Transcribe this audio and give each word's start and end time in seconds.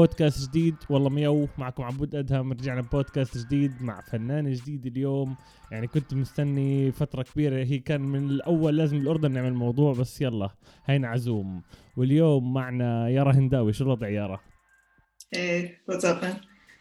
بودكاست 0.00 0.48
جديد. 0.48 0.74
والله 0.90 1.10
ميو 1.10 1.48
معكم 1.58 1.82
عبود 1.82 2.14
أدهم 2.14 2.52
رجعنا 2.52 2.80
بودكاست 2.80 3.38
جديد 3.38 3.82
مع 3.82 4.00
فنان 4.00 4.52
جديد 4.52 4.86
اليوم. 4.86 5.36
يعني 5.70 5.86
كنت 5.86 6.14
مستني 6.14 6.92
فترة 6.92 7.22
كبيرة. 7.22 7.64
هي 7.64 7.78
كان 7.78 8.00
من 8.00 8.30
الأول 8.30 8.76
لازم 8.76 8.96
الأردن 8.96 9.32
نعمل 9.32 9.54
موضوع 9.54 9.92
بس 9.92 10.20
يلا 10.20 10.50
هينا 10.84 11.08
عزوم. 11.08 11.62
واليوم 11.96 12.52
معنا 12.52 13.08
يارا 13.08 13.32
هنداوي. 13.32 13.72
شو 13.72 13.84
الوضع 13.84 14.08
يارا؟ 14.08 14.40
إيه 15.36 15.78
man 15.90 16.26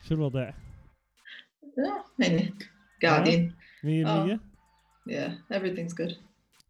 شو 0.08 0.16
الوضع؟ 0.16 0.50
آه، 0.50 0.54
يعني 2.20 2.54
قاعدين. 3.04 3.56
مية 3.84 4.08
آه. 4.08 4.26
مية؟ 4.26 4.40
Yeah 5.10 5.32
everything's 5.54 5.94
good. 5.94 6.14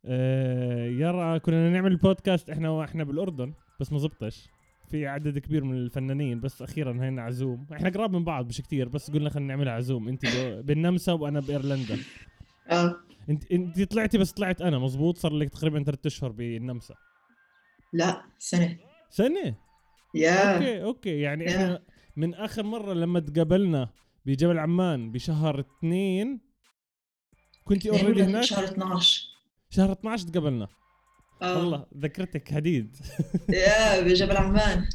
آه 0.06 0.88
يارا 0.88 1.38
كنا 1.38 1.70
نعمل 1.70 1.92
البودكاست 1.92 2.50
إحنا 2.50 2.70
وإحنا 2.70 3.04
بالأردن 3.04 3.54
بس 3.80 3.92
ما 3.92 4.00
زبطش. 4.00 4.50
في 4.90 5.08
عدد 5.08 5.40
كبير 5.40 5.64
من 5.64 5.78
الفنانين 5.78 6.40
بس 6.40 6.62
أخيرا 6.62 7.04
هينا 7.04 7.22
عال 7.22 7.35
zoom. 7.35 7.68
إحنا 7.74 7.90
قراب 7.90 8.16
من 8.16 8.24
بعض 8.24 8.48
مش 8.48 8.62
كتير 8.62 8.90
بس 8.90 9.12
قلنا 9.12 9.30
خلينا 9.30 9.48
نعملها 9.48 9.74
عال 9.74 9.84
zoom. 9.84 10.08
أنت 10.08 10.26
بالنمسا 10.64 11.14
وأنا 11.14 11.40
بإيرلندا. 11.40 11.98
آه. 12.70 12.96
انت 13.30 13.52
أنت 13.52 13.82
طلعتي 13.82 14.18
بس 14.18 14.32
طلعت 14.32 14.62
أنا 14.62 14.80
مزبوط 14.80 15.18
صار 15.18 15.34
لك 15.34 15.50
تقريبا 15.50 15.84
ثلاث 15.84 16.06
أشهر 16.06 16.32
بالنمسا. 16.32 16.96
لا 17.94 18.24
سنة. 18.38 18.78
سنة؟ 19.10 19.56
yeah. 20.16 20.56
okay 20.56 20.84
okay. 20.84 21.20
يعني 21.20 21.50
إحنا 21.50 21.84
من 22.16 22.34
آخر 22.34 22.64
مرة 22.64 22.94
لما 22.94 23.20
تقابلنا 23.20 23.90
بجبل 24.26 24.60
عمان 24.60 25.12
بشهر 25.12 25.60
اثنين 25.60 26.40
كنت 27.64 27.88
already 27.88 28.24
هناك؟ 28.24 28.44
شهر 28.44 28.64
12 28.64 29.28
شهر 29.70 29.92
12 29.92 30.28
تقابلنا. 30.28 30.68
والله 31.42 31.86
ذكرتك 31.98 32.52
حديد. 32.52 32.96
يا 33.50 34.02
بجبل 34.02 34.38
عمان 34.38 34.86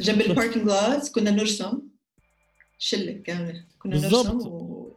جنب 0.00 0.20
ال 0.30 0.34
parking 0.34 0.66
lot 0.66 1.10
كنا 1.14 1.30
نرسم. 1.30 1.82
شلة 2.78 3.12
كاملة. 3.12 3.64
كنا. 3.78 3.96
نرسم 3.96 4.38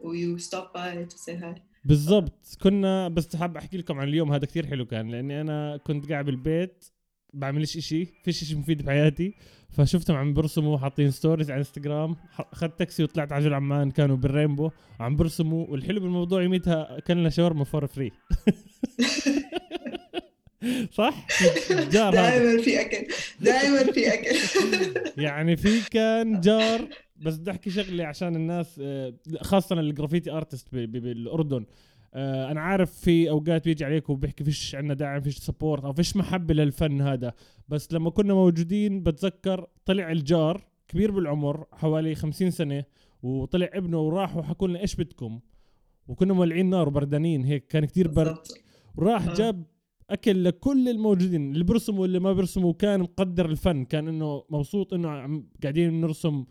و 0.01 0.37
you 0.37 0.48
stop 0.48 0.63
by 0.75 1.05
to 1.05 1.17
say 1.17 1.37
hi 1.37 1.55
بالضبط. 1.85 2.57
كنا 2.63 3.07
بس 3.07 3.35
حاب 3.35 3.57
أحكي 3.57 3.77
لكم 3.77 3.99
عن 3.99 4.07
اليوم. 4.07 4.31
هذا 4.31 4.45
كثير 4.45 4.67
حلو 4.67 4.85
كان 4.85 5.09
لأني 5.11 5.41
أنا 5.41 5.77
كنت 5.77 6.11
قاعد 6.11 6.25
بالبيت 6.25 6.85
بعملش 7.33 7.77
إشي. 7.77 8.05
فيش 8.23 8.41
إشي 8.41 8.55
مفيد 8.55 8.81
بحياتي. 8.81 9.33
فشفتهم 9.69 10.17
عم 10.17 10.33
برسموا 10.33 10.77
حاطين 10.77 11.11
stories 11.11 11.51
على 11.51 11.59
انستغرام 11.59 12.15
اخذت 12.39 12.79
تاكسي 12.79 13.03
وطلعت 13.03 13.31
على 13.31 13.43
جبل 13.43 13.53
عمان 13.53 13.91
كانوا 13.91 14.17
بالرينبو 14.17 14.69
عم 14.99 15.15
برسموا. 15.15 15.67
والحلو 15.67 15.99
بالموضوع 15.99 16.43
يوميتها 16.43 16.99
كلنا 16.99 17.29
شاورما 17.29 17.63
for 17.63 17.87
free 17.87 18.11
صح؟ 20.91 21.27
جار 21.71 22.13
دائما 22.13 22.61
في 22.61 22.81
أكل. 22.81 23.07
دائما 23.39 23.83
في 23.83 24.13
أكل. 24.13 24.35
يعني 25.17 25.55
في 25.57 25.89
كان 25.89 26.41
جار 26.41 26.87
بس 27.17 27.37
بدي 27.37 27.51
أحكي 27.51 27.69
شغلة 27.69 28.05
عشان 28.05 28.35
الناس 28.35 28.79
آه، 28.83 29.13
خاصة 29.41 29.79
ال 29.79 29.85
graffiti 29.85 30.31
artist 30.31 30.67
بالأردن. 30.75 31.65
آه، 32.13 32.51
أنا 32.51 32.61
عارف 32.61 32.91
في 32.91 33.29
أوقات 33.29 33.65
بيجي 33.65 33.85
عليك 33.85 34.09
وبيحكي 34.09 34.43
فيش 34.43 34.75
عندنا 34.75 34.93
داعم 34.93 35.21
فيش 35.21 35.37
support 35.37 35.85
أو 35.85 35.93
فيش 35.93 36.15
محبة 36.15 36.53
للفن 36.53 37.01
هذا. 37.01 37.33
بس 37.69 37.93
لما 37.93 38.09
كنا 38.09 38.33
موجودين 38.33 39.03
بتذكر 39.03 39.67
طلع 39.85 40.11
الجار 40.11 40.61
كبير 40.87 41.11
بالعمر 41.11 41.65
حوالي 41.71 42.15
50 42.15 42.51
سنة 42.51 42.83
وطلع 43.23 43.69
ابنه 43.73 43.99
وراح 43.99 44.37
وحكوا 44.37 44.67
لنا 44.67 44.79
إيش 44.79 44.95
بدكم. 44.95 45.39
وكنا 46.07 46.33
مولعين 46.33 46.69
نار 46.69 46.87
وبردانين 46.87 47.43
هيك 47.43 47.67
كان 47.67 47.85
كتير 47.85 48.07
برد. 48.07 48.37
وراح. 48.95 49.33
جاب 49.33 49.63
أكل 50.09 50.43
لكل 50.43 50.89
الموجودين 50.89 51.51
اللي 51.51 51.63
بيرسموا 51.63 52.01
واللي 52.01 52.19
ما 52.19 52.33
بيرسموا 52.33 52.73
كان 52.73 52.99
مقدر 52.99 53.45
الفن 53.45 53.85
كان 53.85 54.07
إنه 54.07 54.45
مبسوط 54.49 54.93
إنه 54.93 55.09
عم 55.09 55.49
قاعدين 55.63 56.01
نرسم 56.01 56.45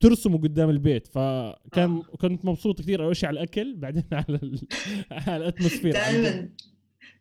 ترسموا 0.00 0.38
قدام 0.38 0.70
البيت. 0.70 1.06
فكان 1.06 1.96
آه. 1.96 2.16
كنت 2.20 2.44
مبسوط 2.44 2.80
كثير 2.80 3.04
أول 3.04 3.16
شيء 3.16 3.28
على 3.28 3.38
الأكل 3.40 3.76
بعدين 3.76 4.04
على 4.12 4.38
ال... 4.42 4.60
على 5.10 5.36
الأتموسفير. 5.36 5.92
دائما 5.92 6.48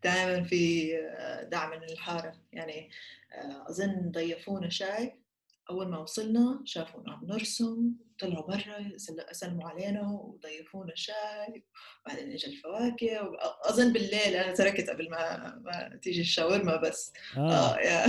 دائما 0.03 0.43
في 0.43 0.91
آه، 0.97 1.43
دعم 1.43 1.69
من 1.69 1.83
الحارة. 1.83 2.33
يعني 2.53 2.89
آه، 3.33 3.69
أظن 3.69 4.11
ضيفونا 4.11 4.69
شاي. 4.69 5.13
أول 5.69 5.87
ما 5.87 5.97
وصلنا 5.97 6.61
شافونا 6.65 7.11
عم 7.11 7.25
نرسم. 7.25 7.91
طلعوا 8.19 8.47
برا 8.47 8.97
سلموا 9.31 9.69
علينا 9.69 10.01
وضيفونا 10.11 10.91
شاي 10.95 11.63
بعدين 12.05 12.31
اجى 12.31 12.47
الفواكه 12.47 13.31
أظن 13.65 13.93
بالليل 13.93 14.35
أنا 14.35 14.53
تركت 14.53 14.89
قبل 14.89 15.09
ما, 15.09 15.55
ما 15.65 15.99
تيجي 16.01 16.21
الشاورما 16.21 16.75
بس 16.75 17.13
آه. 17.37 17.51
آه 17.51 17.79
يا 17.79 18.05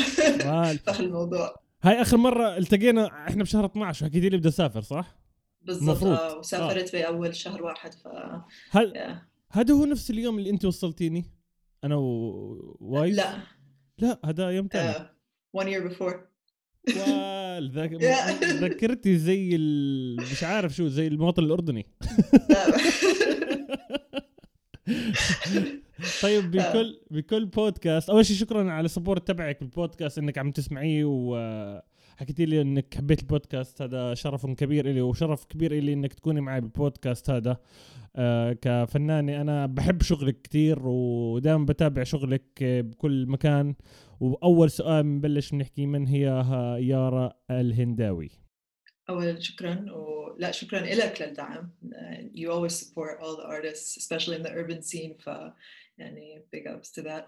آه. 0.46 0.72
فخ 0.86 1.00
الموضوع 1.00 1.54
هاي 1.82 2.02
آخر 2.02 2.16
مرة 2.16 2.56
التقينا 2.56 3.06
إحنا 3.28 3.42
بشهر 3.42 3.66
12 3.66 4.06
وحكيتي 4.06 4.28
لي 4.28 4.36
بدي 4.36 4.48
اسافر 4.48 4.80
صح؟ 4.80 5.16
بالضبط. 5.62 6.04
آه 6.04 6.38
وسافرت 6.38 6.92
بأول 6.92 7.36
شهر 7.36 7.62
واحد 7.62 7.94
ف 7.94 8.08
هل. 8.70 9.20
هذا 9.50 9.74
هو 9.74 9.84
نفس 9.84 10.10
اليوم 10.10 10.38
اللي 10.38 10.50
أنت 10.50 10.64
وصلتيني؟ 10.64 11.24
أنا 11.84 11.96
و 11.96 12.10
Wise 12.10 12.63
One؟ 12.63 13.16
لا 13.16 13.38
لا 13.98 14.20
هذا 14.24 14.50
يوم 14.50 14.68
ثاني 14.72 14.88
آه 14.88 15.10
one 15.56 15.66
year 15.66 15.90
before. 15.90 16.29
ذكرتي 18.62 19.18
زي 19.18 19.56
ال... 19.56 20.16
مش 20.16 20.44
عارف 20.44 20.76
شو 20.76 20.88
زي 20.88 21.06
المواطن 21.06 21.44
الأردني. 21.44 21.86
لا. 22.50 22.66
طيب 26.22 26.50
بكل 26.50 27.00
بكل 27.10 27.46
بودكاست 27.46 28.10
أول 28.10 28.26
شيء 28.26 28.36
شكرا 28.36 28.72
على 28.72 28.84
ال 28.84 28.90
support 28.90 29.28
تبعك 29.28 29.60
بالبودكاست 29.60 30.18
إنك 30.18 30.38
عم 30.38 30.50
تسمعيه 30.50 31.04
وحكيتي 31.04 32.44
لي 32.44 32.60
إنك 32.60 32.94
حبيت 32.94 33.20
البودكاست 33.20 33.82
هذا 33.82 34.14
شرف 34.14 34.46
كبير 34.46 34.88
لي 34.88 35.00
وشرف 35.00 35.44
كبير 35.44 35.74
لي 35.74 35.92
إنك 35.92 36.12
تكوني 36.12 36.40
معي 36.40 36.60
بالبودكاست 36.60 37.30
هذا. 37.30 37.56
آه، 38.16 38.52
كفنانة 38.52 39.40
أنا 39.40 39.66
بحب 39.66 40.02
شغلك 40.02 40.42
كتير 40.42 40.78
ودائما 40.82 41.64
بتابع 41.64 42.04
شغلك 42.04 42.44
آه، 42.62 42.80
بكل 42.80 43.26
مكان. 43.26 43.74
وأول 44.20 44.70
سؤال 44.70 45.02
بنبلش 45.02 45.50
بنحكي 45.50 45.86
من 45.86 46.06
هي 46.06 46.24
يارا 46.80 47.32
الهنداوي؟ 47.50 48.30
أول 49.08 49.44
شكرا 49.44 49.92
ولا 49.92 50.50
شكرا 50.50 50.80
لك 50.80 51.22
للدعم. 51.22 51.70
You 52.34 52.50
always 52.50 52.74
support 52.80 53.20
all 53.20 53.36
the 53.36 53.46
artists 53.46 53.96
especially 53.96 54.36
in 54.36 54.42
the 54.42 54.52
urban 54.52 54.82
scene 54.82 55.22
ف 55.22 55.30
يعني 55.98 56.44
big 56.52 56.66
ups 56.66 56.90
to 56.90 57.02
that. 57.02 57.24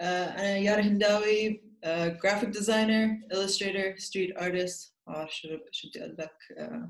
uh, 0.00 0.38
أنا 0.38 0.56
يارا 0.56 0.80
هنداوي 0.80 1.60
uh, 1.84 1.88
graphic 1.88 2.52
designer 2.52 3.34
illustrator 3.34 3.96
street 3.98 4.36
artist. 4.36 4.92
آه 5.08 5.26
شو 5.30 5.48
بدي 5.88 6.04
أقول 6.04 6.16
لك؟ 6.18 6.32
uh, 6.58 6.86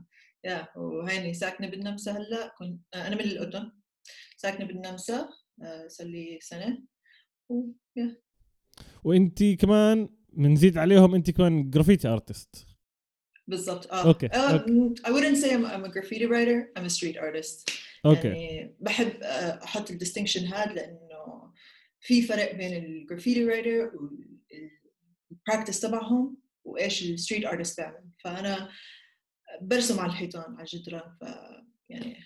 yeah 0.49 0.77
وهيني 0.77 1.35
ساكنة 1.35 1.69
بالنمسا 1.71 2.13
هلأ. 2.13 2.55
كنت 2.59 2.81
أنا 2.95 3.15
من 3.15 3.21
الأردن 3.21 3.73
ساكنة 4.37 4.67
بالنمسا 4.67 5.29
صار 5.87 6.07
لي 6.07 6.39
سنة. 6.43 6.83
و 7.49 7.63
yeah. 7.99 8.26
وانت 9.05 9.43
كمان 9.43 10.09
بنزيد 10.33 10.79
عليهم 10.79 11.15
انت 11.15 11.31
كمان 11.31 11.71
graffiti 11.71 12.09
artist 12.09 12.67
بالضبط. 13.49 13.93
آه. 13.93 14.07
okay، 14.07 14.29
uh, 14.29 14.37
okay. 14.37 14.95
I 15.03 15.11
wouldn't 15.11 15.37
say 15.37 15.51
I'm, 15.51 15.65
I'm 15.65 15.85
a 15.85 15.89
graffiti 15.89 16.27
writer. 16.27 16.69
I'm 16.77 16.85
a 16.85 16.91
street 16.91 17.17
artist. 17.17 17.71
okay. 18.07 18.29
يعني 18.29 18.77
بحب 18.81 19.23
آه، 19.23 19.65
أحط 19.65 19.91
ال 19.91 19.95
distinction 19.95 20.47
هذا 20.47 20.73
لأنه 20.73 21.53
في 22.01 22.23
فرق 22.23 22.55
بين 22.55 22.85
ال 22.85 22.91
graffiti 22.91 23.45
writer 23.45 23.93
وال 25.31 25.41
practice 25.41 25.81
تبعهم 25.81 26.37
وإيش 26.65 27.03
ال 27.03 27.09
street 27.09 27.45
artist 27.45 27.81
بيعمل. 27.81 28.11
فأنا 28.25 28.69
برسم 29.63 30.01
على 30.01 30.11
الحيطان 30.11 30.55
على 30.55 30.63
الجدران 30.63 31.17
ف 31.21 31.25
يعني 31.89 32.17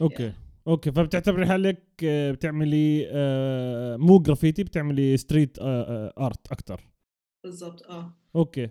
okay. 0.00 0.32
okay 0.66 0.92
فبتعتبري 0.92 1.46
حالك 1.46 1.82
آه، 2.04 2.30
بتعملي 2.30 3.06
آه، 3.10 3.96
مو 3.96 4.18
جرافيتي 4.18 4.64
بتعملي 4.64 5.16
street 5.16 5.56
art 5.60 6.52
أكثر 6.52 6.80
بالضبط 7.44 7.82
آه. 7.82 8.12
okay. 8.36 8.68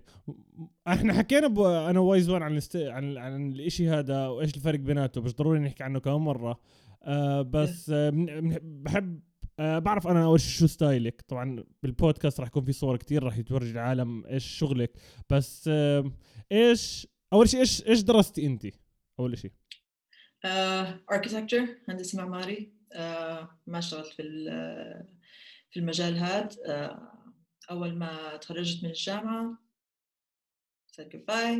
إحنا 0.88 1.13
حكينا 1.13 1.47
ب... 1.47 1.59
أنا 1.59 2.00
و 2.00 2.06
Wise 2.06 2.30
One 2.30 2.44
عن. 2.44 2.59
عن 2.75 3.18
عن 3.18 3.51
الإشي 3.51 3.89
هذا 3.89 4.27
وإيش 4.27 4.56
الفرق 4.56 4.80
بيناته 4.80 5.21
مش 5.21 5.36
ضروري 5.36 5.59
نحكي 5.59 5.83
عنه 5.83 6.00
كمان 6.00 6.21
مرة. 6.21 6.59
آه 7.03 7.42
بس 7.42 7.89
آه 7.89 8.09
من... 8.09 8.59
بحب 8.62 9.19
آه 9.59 9.80
بعرف 9.80 10.07
أنا 10.07 10.25
أول 10.25 10.39
شيء 10.39 10.59
شو 10.59 10.68
style 10.68 11.06
ك. 11.06 11.22
طبعا 11.27 11.63
بالبودكاست 11.83 12.39
راح 12.39 12.48
يكون 12.48 12.63
في 12.63 12.71
صور 12.71 12.98
كتير 12.98 13.24
راح 13.24 13.38
يتورجي 13.38 13.71
العالم 13.71 14.25
إيش 14.25 14.45
شغلك. 14.45 14.98
بس 15.30 15.65
آه 15.68 16.12
إيش 16.51 17.07
أول 17.33 17.50
شيء 17.50 17.59
إيش 17.59 17.88
إيش 17.88 18.01
درستي 18.01 18.45
انت 18.45 18.68
أول 19.19 19.38
شيء 19.38 19.51
architecture 20.45 21.68
هندسة 21.90 22.18
معماري. 22.18 22.72
آه، 22.94 23.50
ما 23.68 23.78
اشتغلت 23.80 24.08
في 24.14 24.22
ال- 24.22 25.06
في 25.72 25.80
المجال 25.80 26.18
هذا 26.18 26.50
آه، 26.66 27.12
أول 27.72 27.96
ما 27.96 28.38
تخرجت 28.38 28.84
من 28.84 28.90
الجامعة 28.90 29.58
said 30.96 31.06
goodbye. 31.06 31.60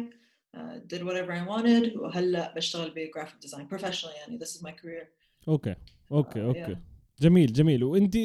uh, 0.56 0.80
did 0.94 1.02
whatever 1.02 1.32
I 1.32 1.48
wanted. 1.50 1.98
وهلأ 1.98 2.54
بشتغل 2.56 2.90
ب 2.96 3.02
graphic 3.02 3.42
design 3.42 3.68
professionally 3.70 4.16
يعني 4.16 4.40
this 4.40 4.48
is 4.48 4.62
my 4.62 4.72
career. 4.72 5.06
okay 5.48 5.76
okay 6.12 6.42
آه، 6.42 6.46
okay. 6.46 6.78
جميل 7.20 7.54
جميل. 7.54 7.84
وانت 7.84 8.18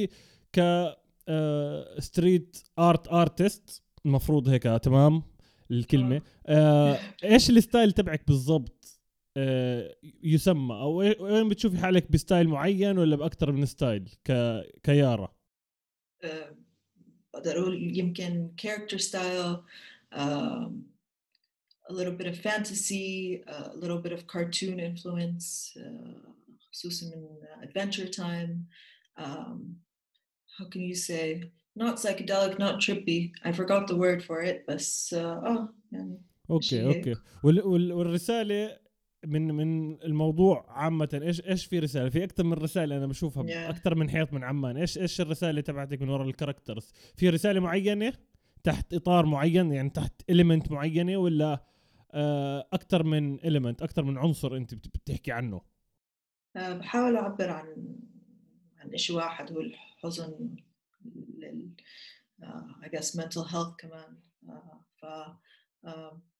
ك 0.53 0.61
street 1.99 2.57
art 2.79 3.09
artist 3.09 3.83
المفروض 4.07 4.49
هيك 4.49 4.63
تمام 4.63 5.23
الكلمة. 5.71 6.23
آه. 6.47 6.99
إيش 7.25 7.51
ال 7.51 7.58
style 7.58 7.93
تبعك 7.93 8.27
بالضبط؟ 8.27 8.73
آه 8.80 8.80
يسمى 10.23 10.75
أو 10.75 10.97
وين 10.97 11.49
بتشوفي 11.49 11.79
حالك 11.79 12.13
ب 12.13 12.19
style 12.19 12.49
معين 12.49 12.99
ولا 12.99 13.17
باكثر 13.17 13.53
من 13.53 13.67
style 13.67 14.11
ك 14.25 14.33
كيارا 14.83 15.35
آه، 16.25 16.57
بقدر 17.35 17.59
أقول 17.59 17.99
يمكن 17.99 18.51
character 18.63 18.99
style 18.99 19.65
um, 20.13 20.85
a 21.89 21.93
little 21.93 22.13
bit 22.13 22.27
of 22.27 22.37
fantasy 22.37 23.43
a 23.47 23.77
little 23.77 23.99
bit 23.99 24.13
of 24.13 24.27
cartoon 24.27 24.81
influence 24.81 25.77
uh, 25.77 26.31
خصوصا 26.73 27.07
من 27.07 27.29
adventure 27.63 28.09
time 28.09 28.67
um, 29.17 29.77
how 30.59 30.65
can 30.65 30.83
you 30.83 30.95
say 30.95 31.51
not 31.77 31.97
psychedelic 31.97 32.59
not 32.59 32.81
trippy 32.81 33.33
I 33.45 33.53
forgot 33.53 33.87
the 33.87 33.97
word 33.97 34.23
for 34.25 34.43
it 34.43 34.65
بس 34.69 35.15
uh, 35.15 35.19
آه 35.19 35.75
يعني 35.93 36.23
okay 36.51 36.85
okay 36.85 37.15
وال 37.43 37.61
وال 37.61 37.93
والرساله 37.93 38.80
من 39.27 39.55
من 39.55 40.01
الموضوع 40.03 40.65
عامة 40.69 41.21
إيش 41.23 41.41
إيش 41.41 41.67
في 41.67 41.79
رسالة؟ 41.79 42.09
في 42.09 42.25
أكثر 42.25 42.45
من 42.45 42.53
رسالة 42.53 42.97
أنا 42.97 43.07
بشوفها 43.07 43.47
yeah. 43.47 43.71
أكثر 43.71 43.95
من 43.95 44.11
حيط 44.11 44.33
من 44.33 44.45
عمان، 44.45 44.77
إيش 44.77 44.99
إيش 44.99 45.21
الرسالة 45.21 45.61
تبعتك 45.61 46.03
من 46.03 46.09
وراء 46.09 46.29
ال 46.29 46.34
characters؟ 46.34 46.93
في 47.17 47.29
رسالة 47.29 47.61
معينة 47.61 48.13
تحت 48.63 48.95
إطار 48.95 49.27
معين 49.27 49.73
يعني 49.73 49.91
تحت 49.91 50.23
element 50.31 50.71
معينة 50.71 51.17
ولا 51.17 51.65
آه، 52.13 52.69
أكثر 52.73 53.03
من 53.03 53.35
إليمنت 53.35 53.83
أكثر 53.83 54.05
من 54.05 54.19
عنصر 54.19 54.57
أنت 54.57 54.75
بتحكي 54.75 55.33
عنه؟ 55.33 55.61
آه، 56.57 56.73
بحاول 56.73 57.17
أعبر 57.17 57.51
عن 57.51 57.97
عن 58.77 58.97
شيء 58.97 59.17
واحد 59.17 59.53
هو 59.53 59.61
الحزن 59.61 60.57
لل 61.39 61.71
uh, 62.43 62.85
I 62.85 62.89
guess 62.89 63.15
mental 63.17 63.45
health 63.45 63.77
كمان 63.79 64.19
ف 65.01 65.07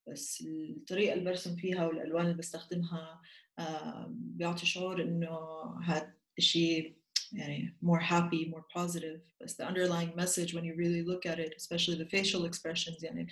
بس 0.09 0.45
الطريقة 0.77 1.13
اللي 1.13 1.25
برسم 1.25 1.57
فيها 1.57 1.87
والألوان 1.87 2.25
اللي 2.25 2.37
بستخدمها 2.37 3.21
uh, 3.61 3.65
بيعطي 4.09 4.67
شعور 4.67 5.03
إنه 5.03 5.39
هذا 5.85 6.15
الشيء 6.39 7.01
يعني 7.33 7.77
more 7.85 8.01
happy 8.01 8.51
more 8.51 8.65
positive. 8.81 9.21
بس 9.41 9.63
the 9.63 9.65
underlying 9.65 10.17
message 10.17 10.55
when 10.55 10.65
you 10.65 10.75
really 10.77 11.03
look 11.03 11.27
at 11.27 11.39
it 11.39 11.55
especially 11.57 11.97
the 11.97 12.09
facial 12.17 12.45
expressions 12.45 13.03
يعني 13.03 13.27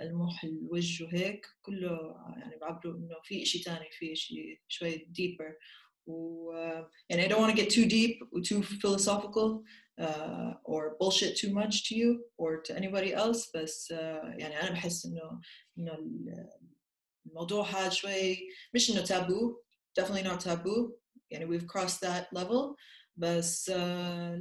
المخ 0.00 0.44
الوجه 0.44 1.04
وهيك 1.04 1.46
كله 1.62 2.16
يعني 2.36 2.56
بعبروا 2.60 2.96
إنه 2.96 3.16
في 3.24 3.42
إشي 3.42 3.58
تاني 3.58 3.90
في 3.98 4.12
إشي 4.12 4.62
شوي 4.68 5.08
deeper. 5.18 5.52
و 6.07 6.51
يعني 7.09 7.25
I 7.25 7.27
don't 7.27 7.41
want 7.41 7.55
to 7.55 7.61
get 7.61 7.69
too 7.69 7.85
deep 7.85 8.19
or 8.31 8.41
too 8.41 8.61
philosophical 8.61 9.63
uh, 9.99 10.53
or 10.63 10.95
bullshit 10.99 11.35
too 11.37 11.51
much 11.53 11.87
to 11.89 11.95
you 11.95 12.23
or 12.37 12.61
to 12.61 12.75
anybody 12.75 13.13
else 13.13 13.49
بس 13.55 13.93
uh, 13.93 13.95
يعني 14.39 14.61
أنا 14.61 14.71
بحس 14.71 15.05
إنه 15.05 15.41
إنه 15.77 15.97
الموضوع 17.25 17.69
هذا 17.69 17.89
شوي 17.89 18.37
مش 18.73 18.91
إنه 18.91 19.01
تابو 19.01 19.55
definitely 19.99 20.23
not 20.23 20.39
taboo 20.39 20.91
يعني 21.31 21.45
we've 21.45 21.67
crossed 21.67 21.99
that 22.01 22.27
level 22.39 22.75
بس 23.17 23.69
uh, 23.69 23.73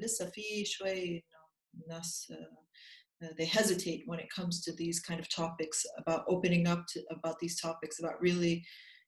لسه 0.03 0.31
في 0.31 0.65
شوي 0.65 1.13
إنه 1.13 1.83
الناس 1.83 2.33
uh, 2.33 2.65
they 3.39 3.47
hesitate 3.47 4.03
when 4.07 4.19
it 4.19 4.29
comes 4.29 4.61
to 4.61 4.73
these 4.73 5.01
kind 5.01 5.21
of 5.21 5.29
topics 5.29 5.87
about 5.99 6.25
opening 6.29 6.67
up 6.67 6.83
to, 6.93 7.01
about 7.11 7.37
these 7.41 7.61
topics 7.61 7.99
about 8.01 8.21
really 8.21 8.65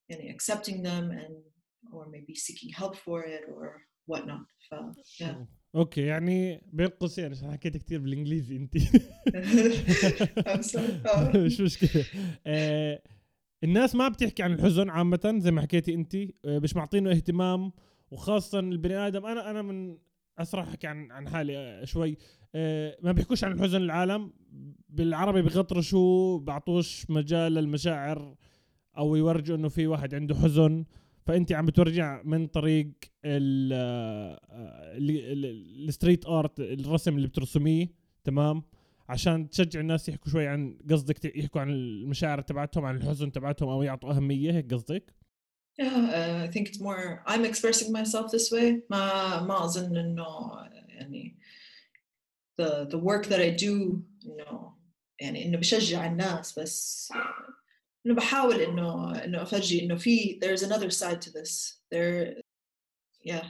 يعني 0.09 0.31
accepting 0.31 0.83
them 0.83 1.11
and 1.11 1.35
or 1.94 2.06
maybe 2.08 2.34
seeking 2.36 2.72
help 2.80 2.96
for 2.96 3.20
it 3.36 3.44
or 3.56 3.66
whatnot 4.08 4.46
ف 4.70 4.74
yeah. 5.24 5.36
أوكي 5.76 6.02
يعني 6.02 6.62
بين 6.74 6.88
قوسين 6.88 7.32
عشان 7.32 7.52
حكيت 7.52 7.78
كثير 7.78 8.00
بالإنجليزي 8.00 8.58
انت. 8.58 8.78
مش 11.46 11.62
مشكلة. 11.62 12.06
آه 12.46 13.02
الناس 13.64 13.96
ما 13.96 14.08
بتحكي 14.10 14.44
عن 14.44 14.54
الحزن 14.54 14.90
عامة 14.90 15.36
زي 15.38 15.52
ما 15.52 15.62
حكيتي 15.62 15.94
انت. 15.94 16.16
آه 16.16 16.60
مش 16.60 16.76
معطينه 16.76 17.12
اهتمام 17.12 17.72
وخاصة 18.12 18.60
البني 18.60 18.96
آدم. 18.96 19.26
أنا 19.26 19.52
أنا 19.52 19.62
من 19.62 19.98
أسرع 20.40 20.64
أحكي 20.64 20.88
عن 20.88 21.12
عن 21.12 21.30
حالي 21.30 21.82
شوي. 21.86 22.18
آه 22.56 22.98
ما 23.02 23.12
بيحكوش 23.12 23.44
عن 23.44 23.52
الحزن 23.52 23.82
العالم. 23.82 24.34
بالعربي 24.90 25.42
بغطرشوا 25.42 26.40
بعطوش 26.40 27.10
مجال 27.10 27.54
للمشاعر 27.54 28.36
أو 28.98 29.16
يورجوا 29.16 29.58
إنه 29.58 29.70
في 29.70 29.88
واحد 29.88 30.16
عنده 30.16 30.36
حزن. 30.36 30.86
فأنت 31.26 31.52
عم 31.52 31.66
بتورجع 31.66 32.22
من 32.24 32.48
طريق 32.48 32.92
الستريت 35.88 36.26
آرت 36.26 36.60
الرسم 36.60 37.16
اللي 37.16 37.28
بترسميه 37.28 37.88
تمام 38.24 38.64
عشان 39.10 39.50
تشجع 39.50 39.80
الناس 39.80 40.10
يحكوا 40.10 40.32
شوي 40.32 40.48
عن 40.48 40.78
قصدك 40.90 41.36
يحكوا 41.36 41.62
عن 41.62 41.70
المشاعر 41.70 42.42
تبعتهم 42.42 42.86
عن 42.86 42.96
الحزن 42.96 43.32
تبعتهم 43.32 43.70
أو 43.70 43.84
يعطوا 43.84 44.12
أهمية 44.12 44.52
هيك 44.52 44.74
قصدك؟ 44.74 45.14
Yeah, 45.82 45.86
uh, 45.88 46.44
I 46.48 46.50
think 46.54 46.68
it's 46.70 46.82
more 46.82 47.24
I'm 47.26 47.46
expressing 47.46 47.92
myself 47.92 48.32
this 48.32 48.52
way. 48.52 48.82
ما 48.90 49.42
ما 49.42 49.66
أظن 49.66 49.98
إنه 49.98 50.26
يعني 50.88 51.38
the 52.62 52.86
the 52.86 52.98
work 52.98 53.26
that 53.26 53.40
I 53.40 53.64
do 53.64 53.72
إنه 54.26 54.74
يعني 55.20 55.46
إنه 55.46 55.58
بشجع 55.58 56.06
الناس 56.06 56.60
بس 56.60 57.10
انه 58.07 58.15
بحاول 58.15 58.61
انه 58.61 59.19
انه 59.25 59.43
افرجي 59.43 59.85
انه 59.85 59.97
في 59.97 60.41
there's 60.45 60.61
another 60.63 60.91
side 60.91 61.21
to 61.21 61.31
this 61.31 61.81
there 61.95 62.43
yeah 63.25 63.47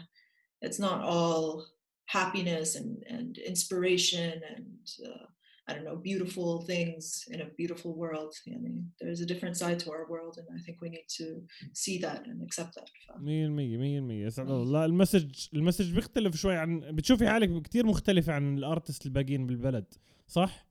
it's 0.66 0.78
not 0.78 1.00
all 1.12 1.66
happiness 2.06 2.68
and 2.80 2.90
and 3.16 3.38
inspiration 3.52 4.34
and 4.54 4.82
uh, 5.08 5.26
I 5.68 5.74
don't 5.74 5.86
know 5.88 5.96
beautiful 5.96 6.50
things 6.72 7.02
in 7.32 7.40
a 7.40 7.48
beautiful 7.60 7.92
world 8.02 8.34
يعني 8.46 8.84
there's 9.02 9.20
a 9.20 9.26
different 9.26 9.56
side 9.56 9.78
to 9.84 9.90
our 9.90 10.06
world 10.12 10.38
and 10.38 10.46
I 10.56 10.60
think 10.64 10.76
we 10.80 10.88
need 10.88 11.08
to 11.20 11.26
see 11.74 11.98
that 11.98 12.20
and 12.26 12.42
accept 12.46 12.72
that 12.76 12.88
100% 13.08 13.20
100% 13.20 14.10
يسعد 14.10 14.50
الله 14.50 14.84
المسج 14.84 15.48
المسج 15.54 15.94
بيختلف 15.94 16.36
شوي 16.36 16.56
عن 16.56 16.80
بتشوفي 16.80 17.28
حالك 17.28 17.62
كثير 17.62 17.86
مختلفة 17.86 18.32
عن 18.32 18.58
الارتست 18.58 19.06
الباقيين 19.06 19.46
بالبلد 19.46 19.94
صح؟ 20.26 20.66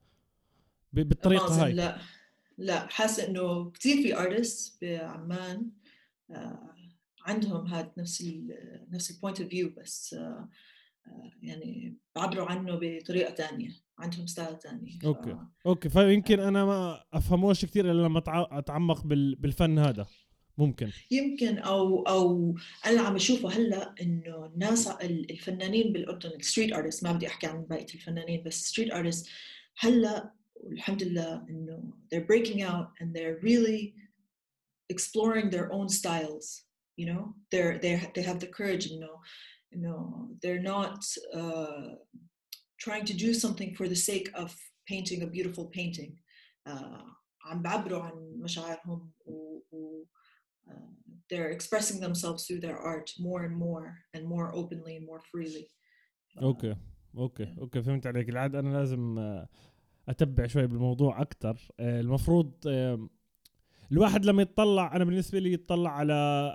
بالطريقة 0.94 1.64
هاي 1.64 1.74
لا 1.74 1.98
لا 2.61 2.87
حاسة 2.87 3.29
إنه 3.29 3.71
كثير 3.71 4.03
في 4.03 4.19
artists 4.19 4.85
بعمان 4.85 5.71
آه 6.31 6.75
عندهم 7.27 7.67
هذا 7.67 7.93
نفس 7.99 8.21
ال 8.21 8.57
نفس 8.91 9.11
ال 9.11 9.16
point 9.16 9.41
of 9.41 9.51
view 9.51 9.75
بس 9.77 10.15
آه 10.15 10.49
يعني 11.43 11.97
بعبروا 12.17 12.47
عنه 12.47 12.79
بطريقة 12.83 13.35
ثانية 13.35 13.71
عندهم 13.99 14.27
style 14.27 14.59
ثاني 14.59 14.99
ف... 15.03 15.05
okay. 15.05 15.37
okay. 15.67 15.89
فيمكن 15.89 16.41
أنا 16.41 16.65
ما 16.65 17.05
افهموش 17.13 17.65
كثير 17.65 17.91
إلا 17.91 18.03
لما 18.03 18.23
أتعمق 18.59 19.07
بالفن 19.07 19.79
هذا. 19.79 20.07
ممكن. 20.59 20.91
يمكن 21.11 21.59
أو 21.59 22.03
أو 22.03 22.55
أنا 22.87 23.01
عم 23.01 23.15
اشوفه 23.15 23.49
هلأ 23.49 23.95
إنه 24.03 24.47
الناس 24.47 24.89
الفنانين 24.89 25.93
بالأردن 25.93 26.31
ال 26.31 26.37
street 26.37 26.73
artists 26.73 27.05
ما 27.05 27.13
بدي 27.13 27.27
أحكي 27.27 27.47
عن 27.47 27.67
بقية 27.71 27.87
الفنانين 27.95 28.43
بس 28.43 28.65
street 28.65 28.93
artists 28.93 29.29
هلأ 29.79 30.40
والحمد 30.60 31.04
لله 31.04 31.46
انه 31.50 31.94
they're 32.10 32.26
breaking 32.26 32.62
out 32.62 32.88
and 33.00 33.14
they're 33.16 33.40
really 33.42 33.94
exploring 34.90 35.50
their 35.50 35.72
own 35.72 35.90
styles 35.90 36.66
you 36.98 37.06
know 37.10 37.34
they're 37.52 37.78
they 37.84 37.94
they 38.16 38.24
have 38.30 38.40
the 38.40 38.52
courage 38.58 38.86
you 38.94 39.00
know 39.00 39.16
you 39.74 39.80
know 39.86 40.02
they're 40.42 40.66
not 40.76 41.00
uh, 41.40 41.90
trying 42.86 43.06
to 43.12 43.16
do 43.26 43.34
something 43.34 43.72
for 43.78 43.88
the 43.88 44.02
sake 44.10 44.30
of 44.44 44.50
painting 44.92 45.20
a 45.24 45.28
beautiful 45.36 45.66
painting 45.78 46.12
uh, 46.72 47.04
عم 47.46 47.62
بعبروا 47.62 48.04
عن 48.04 48.38
مشاعرهم 48.40 49.12
و, 49.26 49.60
و 49.72 50.06
uh, 50.68 50.74
they're 51.30 51.52
expressing 51.52 52.00
themselves 52.00 52.46
through 52.46 52.62
their 52.62 52.78
art 52.78 53.14
more 53.20 53.44
and 53.44 53.56
more 53.56 53.86
and 54.14 54.24
more 54.26 54.56
openly 54.56 54.96
and 54.98 55.06
more 55.06 55.22
freely 55.32 55.72
اوكي 56.42 56.76
اوكي 57.18 57.56
اوكي 57.62 57.84
فهمت 57.84 58.08
عليك 58.08 58.30
العاد 58.30 58.56
انا 58.56 58.78
لازم 58.78 59.20
أتبع 60.11 60.47
شوي 60.47 60.67
بالموضوع 60.67 61.23
أكثر 61.23 61.69
آه، 61.81 62.01
المفروض 62.01 62.53
الواحد 63.93 64.25
لما 64.25 64.43
يتطلع 64.43 64.97
أنا 64.97 65.05
بالنسبة 65.05 65.39
لي 65.39 65.53
يتطلع 65.53 65.91
على 65.91 66.15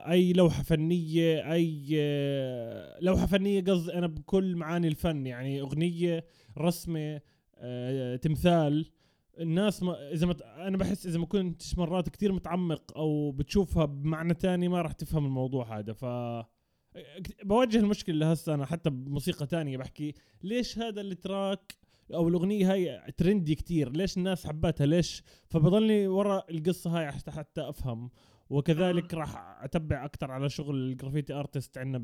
أي 0.09 0.33
لوحة 0.33 0.63
فنية 0.63 1.51
أي 1.51 1.89
آه، 1.95 2.99
لوحة 3.01 3.25
فنية 3.25 3.63
قصدي 3.63 3.93
أنا 3.93 4.07
بكل 4.07 4.55
معاني 4.55 4.87
الفن 4.87 5.27
يعني 5.27 5.61
أغنية 5.61 6.25
رسمة 6.57 7.21
آه، 7.55 8.15
تمثال. 8.15 8.91
الناس 9.39 9.83
ما 9.83 10.11
إذا 10.11 10.27
مت... 10.27 10.41
أنا 10.41 10.77
بحس 10.77 11.05
إذا 11.05 11.19
ما 11.19 11.25
كنتش 11.25 11.77
مرات 11.77 12.09
كثير 12.09 12.31
متعمق 12.31 12.97
أو 12.97 13.31
بتشوفها 13.31 13.85
بمعنى 13.85 14.33
تاني 14.33 14.67
ما 14.67 14.81
راح 14.81 14.91
تفهم 14.91 15.25
الموضوع 15.25 15.79
هذا. 15.79 15.93
ف 15.93 16.05
بواجه 17.43 17.77
المشكلة 17.77 18.15
لهسه 18.15 18.53
أنا 18.53 18.65
حتى 18.65 18.89
بموسيقى 18.89 19.47
تانية 19.47 19.77
بحكي 19.77 20.13
ليش 20.43 20.79
هذا 20.79 21.01
التراك 21.01 21.75
أو 22.13 22.27
الأغنية 22.27 22.73
هاي 22.73 23.01
ترندي 23.17 23.55
كتير. 23.55 23.91
ليش 23.91 24.17
الناس 24.17 24.47
حبتها؟ 24.47 24.85
ليش؟ 24.85 25.23
فبضلني 25.47 26.07
ورا 26.07 26.43
القصة 26.49 26.99
هاي 26.99 27.11
حتى 27.11 27.31
حتى 27.31 27.69
أفهم. 27.69 28.09
وكذلك 28.49 29.13
راح 29.13 29.63
أتبع 29.63 30.05
أكثر 30.05 30.31
على 30.31 30.49
شغل 30.49 30.75
ال 30.75 30.82
graffiti 30.82 31.33
artists 31.33 31.77
عندنا 31.77 31.97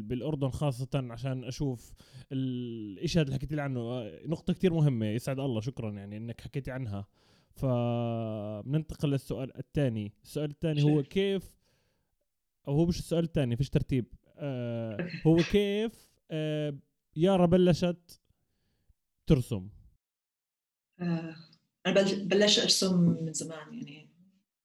بالأردن 0.00 0.48
خاصة 0.48 0.88
عشان 0.94 1.44
أشوف 1.44 1.92
الشيء 2.32 3.22
هذا 3.22 3.26
اللي 3.26 3.34
حكيت 3.34 3.52
لي 3.52 3.62
عنه. 3.62 4.10
نقطة 4.26 4.52
كتير 4.52 4.72
مهمة. 4.72 5.06
يسعد 5.06 5.40
الله. 5.40 5.60
شكرا 5.60 5.90
يعني 5.90 6.16
إنك 6.16 6.40
حكيتي 6.40 6.70
عنها. 6.70 7.06
فبننتقل 7.52 9.10
للسؤال 9.10 9.58
الثاني. 9.58 10.12
السؤال 10.22 10.50
الثاني 10.50 10.82
هو. 10.82 11.02
كيف 11.02 11.54
أو 12.68 12.74
هو 12.74 12.86
مش 12.86 12.98
السؤال 12.98 13.24
الثاني 13.24 13.56
فيش 13.56 13.70
ترتيب. 13.70 14.06
آه 14.36 15.08
هو 15.26 15.36
كيف 15.52 16.08
آه 16.30 16.74
يارا 17.16 17.46
بلشت 17.46 18.20
ترسم 19.27 19.69
آه، 21.01 21.35
أنا 21.85 22.01
بل- 22.01 22.25
بلشت 22.27 22.59
أرسم 22.59 22.99
من 22.99 23.33
زمان 23.33 23.73
يعني 23.73 24.09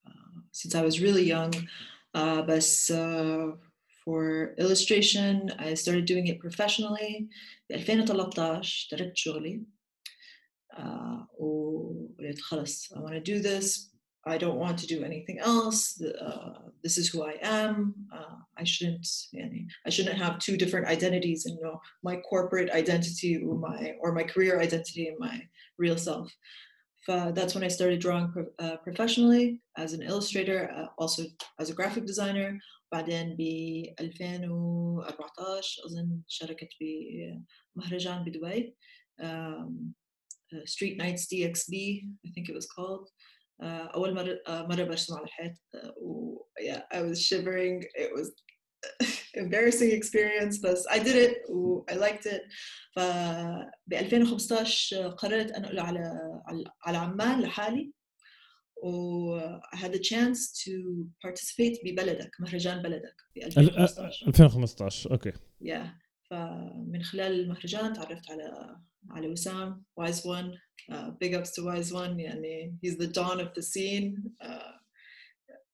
uh, 0.07 0.40
since 0.52 0.75
I 0.75 0.83
was 0.83 1.00
really 1.00 1.25
young 1.25 1.55
uh, 2.17 2.40
بس 2.49 2.93
uh, 2.93 3.57
for 4.05 4.55
illustration 4.59 5.50
I 5.59 5.75
started 5.75 6.05
doing 6.07 6.26
it 6.26 6.38
professionally 6.40 7.25
ب 7.71 7.73
2013 7.73 8.88
تركت 8.90 9.17
شغلي 9.17 9.62
uh, 10.75 11.40
وقلت 11.40 12.40
خلص 12.40 12.93
I 12.93 12.97
want 12.97 13.12
to 13.12 13.21
do 13.21 13.43
this 13.43 13.92
I 14.26 14.37
don't 14.37 14.59
want 14.59 14.78
to 14.78 14.87
do 14.87 15.05
anything 15.05 15.38
else 15.38 16.00
uh, 16.02 16.71
this 16.83 16.99
is 16.99 17.09
who 17.09 17.23
I 17.23 17.35
am 17.43 17.95
uh, 18.12 18.37
I 18.59 18.64
shouldn't 18.64 19.07
يعني 19.35 19.67
I 19.87 19.90
shouldn't 19.90 20.19
have 20.19 20.38
two 20.38 20.57
different 20.57 20.87
identities 20.87 21.47
and 21.47 21.57
you 21.59 21.64
know 21.64 21.81
my 22.02 22.17
corporate 22.31 22.71
identity 22.71 23.33
or 23.47 23.57
my 23.57 23.95
or 24.00 24.12
my 24.12 24.25
career 24.25 24.61
identity 24.61 25.09
and 25.09 25.19
my 25.19 25.37
real 25.78 25.97
self. 25.97 26.31
Uh, 27.09 27.31
that's 27.31 27.55
when 27.55 27.64
I 27.64 27.69
started 27.69 28.00
drawing 28.00 28.31
pro- 28.31 28.52
uh, 28.59 28.76
professionally 28.78 29.62
as 29.78 29.95
an 29.95 30.02
illustrator, 30.02 30.71
uh, 30.76 30.88
also 30.99 31.23
as 31.59 31.71
a 31.71 31.75
graphic 31.75 32.05
designer. 32.05 32.59
بعدين 32.93 33.37
ب 33.37 33.43
2014 34.00 35.85
أظن 35.85 36.23
شاركت 36.28 36.69
بمهرجان 36.81 38.25
بدبي 38.25 38.75
um, 39.21 39.95
uh, 40.55 40.64
Street 40.64 40.97
Nights 40.97 41.26
DXB 41.26 41.73
I 42.26 42.31
think 42.35 42.49
it 42.49 42.55
was 42.55 42.67
called 42.67 43.09
uh, 43.63 43.93
أول 43.96 44.13
مرة 44.13 44.39
uh, 44.48 44.50
مرة 44.70 44.84
برسم 44.84 45.13
على 45.15 45.24
الحيط 45.25 45.51
uh, 45.53 45.88
و 46.01 46.38
yeah 46.62 46.82
I 46.98 47.00
was 47.01 47.20
shivering. 47.22 47.84
It 47.84 48.12
was 48.20 48.27
embarrassing 49.43 49.91
experience 50.00 50.62
بس 50.63 50.88
I 50.88 51.00
did 51.00 51.15
it 51.29 51.50
و 51.50 51.86
I 51.91 51.93
liked 51.93 52.25
it. 52.25 52.41
ف 52.96 53.00
ب 53.88 53.93
2015 53.93 55.08
قررت 55.10 55.51
انقل 55.51 55.79
على 55.79 56.13
على- 56.88 56.96
عمان 56.96 57.41
لحالي 57.41 57.93
و 58.84 59.39
I 59.62 59.77
had 59.77 59.91
the 59.93 60.00
chance 60.00 60.39
to 60.63 60.72
participate 61.27 61.86
ببلدك 61.86 62.32
مهرجان 62.39 62.82
بلدك 62.82 63.15
ب 63.36 63.38
ال- 63.38 63.43
آه، 63.77 63.84
2015 63.84 64.27
2015 64.27 65.12
okay. 65.12 65.32
Yeah 65.63 65.88
فمن 66.29 67.03
خلال 67.03 67.39
المهرجان 67.39 67.93
تعرفت 67.93 68.32
على 68.32 68.75
على 69.10 69.27
وسام 69.27 69.83
Wize 69.98 70.27
1 70.27 70.51
uh, 70.91 71.12
big 71.24 71.33
ups 71.33 71.51
to 71.51 71.63
Wize 71.63 71.94
1 71.93 72.19
يعني 72.19 72.77
he's 72.86 72.98
the 72.98 73.07
dawn 73.07 73.39
of 73.39 73.53
the 73.53 73.62
scene. 73.62 74.31
Uh, 74.41 74.74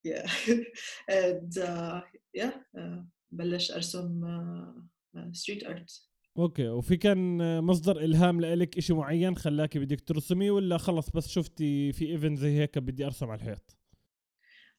yeah. 0.04 0.28
And 1.10 1.58
uh, 1.58 2.02
yeah 2.34 2.54
uh, 2.78 3.04
بلش 3.32 3.72
أرسم 3.72 4.22
uh, 4.22 5.20
uh, 5.20 5.34
street 5.34 5.64
art. 5.64 6.10
okay. 6.38 6.68
وفي 6.68 6.98
كان 6.98 7.42
آه، 7.42 7.62
مصدر 7.62 8.00
إلهام 8.00 8.42
لإلك 8.42 8.78
إشي 8.78 8.94
معين 8.94 9.36
خلاكي 9.36 9.80
بدك 9.80 10.02
ترسمي 10.02 10.50
ولا 10.50 10.78
خلص 10.78 11.10
بس 11.10 11.28
شفتي 11.28 11.92
في 11.92 12.12
event 12.12 12.38
زي 12.38 12.60
هيك 12.60 12.78
بدي 12.78 13.06
أرسم 13.06 13.30
على 13.30 13.42
الحيط؟ 13.42 13.78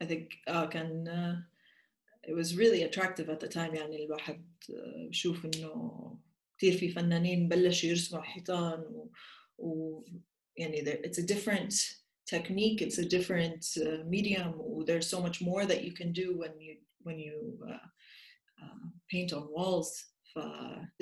I 0.05 0.07
think 0.07 0.53
uh, 0.55 0.65
كان 0.65 1.05
uh, 1.07 2.31
it 2.31 2.35
was 2.35 2.57
really 2.57 2.83
attractive 2.83 3.29
at 3.29 3.41
the 3.41 3.49
time. 3.49 3.75
يعني 3.75 4.05
الواحد 4.05 4.45
uh, 4.71 5.09
بشوف 5.09 5.47
إنه 5.47 6.19
كثير 6.61 6.77
في 6.79 6.89
فنانين 6.89 7.49
بلشوا 7.49 7.89
يرسموا 7.89 8.21
على 8.21 8.29
الحيطان 8.29 8.81
و, 8.81 9.11
و 9.59 10.05
يعني 10.57 10.85
there, 10.85 10.99
it's 11.07 11.19
a 11.19 11.27
different 11.27 11.73
technique 12.35 12.81
it's 12.83 12.99
a 12.99 13.09
different 13.17 13.63
uh, 13.87 14.05
medium 14.15 14.53
there's 14.87 15.09
so 15.15 15.21
much 15.27 15.39
more 15.49 15.63
that 15.67 15.81
you 15.87 15.93
can 16.01 16.13
do 16.13 16.27
when 16.43 16.53
you 16.67 16.75
when 17.07 17.19
you 17.27 17.37
uh, 17.73 17.87
uh, 18.63 18.85
paint 19.13 19.31
on 19.33 19.43
walls 19.57 19.91
ف 20.35 20.39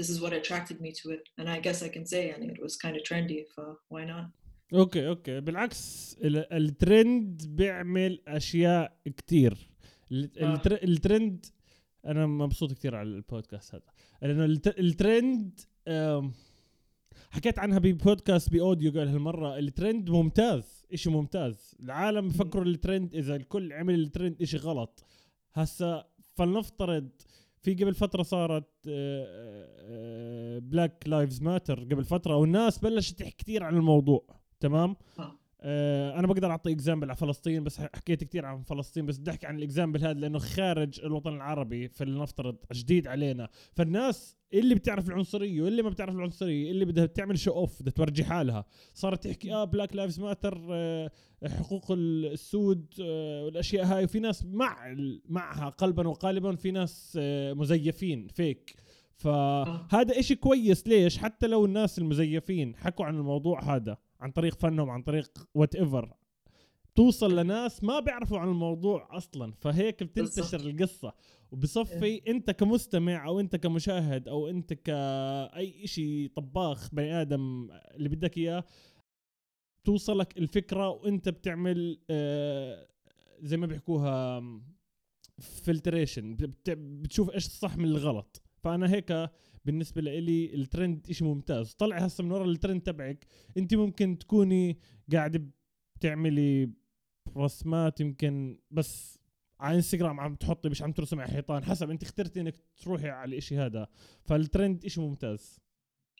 this 0.00 0.08
is 0.12 0.20
what 0.22 0.32
attracted 0.32 0.80
me 0.80 0.90
to 1.00 1.06
it 1.16 1.22
and 1.38 1.46
I 1.48 1.58
guess 1.66 1.82
I 1.82 1.88
can 1.96 2.06
say 2.06 2.22
يعني 2.28 2.54
it 2.54 2.58
was 2.62 2.76
kind 2.76 2.96
of 2.96 3.02
trendy 3.02 3.44
ف 3.56 3.60
why 3.94 4.04
not 4.04 4.30
okay 4.75 5.08
okay 5.08 5.40
بالعكس 5.40 6.16
ال- 6.22 6.52
الترند 6.52 7.42
بيعمل 7.46 8.22
اشياء 8.28 8.96
كتير 9.16 9.70
ال- 10.12 10.38
آه. 10.38 10.54
التر- 10.54 10.82
الترند 10.84 11.46
أنا 12.08 12.26
مبسوط 12.26 12.72
كتير 12.72 12.96
على 12.96 13.08
البودكاست 13.08 13.74
هذا. 13.74 13.82
لأنه 14.22 14.44
الت- 14.44 14.78
الترند 14.78 15.60
حكيت 17.30 17.58
عنها 17.58 17.78
ببودكاست 17.78 18.52
ب 18.52 18.59
audio 18.59 18.92
قال 18.92 19.08
هالمرة 19.08 19.58
الترند 19.58 20.10
ممتاز 20.10 20.86
إشي 20.92 21.10
ممتاز. 21.10 21.74
العالم 21.80 22.28
بفكروا 22.28 22.64
الترند 22.64 23.14
إذا 23.14 23.36
الكل 23.36 23.72
عمل 23.72 23.94
الترند 23.94 24.42
إشي 24.42 24.56
غلط. 24.56 25.04
هسا 25.54 26.04
فلنفترض 26.34 27.08
في 27.62 27.74
قبل 27.74 27.94
فترة 27.94 28.22
صارت 28.22 28.88
Black 30.62 31.04
Lives 31.08 31.42
Matter 31.42 31.84
قبل 31.84 32.04
فترة 32.04 32.36
والناس 32.36 32.78
بلشت 32.78 33.18
تحكي 33.18 33.36
كثير 33.36 33.62
عن 33.62 33.76
الموضوع 33.76 34.24
تمام؟ 34.60 34.96
أنا 35.60 36.26
بقدر 36.26 36.50
أعطي 36.50 36.72
example 36.72 37.08
على 37.08 37.16
فلسطين 37.16 37.64
بس 37.64 37.80
حكيت 37.80 38.24
كثير 38.24 38.46
عن 38.46 38.62
فلسطين 38.62 39.06
بس 39.06 39.18
بدي 39.18 39.30
أحكي 39.30 39.46
عن 39.46 39.58
ال 39.58 39.64
example 39.64 40.04
هذا 40.04 40.20
لأنه 40.20 40.38
خارج 40.38 41.00
الوطن 41.00 41.34
العربي 41.34 41.88
فلنفترض 41.88 42.56
جديد 42.72 43.06
علينا. 43.06 43.48
فالناس 43.72 44.36
اللي 44.54 44.74
بتعرف 44.74 45.08
العنصرية 45.08 45.62
واللي 45.62 45.82
ما 45.82 45.90
بتعرف 45.90 46.14
العنصرية 46.14 46.70
اللي 46.70 46.84
بدها 46.84 47.06
تعمل 47.06 47.38
show 47.38 47.50
off 47.50 47.82
بدها 47.82 47.92
تورجي 47.92 48.24
حالها. 48.24 48.64
صارت 48.94 49.24
تحكي 49.24 49.54
آه 49.54 49.64
Black 49.64 49.96
Lives 49.96 50.20
Matter 50.20 50.58
حقوق 51.46 51.86
السود 51.90 52.86
آه 53.02 53.44
والأشياء 53.44 53.84
هاي. 53.86 54.04
وفي 54.04 54.20
ناس 54.20 54.44
مع 54.44 54.94
معها 55.28 55.68
قلبا 55.68 56.08
وقالبا 56.08 56.56
في 56.56 56.70
ناس 56.70 57.18
آه 57.20 57.52
مزيفين 57.52 58.26
فيك 58.28 58.74
فهذا 59.16 60.18
إشي 60.18 60.34
كويس. 60.34 60.88
ليش؟ 60.88 61.18
حتى 61.18 61.46
لو 61.46 61.64
الناس 61.64 61.98
المزيفين 61.98 62.76
حكوا 62.76 63.04
عن 63.04 63.16
الموضوع 63.16 63.76
هذا. 63.76 63.96
عن 64.20 64.30
طريق 64.30 64.54
فنهم 64.54 64.90
عن 64.90 65.02
طريق 65.02 65.48
whatever 65.54 66.14
توصل 66.94 67.37
لناس 67.37 67.84
ما 67.84 68.00
بيعرفوا 68.00 68.38
عن 68.38 68.48
الموضوع 68.48 69.16
أصلا 69.16 69.52
فهيك 69.52 70.02
بتنتشر. 70.02 70.60
القصة. 70.60 71.12
وبصفي 71.52 72.22
أنت 72.28 72.50
كمستمع 72.50 73.26
أو 73.26 73.40
أنت 73.40 73.56
كمشاهد 73.56 74.28
أو 74.28 74.48
أنت 74.48 74.72
كأي 74.72 75.87
شيء 75.87 76.30
طباخ 76.37 76.94
بني 76.94 77.20
آدم 77.20 77.68
اللي 77.94 78.08
بدك 78.08 78.38
إياه 78.38 78.64
توصلك 79.84 80.38
الفكرة 80.38 80.88
وأنت 80.88 81.28
بتعمل 81.28 81.98
آه، 82.10 82.88
زي 83.40 83.56
ما 83.56 83.66
بيحكوها 83.66 84.42
filtration 85.40 86.37
بتشوف 86.68 87.30
إيش 87.30 87.46
الصح 87.46 87.76
من 87.76 87.84
الغلط. 87.84 88.42
فأنا 88.56 88.90
هيك 88.90 89.30
بالنسبة 89.68 90.00
لإلي 90.02 90.54
الترند 90.54 91.06
إشي 91.10 91.25
ممتاز. 91.25 91.75
طلع 91.75 91.96
هسه 91.96 92.25
من 92.25 92.32
ورا 92.32 92.44
الترند 92.44 92.80
تبعك 92.82 93.26
انت 93.56 93.75
ممكن 93.75 94.18
تكوني 94.18 94.78
قاعدة 95.12 95.42
بتعملي 95.96 96.70
رسمات 97.37 98.00
يمكن 98.00 98.58
بس 98.70 99.18
على 99.60 99.76
إنستغرام 99.76 100.20
عم 100.20 100.34
تحطي 100.34 100.68
مش 100.68 100.82
عم 100.82 100.92
ترسمي 100.92 101.22
على 101.22 101.32
حيطان 101.32 101.64
حسب 101.64 101.90
انت 101.90 102.02
اخترتي 102.02 102.40
إنك 102.40 102.54
تروحي 102.76 103.08
على 103.08 103.28
الإشي 103.28 103.56
هذا. 103.58 103.88
فالترند 104.25 104.84
إشي 104.84 105.00
ممتاز. 105.00 105.60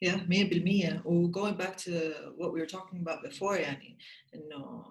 Yeah, 0.05 0.19
100%. 0.29 1.07
و 1.07 1.33
going 1.33 1.57
back 1.63 1.77
to 1.77 1.91
what 2.39 2.53
we 2.53 2.61
were 2.61 2.71
talking 2.77 3.01
about 3.03 3.31
before, 3.31 3.57
يعني 3.61 3.99
إنه 4.35 4.85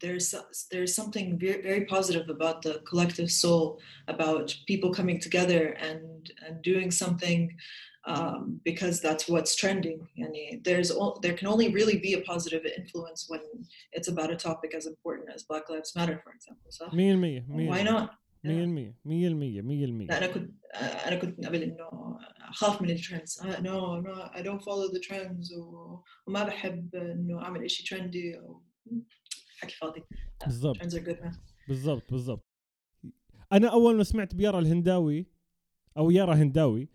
there's 0.00 0.34
there's 0.70 0.94
something 0.94 1.38
very, 1.38 1.60
very 1.62 1.84
positive 1.84 2.28
about 2.28 2.62
the 2.62 2.74
collective 2.90 3.30
soul, 3.42 3.80
about 4.08 4.46
people 4.70 4.90
coming 4.98 5.18
together 5.26 5.62
and 5.88 6.30
and 6.46 6.62
doing 6.62 6.90
something 6.90 7.40
um, 8.12 8.60
because 8.64 9.00
that's 9.00 9.28
what's 9.28 9.54
trending. 9.56 9.98
يعني 10.16 10.62
there's 10.62 10.90
o- 10.90 11.18
there 11.22 11.34
can 11.34 11.48
only 11.48 11.68
really 11.78 11.98
be 11.98 12.12
a 12.14 12.22
positive 12.32 12.64
influence 12.78 13.26
when 13.28 13.40
it's 13.92 14.08
about 14.08 14.30
a 14.30 14.36
topic 14.36 14.74
as 14.74 14.86
important 14.86 15.28
as 15.34 15.42
Black 15.50 15.68
Lives 15.68 15.92
Matter, 15.96 16.20
for 16.24 16.32
example. 16.32 16.70
So 16.70 16.86
100% 16.86 17.44
100% 17.48 17.68
why 17.68 17.82
not? 17.82 18.10
100% 18.44 18.94
100% 19.04 19.62
100% 19.62 20.06
لا 20.08 20.18
انا 20.18 20.26
كنت 20.26 20.50
انا 21.06 21.16
كنت 21.16 21.38
من 21.38 21.46
قبل 21.46 21.62
انه 21.62 22.18
اخاف 22.48 22.82
من 22.82 22.90
الترندز 22.90 23.42
نو 23.46 23.96
نو 24.00 24.12
اي 24.14 24.42
دونت 24.42 24.62
فولو 24.62 24.92
ذا 24.92 25.00
ترندز 25.08 25.52
وما 25.54 26.44
بحب 26.44 26.94
انه 26.94 27.42
اعمل 27.42 27.70
شيء 27.70 27.86
ترندي 27.86 28.38
او 28.38 28.62
حكي 29.57 29.75
فاضي. 29.75 30.03
بالضبط. 30.45 30.77
بالضبط 31.67 32.11
بالضبط. 32.11 32.45
أنا 33.53 33.71
أول 33.71 33.97
ما 33.97 34.03
سمعت 34.03 34.35
بيارا 34.35 34.59
الهنداوي 34.59 35.27
أو 35.97 36.11
يارا 36.11 36.33
هنداوي 36.35 36.89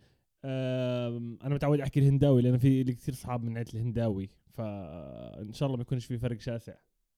أنا 0.45 1.49
متعود 1.55 1.79
أحكي 1.79 1.99
الهنداوي 1.99 2.41
لأن 2.41 2.57
في 2.57 2.83
لي 2.83 2.93
كثير 2.93 3.13
اصحاب 3.13 3.43
من 3.43 3.57
عيله 3.57 3.69
الهنداوي 3.73 4.29
فإن 4.53 5.53
شاء 5.53 5.67
الله 5.67 5.77
ما 5.77 5.81
يكونش 5.81 6.05
في 6.05 6.17
فرق 6.17 6.39
شاسع 6.39 6.73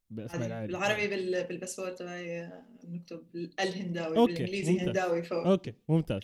بأسماء 0.10 0.46
العائله 0.48 0.68
بالعربي 0.68 1.08
بال- 1.08 1.48
بالباسبور 1.48 1.92
تبعي 1.92 2.50
نكتب 2.84 3.24
الهنداوي 3.60 4.18
okay، 4.18 4.34
بالإنجليزي 4.34 4.72
ممتاز. 4.72 4.88
هنداوي 4.88 5.24
فوق. 5.24 5.48
okay 5.48 5.74
ممتاز. 5.90 6.22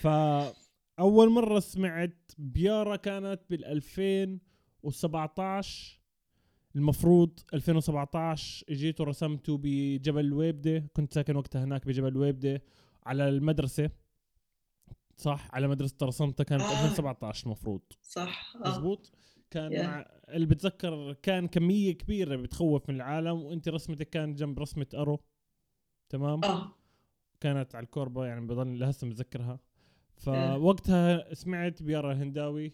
فاول 0.00 1.30
مرة 1.30 1.60
سمعت 1.60 2.32
بيارا 2.38 2.96
كانت 2.96 3.40
بال 3.50 3.64
2017 3.64 6.01
المفروض 6.76 7.40
2017 7.54 8.64
اجيت 8.68 9.00
ورسمته 9.00 9.58
بجبل 9.62 10.32
ويبدة 10.32 10.84
كنت 10.96 11.14
ساكن 11.14 11.36
وقتها 11.36 11.64
هناك 11.64 11.86
بجبل 11.86 12.16
ويبدة 12.16 12.62
على 13.06 13.28
المدرسة 13.28 13.90
صح؟ 15.16 15.48
على 15.54 15.68
مدرسة 15.68 15.96
رسمتها 16.02 16.44
كانت 16.44 16.62
آه. 16.62 16.72
2017 16.84 17.46
المفروض. 17.46 17.80
صح 18.02 18.56
آه. 18.64 18.68
مزبوط؟ 18.68 19.12
كان 19.50 19.72
Yeah. 19.72 19.82
مع 19.86 20.06
اللي 20.28 20.46
بتذكر 20.46 21.12
كان 21.12 21.48
كمية 21.48 21.92
كبيرة 21.92 22.36
بتخوف 22.36 22.88
من 22.90 22.96
العالم 22.96 23.42
وأنت 23.42 23.68
رسمتك 23.68 24.10
كانت 24.10 24.38
جنب 24.38 24.58
رسمة 24.58 24.86
أرو. 24.94 25.20
تمام؟ 26.08 26.44
آه. 26.44 26.72
كانت 27.40 27.74
على 27.74 27.84
الكوربا 27.84 28.26
يعني 28.26 28.46
بضل 28.46 28.78
لهسه 28.78 29.06
متذكرها. 29.06 29.60
فوقتها 30.16 31.34
سمعت 31.34 31.82
بيارا 31.82 32.14
هنداوي 32.14 32.72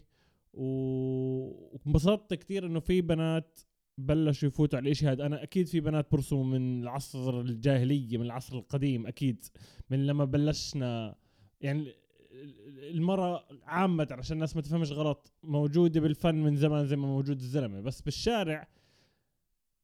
وانبسطت 0.52 2.34
كثير 2.34 2.66
إنه 2.66 2.80
في 2.80 3.00
بنات 3.00 3.60
بلشوا 3.98 4.48
يفوتوا 4.48 4.78
على 4.78 4.86
الاشي 4.86 5.06
هذا 5.06 5.26
أنا 5.26 5.42
أكيد 5.42 5.66
في 5.66 5.80
بنات 5.80 6.12
برسموا 6.12 6.44
من 6.44 6.82
العصر 6.82 7.40
الجاهلية 7.40 8.18
من 8.18 8.24
العصر 8.24 8.58
القديم 8.58 9.06
أكيد. 9.06 9.44
من 9.90 10.06
لما 10.06 10.24
بلشنا 10.24 11.14
يعني 11.60 11.94
المرأة 12.90 13.44
عامة 13.62 14.08
عشان 14.10 14.34
الناس 14.34 14.56
ما 14.56 14.62
تفهمش 14.62 14.92
غلط 14.92 15.32
موجودة 15.42 16.00
بالفن 16.00 16.34
من 16.34 16.56
زمان 16.56 16.86
زي 16.86 16.96
ما 16.96 17.06
موجود 17.06 17.40
الزلمة. 17.40 17.80
بس 17.80 18.00
بالشارع 18.00 18.68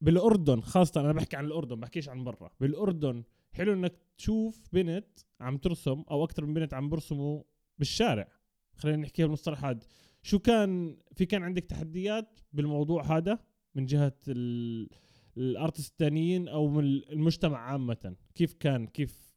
بالأردن 0.00 0.60
خاصة 0.60 1.00
أنا 1.00 1.12
بحكي 1.12 1.36
عن 1.36 1.44
الأردن 1.44 1.80
بحكيش 1.80 2.08
عن 2.08 2.24
برا. 2.24 2.50
بالأردن 2.60 3.24
حلو 3.52 3.72
إنك 3.72 3.94
تشوف 4.18 4.68
بنت 4.72 5.18
عم 5.40 5.56
ترسم 5.56 6.04
أو 6.10 6.24
أكثر 6.24 6.46
من 6.46 6.54
بنت 6.54 6.74
عم 6.74 6.88
برسموا 6.88 7.42
بالشارع. 7.78 8.28
خلينا 8.76 8.98
نحكيها 8.98 9.26
بالمصطلح 9.26 9.64
هذا 9.64 9.80
شو 10.22 10.38
كان 10.38 10.96
في 11.16 11.26
كان 11.26 11.42
عندك 11.42 11.64
تحديات 11.64 12.40
بالموضوع 12.52 13.16
هذا؟ 13.16 13.38
من 13.74 13.86
ال- 14.28 14.88
الارتست 15.36 15.90
الثانيين 15.90 16.48
أو 16.48 16.68
من 16.68 16.84
المجتمع 16.84 17.58
عامة. 17.58 18.16
كيف 18.34 18.54
كان؟ 18.54 18.86
كيف 18.86 19.30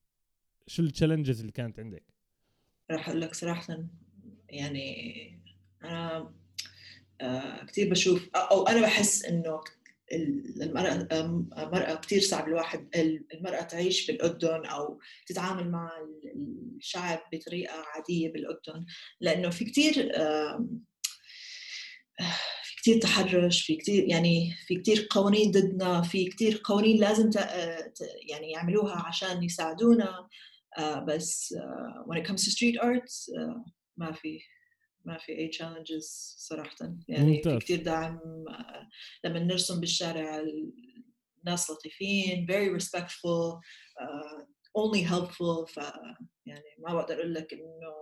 شو 0.67 0.83
التشالنجز 0.83 1.39
اللي 1.39 1.51
كانت 1.51 1.79
عندك؟ 1.79 2.03
راح 2.91 3.09
أقول 3.09 3.21
لك 3.21 3.33
صراحة 3.35 3.87
يعني 4.49 5.39
أنا 5.83 6.33
آه 7.21 7.65
كثير 7.65 7.89
بشوف 7.89 8.29
أو 8.35 8.67
أنا 8.67 8.81
بحس 8.81 9.25
إنه 9.25 9.59
ال- 10.13 10.63
المرأة 10.63 10.93
المرأة 11.63 11.95
كثير 11.95 12.21
صعب 12.21 12.47
الواحد 12.47 12.89
المرأة 13.33 13.61
تعيش 13.61 14.07
بالأردن 14.11 14.65
أو 14.65 14.99
تتعامل 15.25 15.71
مع 15.71 15.91
الشعب 16.77 17.19
بطريقة 17.33 17.83
عادية 17.95 18.31
بالأردن. 18.33 18.85
لأنه 19.21 19.49
في 19.49 19.65
كثير 19.65 20.11
كثير 22.77 22.99
تحرش 23.01 23.61
في 23.65 23.75
كثير 23.75 24.09
يعني 24.09 24.51
في 24.67 24.75
كثير 24.75 25.07
قوانين 25.11 25.51
ضدنا 25.51 26.01
في 26.01 26.25
كثير 26.25 26.61
قوانين 26.65 26.97
لازم 26.99 27.29
ت- 27.29 27.49
يعني 28.29 28.51
يعملوها 28.51 28.95
عشان 29.07 29.43
يساعدونا. 29.43 30.27
آه، 30.77 30.99
بس 30.99 31.53
آه، 31.53 32.05
when 32.09 32.17
it 32.23 32.27
comes 32.27 32.41
to 32.45 32.51
street 32.51 32.81
art 32.83 33.37
آه، 33.39 33.65
ما 33.97 34.11
في 34.11 34.39
ما 35.05 35.17
في 35.17 35.31
أي 35.31 35.51
challenges 35.53 36.03
صراحة. 36.37 36.75
يعني 37.07 37.31
ممتاز. 37.35 37.53
في 37.53 37.59
كثير 37.59 37.83
دعم 37.83 38.19
لما 39.23 39.39
نرسم 39.39 39.79
بالشارع 39.79 40.43
الناس 41.43 41.69
لطيفين 41.71 42.47
very 42.51 42.81
respectful 42.81 43.59
only 44.77 45.01
helpful. 45.09 45.73
ف 45.73 45.77
يعني 46.45 46.63
ما 46.79 46.93
بقدر 46.93 47.13
أقول 47.15 47.33
لك 47.33 47.53
إنه 47.53 47.93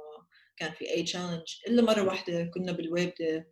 كان 0.57 0.71
في 0.73 0.89
أي 0.89 1.05
challenge. 1.05 1.67
إلا 1.67 1.81
مرة 1.81 2.01
واحدة 2.03 2.43
كنا 2.53 2.71
بالويبدة 2.71 3.35
آه، 3.37 3.45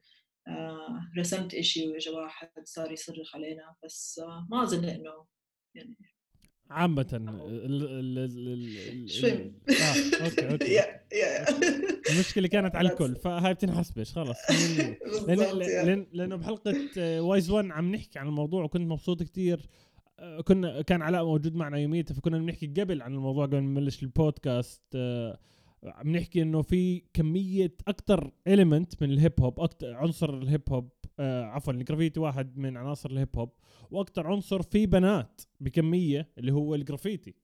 رسمت 1.17 1.53
إشي 1.53 1.87
وإجا 1.87 2.11
واحد 2.11 2.49
صار 2.63 2.91
يصرخ 2.91 3.35
علينا 3.35 3.75
بس 3.83 4.19
آه، 4.23 4.47
ما 4.51 4.63
أظن 4.63 4.85
إنه 4.85 5.25
يعني 5.75 5.97
عامة 6.69 7.07
ال 7.13 8.17
ال 8.17 9.09
شوي. 9.09 9.31
آه 9.31 10.25
okay 10.25 10.51
okay 10.51 10.79
المشكلة 12.13 12.47
كانت 12.47 12.75
على. 12.75 12.89
الكل 12.89 13.15
فهاي 13.15 13.53
بتنحسبش 13.53 14.11
خلص 14.11 14.37
لأن 15.27 16.07
لأنه 16.13 16.35
بحلقة 16.35 17.21
Wise 17.21 17.49
1 17.49 17.71
عم 17.71 17.95
نحكي 17.95 18.19
عن 18.19 18.27
الموضوع 18.27 18.63
وكنت 18.63 18.91
مبسوط 18.91 19.23
كتير 19.23 19.69
آه، 20.19 20.41
كنا 20.41 20.81
كان 20.81 21.01
علاء 21.01 21.25
موجود 21.25 21.55
معنا 21.55 21.77
يوميتها 21.77 22.13
فكنا 22.13 22.37
بنحكي 22.37 22.67
قبل 22.67 23.01
عن 23.01 23.13
الموضوع 23.13 23.45
قبل 23.45 23.59
ما 23.59 23.81
نبلش 23.81 24.03
البودكاست 24.03 24.83
آه، 25.83 25.91
عم 25.91 26.15
نحكي 26.15 26.41
إنه 26.41 26.61
في 26.61 27.03
كمية 27.13 27.75
أكثر 27.87 28.31
element 28.47 29.03
من 29.03 29.11
الهيب 29.11 29.41
هوب 29.41 29.59
أكثر 29.59 29.93
عنصر 29.93 30.37
الهيب 30.37 30.61
هوب 30.69 30.89
آه 31.19 31.43
عفوا 31.43 31.73
الجرافيتي 31.73 32.19
واحد 32.19 32.57
من 32.57 32.77
عناصر 32.77 33.11
الهيب 33.11 33.37
هوب 33.37 33.49
وأكثر 33.91 34.27
عنصر 34.27 34.61
في 34.61 34.85
بنات 34.85 35.41
بكمية 35.59 36.29
اللي 36.37 36.51
هو 36.51 36.75
الجرافيتي 36.75 37.35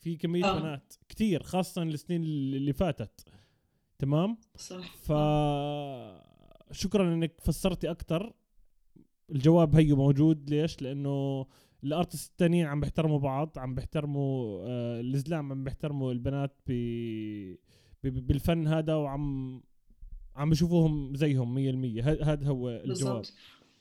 في 0.00 0.16
كمية 0.16 0.44
آه. 0.44 0.60
بنات 0.60 0.94
كتير 1.08 1.42
خاصة 1.42 1.82
السنين 1.82 2.22
اللي 2.22 2.72
فاتت. 2.72 3.28
تمام؟ 3.98 4.38
صح. 4.56 4.96
ف 4.96 5.12
شكرا 6.72 7.14
إنك 7.14 7.40
فسرتي 7.40 7.90
أكثر 7.90 8.32
الجواب 9.30 9.76
هيو 9.76 9.96
موجود. 9.96 10.50
ليش؟ 10.50 10.82
لأنه 10.82 11.46
ال 11.84 11.90
artists 11.90 12.30
التانيين 12.30 12.66
عم 12.66 12.80
بيحترموا 12.80 13.18
بعض 13.18 13.58
عم 13.58 13.74
بيحترموا 13.74 14.60
آه 14.62 15.00
الإسلام 15.00 15.52
عم 15.52 15.64
بيحترموا 15.64 16.12
البنات 16.12 16.56
ب... 16.66 16.72
بالفن 18.02 18.66
هذا 18.68 18.94
وعم 18.94 19.62
عم 20.36 20.50
بشوفوهم 20.50 21.14
زيهم 21.16 21.54
100% 22.02 22.04
هذا 22.22 22.48
هو 22.48 22.70
الجواب 22.70 23.22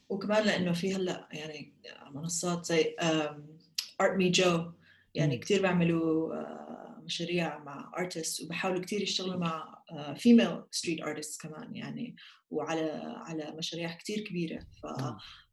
وكمان 0.10 0.46
لأنه 0.46 0.72
في 0.74 0.96
هلأ 0.96 1.28
يعني 1.32 1.74
منصات 2.12 2.66
زي 2.66 2.96
Art 4.02 4.18
Mejo 4.18 4.72
يعني. 5.16 5.38
كثير 5.38 5.62
بيعملوا 5.62 6.36
آه، 6.36 7.02
مشاريع 7.04 7.64
مع 7.64 7.92
artists 7.98 8.42
وبحاولوا 8.44 8.82
كثير 8.82 9.02
يشتغلوا 9.02 9.38
مع 9.38 9.84
female 10.18 10.62
street 10.72 11.02
artists 11.02 11.42
كمان 11.42 11.76
يعني 11.76 12.16
وعلى 12.52 12.92
على 13.04 13.52
مشاريع 13.58 13.94
كثير 13.98 14.20
كبيرة 14.20 14.60
ف. 14.60 14.86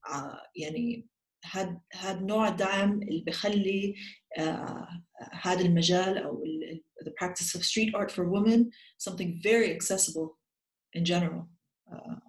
ع- 0.04 0.42
يعني 0.56 1.06
هاد 1.44 1.80
هاد 1.94 2.22
نوع 2.22 2.48
الدعم 2.48 3.02
اللي 3.02 3.24
بخلي 3.26 3.94
آه، 4.38 4.88
هذا 5.42 5.60
المجال 5.60 6.18
أو 6.18 6.44
the 7.04 7.10
practice 7.10 7.56
of 7.56 7.62
street 7.62 7.92
art 7.94 8.10
for 8.10 8.24
women 8.24 8.70
something 8.98 9.40
very 9.42 9.70
accessible 9.76 10.38
in 10.98 11.04
general. 11.04 11.46
آه، 11.88 12.22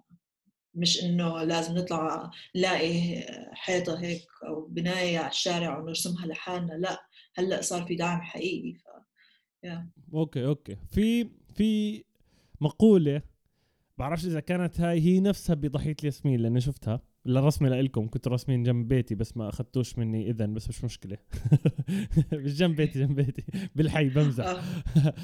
مش 0.74 1.04
إنه 1.04 1.42
لازم 1.42 1.74
نطلع 1.74 2.30
نلاقي 2.56 3.22
حيطة 3.52 4.00
هيك 4.00 4.22
أو 4.46 4.66
بناية 4.66 5.18
على 5.18 5.28
الشارع 5.28 5.78
ونرسمها 5.78 6.26
لحالنا 6.26 6.72
لا. 6.72 7.08
هلأ 7.34 7.60
صار 7.60 7.86
في 7.86 7.94
دعم 7.94 8.20
حقيقي 8.20 8.74
ف 8.74 8.88
okay 10.14 10.46
okay. 10.46 10.76
في 10.90 11.30
في 11.54 12.04
مقولة 12.60 13.22
بعرفش 13.98 14.24
إذا 14.24 14.40
كانت 14.40 14.80
هاي 14.80 15.00
هي 15.00 15.20
نفسها 15.20 15.54
بضاحية 15.54 15.96
الياسمين 16.00 16.40
لأني 16.40 16.60
شفتها. 16.60 17.00
الرسمة 17.28 17.68
لإلكم 17.68 18.08
كنتوا 18.08 18.32
راسمين 18.32 18.62
جنب 18.62 18.88
بيتي 18.88 19.14
بس 19.14 19.36
ما 19.36 19.48
أخذتوش 19.48 19.98
مني 19.98 20.30
اذا 20.30 20.46
بس 20.46 20.68
مش 20.68 20.84
مشكلة. 20.84 21.18
مش 22.32 22.54
جنب 22.54 22.76
بيتي 22.76 22.98
جنب 22.98 23.16
بيتي. 23.16 23.44
بالحي 23.76 24.08
بمزح. 24.08 24.44
آه، 24.46 25.14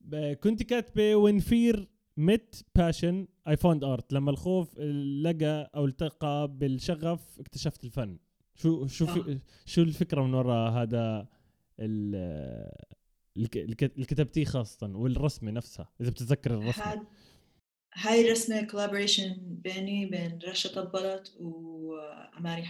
ب- 0.00 0.32
كنت 0.42 0.62
كاتبة 0.62 1.40
fear 1.40 1.76
met 2.20 2.62
passion 2.78 3.26
I 3.48 3.52
found 3.56 3.82
art. 3.82 4.04
لما 4.12 4.30
الخوف 4.30 4.78
لقى 5.22 5.70
أو 5.74 5.84
التقى 5.84 6.48
بالشغف 6.58 7.40
اكتشفت 7.40 7.84
الفن. 7.84 8.18
شو 8.54 8.86
شو 8.86 9.06
في 9.06 9.38
شو 9.66 9.82
الفكرة 9.82 10.22
من 10.22 10.34
وراء 10.34 10.70
هذا 10.72 11.28
اللي 11.80 13.74
كتبتيه 14.04 14.44
خاصة 14.44 14.86
والرسمة 14.96 15.50
نفسها 15.50 15.88
إذا 16.00 16.10
بتتذكر 16.10 16.54
الرسمة؟ 16.54 16.84
هاد 16.84 17.02
هاي 17.94 18.30
رسمة 18.30 18.66
collaboration 18.66 19.38
بيني 19.38 20.06
بين 20.06 20.38
رشا 20.48 20.68
طبلت 20.82 21.36
وأماني 21.40 22.66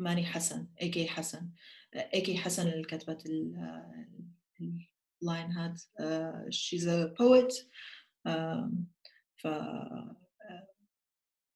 أماني 0.00 0.24
حسن 0.26 0.66
AK 0.82 1.08
حسن 1.08 1.50
AK 2.14 2.36
حسن 2.38 2.68
اللي 2.68 2.84
كتبت 2.84 3.26
ال- 3.26 4.06
ال 5.22 5.28
line 5.28 5.50
هاد. 5.52 5.78
A 6.00 7.14
poet. 7.18 7.54
آم، 8.26 8.86
ف 9.36 9.46
آه، 9.46 10.16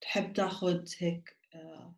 تحب 0.01 0.33
تاخذ 0.33 0.85
هيك 0.99 1.37
آه، 1.55 1.97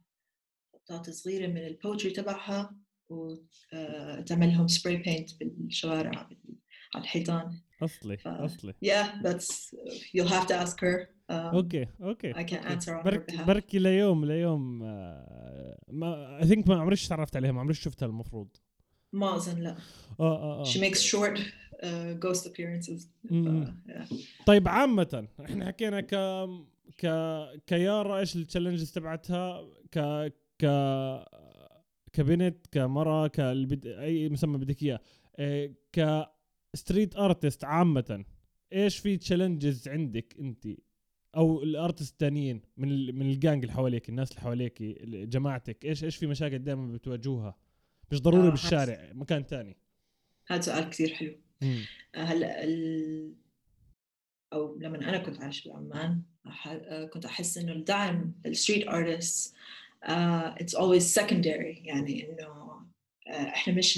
خطات 0.74 1.10
صغيرة 1.10 1.46
من 1.46 1.66
ال 1.66 1.73
poetry 1.73 2.10
تبعها 2.10 2.76
وتعملهم 3.08 4.68
spray 4.68 4.96
paint 4.96 5.30
بالشوارع 5.40 6.22
بال- 6.22 6.56
على 6.94 7.02
الحيطان. 7.04 7.52
أصلي 7.82 8.16
ف- 8.16 8.28
أصلي. 8.28 8.74
yeah 8.84 9.22
that's 9.26 9.74
you'll 10.14 10.28
have 10.32 10.46
to 10.46 10.54
ask 10.64 10.76
her 10.80 11.06
um, 11.30 11.32
okay 11.32 11.86
okay. 12.02 12.32
I 12.34 12.36
answer 12.36 12.88
on 12.88 13.00
her 13.00 13.04
بركي 13.04 13.36
behalf. 13.36 13.40
بركي 13.42 13.78
ليوم 13.78 14.24
ليوم 14.24 14.82
آه، 14.82 15.78
ما 15.92 16.38
I 16.42 16.46
think 16.46 16.68
ما 16.68 16.80
عمريش 16.80 17.08
تعرفت 17.08 17.36
عليها 17.36 17.52
ما 17.52 17.60
عمريش 17.60 17.80
شفتها 17.80 18.06
المفروض. 18.06 18.48
ما 19.12 19.36
أظن 19.36 19.60
لا. 19.60 19.70
آه 19.70 19.76
آه 20.20 20.60
آه. 20.60 20.64
She 20.64 20.76
makes 20.78 20.98
short 21.00 21.38
uh, 21.38 21.86
ghost 22.26 22.46
appearances. 22.46 23.06
ف, 23.28 23.32
yeah. 23.88 24.14
طيب 24.46 24.68
عامة 24.68 25.28
إحنا 25.44 25.66
حكينا 25.66 26.00
ك 26.00 26.14
ك 26.98 27.06
كيارا 27.66 28.18
إيش 28.18 28.36
ال 28.36 28.41
challenges 28.41 28.92
تبعتها 28.92 29.68
ك 29.92 29.98
ك 30.58 30.66
كبنت 32.12 32.66
كمرأة 32.72 33.26
كالبد... 33.26 33.86
أي 33.86 34.28
مسمى 34.28 34.58
بدك 34.58 34.82
إياه. 34.82 35.00
آه، 35.38 35.70
ك 36.76 36.82
street 36.82 37.16
artist 37.16 37.64
عامة. 37.64 38.24
إيش 38.72 38.98
في 38.98 39.16
challenges 39.16 39.88
عندك 39.88 40.36
أنت؟ 40.40 40.66
أو 41.36 41.62
ال 41.62 41.69
artists 41.69 42.12
الثانيين 42.12 42.62
من 42.76 42.90
ال... 42.90 43.12
من 43.14 43.30
الجانج 43.30 43.64
اللي 43.64 43.74
حواليك 43.74 44.08
الناس 44.08 44.30
اللي 44.30 44.40
حواليك 44.40 44.82
جماعتك. 45.02 45.84
إيش 45.84 46.04
إيش 46.04 46.16
في 46.16 46.26
مشاكل 46.26 46.58
دائما 46.58 46.92
بتواجهوها؟ 46.92 47.56
مش 48.12 48.22
ضروري 48.22 48.48
آه، 48.48 48.50
بالشارع 48.50 49.12
مكان 49.12 49.42
ثاني 49.42 49.76
هذا 50.48 50.60
سؤال 50.60 50.90
كثير 50.90 51.14
حلو. 51.14 51.36
آه، 51.62 51.86
هلا 52.14 52.64
ال... 52.64 53.34
أو 54.52 54.78
لما 54.78 55.08
أنا 55.08 55.18
كنت 55.18 55.40
عايش 55.40 55.68
بعمان 55.68 56.22
أح... 56.46 56.68
آه، 56.68 57.04
كنت 57.04 57.24
أحس 57.24 57.58
إنه 57.58 57.72
الدعم 57.72 58.34
لل 58.46 58.57
street 58.57 58.88
artists 58.88 59.54
it's 60.02 60.74
always 60.74 61.02
secondary 61.02 61.82
يعني 61.84 62.30
إنه 62.30 62.66
إحنا 63.28 63.74
مش. 63.74 63.96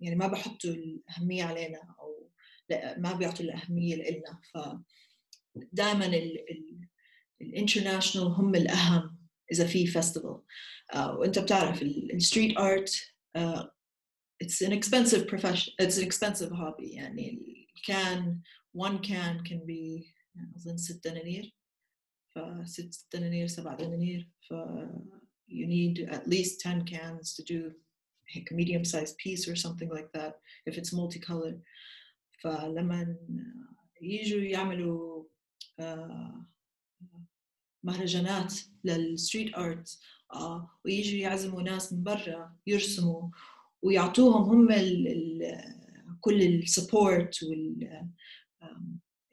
يعني 0.00 0.16
ما 0.16 0.26
بحطوا 0.26 0.70
الأهمية 0.70 1.44
علينا 1.44 1.96
أو 2.00 2.30
لا 2.70 2.98
ما 2.98 3.12
بيعطوا 3.12 3.44
الأهمية 3.44 3.96
لنا 3.96 4.40
ف 4.52 4.58
دائما 5.72 6.10
ال 7.40 7.46
international 7.46 8.28
هم 8.28 8.54
الأهم 8.54 9.18
إذا 9.52 9.66
في 9.66 9.86
festival 9.86 10.40
وأنت 10.96 11.38
بتعرف 11.38 11.82
ال 11.82 11.93
street 11.93 12.58
art 12.58 12.90
it's 14.44 14.62
an 14.62 14.72
expensive 14.72 15.26
profession 15.26 15.72
it's 15.82 15.98
an 15.98 16.04
expensive 16.04 16.52
hobby. 16.52 16.94
يعني 16.94 17.38
ال 17.76 17.92
can 17.92 18.40
one 18.76 18.98
can 19.02 19.44
can 19.48 19.60
be 19.66 20.04
أظن 20.56 20.76
ست 20.76 21.08
دنانير. 21.08 21.54
فست 22.34 23.08
دنانير 23.14 23.46
سبع 23.46 23.74
دنانير. 23.74 24.30
ف 24.48 24.54
you 25.50 25.66
need 25.66 26.08
at 26.10 26.26
least 26.26 26.60
10 26.60 26.84
cans 26.84 27.34
to 27.34 27.42
do 27.42 27.72
a 28.35 28.53
medium 28.53 28.83
sized 28.83 29.17
piece 29.17 29.47
or 29.47 29.55
something 29.55 29.89
like 29.89 30.09
that 30.13 30.39
if 30.65 30.77
it's 30.77 30.93
multicolored 30.93 31.61
فلما 32.43 33.15
يجوا 34.01 34.41
يعملوا 34.41 35.23
مهرجانات 37.83 38.53
للستريت 38.83 39.57
ارت 39.57 39.99
ويجوا 40.85 41.19
يعزموا 41.19 41.61
ناس 41.61 41.93
من 41.93 42.03
برا 42.03 42.57
يرسموا 42.67 43.29
ويعطوهم 43.81 44.43
هم 44.49 44.71
ال 44.71 45.07
ال 45.07 45.63
كل 46.21 46.41
السبورت 46.41 47.43
وال 47.43 47.89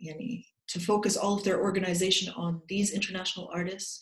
يعني 0.00 0.44
to 0.72 0.80
focus 0.80 1.16
all 1.16 1.34
of 1.38 1.44
their 1.44 1.60
organization 1.60 2.32
on 2.34 2.62
these 2.68 2.92
international 2.92 3.50
artists 3.52 4.00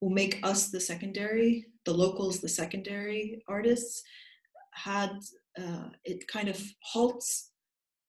who 0.00 0.10
make 0.10 0.40
us 0.42 0.70
the 0.70 0.80
secondary, 0.80 1.66
the 1.84 1.92
locals 1.92 2.40
the 2.40 2.48
secondary 2.48 3.42
artists, 3.48 4.02
had 4.72 5.12
uh, 5.58 5.88
it 6.04 6.26
kind 6.28 6.48
of 6.48 6.60
halts 6.80 7.52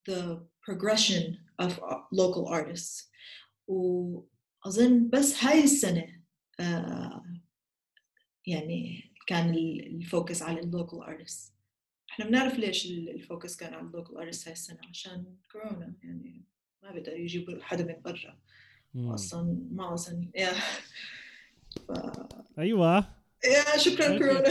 the 0.05 0.41
progression 0.63 1.37
of 1.59 1.79
local 2.11 2.47
artists. 2.47 3.09
وأظن 3.67 5.09
بس 5.09 5.43
هاي 5.43 5.63
السنة 5.63 6.21
uh, 6.61 7.21
يعني 8.47 9.11
كان 9.27 9.49
ال 9.55 9.70
focus 9.70 10.41
على 10.41 10.59
ال 10.59 10.67
local 10.67 11.03
artists 11.03 11.55
إحنا 12.11 12.25
بنعرف 12.25 12.59
ليش 12.59 12.85
ال 12.85 12.97
focus 12.97 13.55
كان 13.55 13.73
على 13.73 13.87
ال 13.87 13.92
local 13.92 14.17
artists 14.17 14.47
هاي 14.47 14.53
السنة 14.53 14.79
عشان 14.89 15.35
كورونا 15.51 15.95
يعني 16.03 16.43
ما 16.83 16.91
بيقدروا 16.91 17.17
يجيبوا 17.17 17.63
حدا 17.63 17.83
من 17.83 18.01
برا 18.01 18.39
أصلا 19.13 19.67
ما 19.71 19.93
اظن 19.93 20.31
يا 20.35 20.53
ف... 21.87 21.91
أيوه. 22.59 22.97
يا 23.45 23.77
شكرا 23.77 24.17
كورونا. 24.17 24.49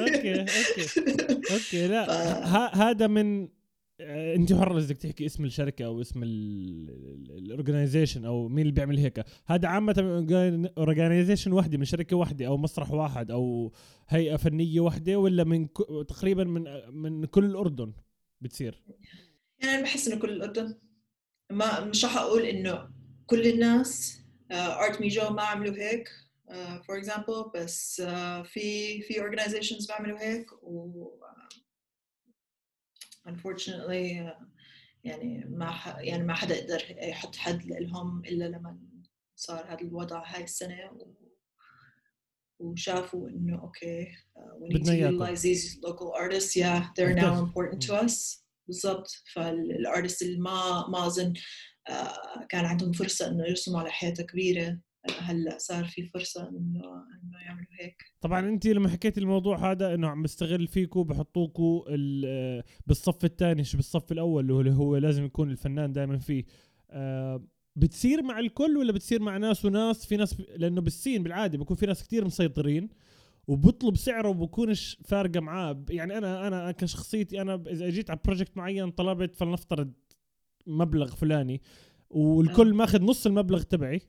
okay 0.00 0.40
okay. 0.40 0.86
okay 1.54 1.88
لا 1.88 2.06
ف... 2.06 2.10
هذا 2.76 3.06
من 3.06 3.48
آه، 4.02 4.34
أنت 4.34 4.52
حر 4.52 4.78
اذا 4.78 4.94
تحكي 4.94 5.26
اسم 5.26 5.44
الشركة 5.44 5.84
أو 5.84 6.00
اسم 6.00 6.22
ال 6.22 6.38
organization 6.38 8.24
أو 8.24 8.48
مين 8.48 8.60
اللي 8.60 8.72
بيعمل 8.72 8.98
هيك. 8.98 9.24
هذا 9.46 9.68
عامة 9.68 9.94
organization 10.78 11.52
وحدة 11.52 11.78
من 11.78 11.84
شركة 11.84 12.16
واحدة 12.16 12.46
أو 12.46 12.56
مسرح 12.56 12.90
واحد 12.90 13.30
أو 13.30 13.72
هيئة 14.08 14.36
فنية 14.36 14.80
واحدة 14.80 15.16
ولا 15.16 15.44
من 15.44 15.66
ك... 15.66 15.78
تقريبا 16.08 16.44
من 16.44 16.64
من 16.92 17.24
كل 17.24 17.44
الأردن 17.44 17.92
بتصير؟ 18.40 18.82
يعني 19.62 19.82
بحس 19.82 20.08
إنه 20.08 20.20
كل 20.20 20.30
الأردن. 20.30 20.74
ما 21.52 21.84
مش 21.84 22.04
رح 22.04 22.16
أقول 22.16 22.42
إنه 22.42 22.88
كل 23.26 23.46
الناس 23.46 24.20
Art 24.52 24.96
uh, 24.96 25.00
Mejo 25.00 25.30
ما 25.30 25.42
عملوا 25.42 25.74
هيك. 25.74 26.08
for 26.86 26.96
uh, 26.96 26.98
example 26.98 27.50
بس 27.54 28.02
uh, 28.02 28.04
في 28.46 29.02
في 29.02 29.20
organizations 29.20 29.86
بيعملوا 29.86 30.18
هيك 30.18 30.52
و 30.62 31.08
unfortunately 33.28 34.28
uh, 34.28 34.44
يعني 35.04 35.44
ما 35.48 35.96
يعني 35.98 36.24
ما 36.24 36.34
حدا 36.34 36.62
قدر 36.62 36.82
يحط 36.88 37.36
حد 37.36 37.64
لهم 37.64 38.24
إلا 38.24 38.44
لما 38.44 38.78
صار 39.36 39.72
هذا 39.72 39.80
الوضع 39.80 40.22
هاي 40.26 40.44
السنة 40.44 40.90
و... 40.92 41.14
وشافوا 42.58 43.28
إنه 43.28 43.62
okay 43.62 44.06
uh, 44.38 44.54
we 44.60 44.74
need 44.74 44.84
to 44.84 44.94
utilize 44.94 45.42
these 45.42 45.78
local 45.86 46.12
artists. 46.14 46.56
Yeah 46.56 46.84
they're 46.96 47.14
now 47.14 47.38
important 47.38 47.82
to 47.82 47.94
us. 48.04 48.44
بالضبط. 48.66 49.10
فال 49.32 49.52
artists 49.52 50.22
اللي 50.22 50.38
ما 50.38 50.88
ما 50.88 51.06
أظن 51.06 51.34
uh, 51.90 52.46
كان 52.48 52.64
عندهم 52.64 52.92
فرصة 52.92 53.28
إنه 53.28 53.44
يرسموا 53.46 53.80
على 53.80 53.90
حيطة 53.90 54.22
كبيرة. 54.22 54.78
هلأ 55.20 55.58
صار 55.58 55.84
في 55.84 56.06
فرصة 56.06 56.48
إنه 56.48 56.82
إنه 57.22 57.38
يعملوا 57.44 57.66
هيك. 57.80 58.02
طبعا 58.20 58.48
انت 58.48 58.66
لما 58.66 58.88
حكيت 58.88 59.18
الموضوع 59.18 59.70
هذا 59.70 59.94
إنه 59.94 60.08
عم 60.08 60.22
بستغل 60.22 60.66
فيكم 60.66 61.02
بحطوكوا 61.02 61.84
بالصف 62.86 63.24
الثاني 63.24 63.60
مش 63.60 63.76
بالصف 63.76 64.12
الأول 64.12 64.50
اللي 64.50 64.74
هو 64.74 64.96
لازم 64.96 65.24
يكون 65.24 65.50
الفنان 65.50 65.92
دائما 65.92 66.18
فيه. 66.18 66.44
آه 66.90 67.44
بتصير 67.76 68.22
مع 68.22 68.38
الكل 68.38 68.76
ولا 68.76 68.92
بتصير 68.92 69.22
مع 69.22 69.36
ناس 69.36 69.64
وناس؟ 69.64 70.06
في 70.06 70.16
ناس 70.16 70.40
لأنه 70.56 70.80
بالسين 70.80 71.22
بالعاده 71.22 71.58
بكون 71.58 71.76
في 71.76 71.86
ناس 71.86 72.02
كتير 72.02 72.24
مسيطرين 72.24 72.88
وبطلب 73.46 73.96
سعره 73.96 74.28
وبكونش 74.28 74.98
فارقة 75.04 75.40
معاه. 75.40 75.84
يعني 75.90 76.18
أنا 76.18 76.46
أنا 76.46 76.72
كشخصيتي 76.72 77.40
أنا 77.40 77.62
إذا 77.70 77.90
جيت 77.90 78.10
على 78.10 78.20
بروجكت 78.24 78.56
معين 78.56 78.90
طلبت 78.90 79.34
فلنفترض 79.34 79.92
مبلغ 80.66 81.14
فلاني 81.14 81.62
والكل 82.10 82.70
آه. 82.70 82.74
ماخذ 82.74 83.02
نص 83.02 83.26
المبلغ 83.26 83.62
تبعي. 83.62 84.00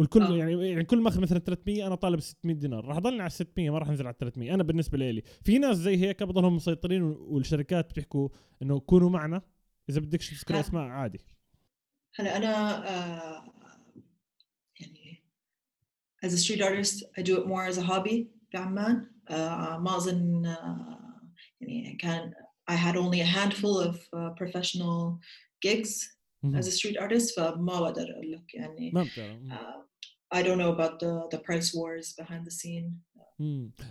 والكل 0.00 0.22
آه. 0.22 0.36
يعني 0.36 0.68
يعني 0.68 0.84
كل 0.84 1.00
ما 1.00 1.08
أخذ 1.08 1.20
مثلا 1.20 1.38
300 1.38 1.86
أنا 1.86 1.94
طالب 1.94 2.20
600 2.20 2.56
دينار 2.56 2.84
راح 2.84 2.96
اضلني 2.96 3.20
على 3.20 3.30
600 3.30 3.70
ما 3.70 3.78
راح 3.78 3.88
أنزل 3.88 4.06
على 4.06 4.16
300 4.20 4.54
أنا 4.54 4.62
بالنسبة 4.62 4.98
لي 4.98 5.22
في 5.44 5.58
ناس 5.58 5.76
زي 5.76 5.96
هيك 5.96 6.22
بضلهم 6.22 6.56
مسيطرين 6.56 7.02
والشركات 7.02 7.90
بتحكوا 7.90 8.28
إنه 8.62 8.80
كونوا 8.80 9.10
معنا 9.10 9.42
إذا 9.88 10.00
بدكش 10.00 10.30
تذكر 10.30 10.60
أسماء 10.60 10.82
عادي. 10.82 11.20
هلا 12.16 12.36
أنا 12.36 12.88
آه 12.88 13.52
يعني 14.80 15.22
as 16.26 16.28
a 16.28 16.38
street 16.38 16.62
artist 16.62 17.04
I 17.18 17.22
do 17.22 17.36
it 17.40 17.46
more 17.46 17.64
as 17.72 17.78
a 17.78 17.86
hobby 17.90 18.24
بعمان. 18.54 19.10
آه 19.28 19.78
ما 19.78 19.96
أظن 19.96 20.46
آه 20.46 21.20
يعني 21.60 21.96
كان 21.96 22.32
I 22.70 22.74
had 22.74 22.96
only 22.96 23.20
a 23.20 23.30
handful 23.38 23.80
of 23.80 23.94
uh, 24.12 24.30
professional 24.30 25.18
gigs 25.60 25.92
as 26.58 26.66
a 26.66 26.72
street 26.72 26.96
artist 26.96 27.36
فما 27.36 27.80
بقدر 27.80 28.10
أقول 28.12 28.32
لك 28.32 28.54
يعني 28.54 28.90
ما 28.94 29.04
uh, 29.04 29.89
I 30.34 30.42
don't 30.42 30.58
know 30.58 30.72
about 30.76 30.94
the 31.02 31.12
the 31.32 31.38
price 31.38 31.74
wars 31.74 32.14
behind 32.20 32.44
the 32.46 32.54
scene. 32.60 32.90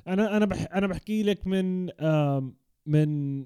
أنا 0.08 0.38
أنا 0.38 0.46
بح 0.46 0.68
أنا 0.74 0.88
بحكي 0.88 1.24
لك 1.24 1.48
من 1.48 1.90
من 2.86 3.46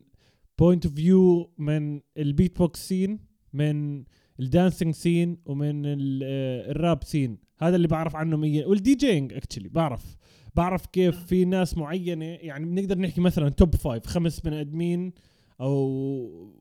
point 0.60 0.86
of 0.86 0.96
view 0.96 1.54
من 1.58 2.02
ال 2.18 2.58
beatbox 2.58 2.88
scene 2.88 3.20
من 3.54 4.04
ال 4.40 4.47
dancing 4.47 4.94
scene 4.94 5.38
ومن 5.46 5.84
ال 5.86 6.15
rap 6.15 7.04
scene 7.04 7.38
هذا 7.58 7.76
اللي 7.76 7.88
بعرف 7.88 8.16
عنه 8.16 8.38
مية. 8.38 8.66
وال 8.66 8.96
DJing 8.96 9.34
actually 9.34 9.70
بعرف. 9.70 10.18
بعرف 10.56 10.86
كيف 10.86 11.26
في 11.26 11.46
ناس 11.46 11.78
معينة 11.78 12.26
يعني 12.26 12.66
بنقدر 12.66 12.98
نحكي 12.98 13.22
مثلا 13.22 13.50
top 13.50 13.76
five 13.76 14.06
خمس 14.06 14.40
بني 14.40 14.62
آدمين 14.62 15.14
أو 15.62 16.54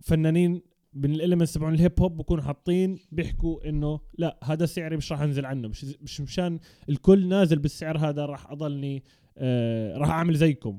فنانين 0.00 0.62
من 0.92 1.14
ال 1.14 1.18
elements 1.18 1.52
تبعون 1.52 1.74
ال 1.74 1.81
hip 1.81 2.00
hop 2.00 2.16
بكونوا 2.16 2.44
حاطين 2.44 2.98
بيحكوا 3.12 3.68
إنه 3.68 4.00
لا 4.18 4.38
هذا 4.44 4.66
سعري 4.66 4.96
مش 4.96 5.12
راح 5.12 5.20
أنزل 5.20 5.46
عنه. 5.46 5.68
مش 5.68 5.84
مش 5.84 6.20
مشان 6.20 6.58
الكل 6.88 7.28
نازل 7.28 7.58
بالسعر 7.58 7.98
هذا 7.98 8.26
راح 8.26 8.50
أضلني 8.50 9.04
آه 9.38 9.96
راح 9.96 10.10
أعمل 10.10 10.34
زيكم. 10.36 10.78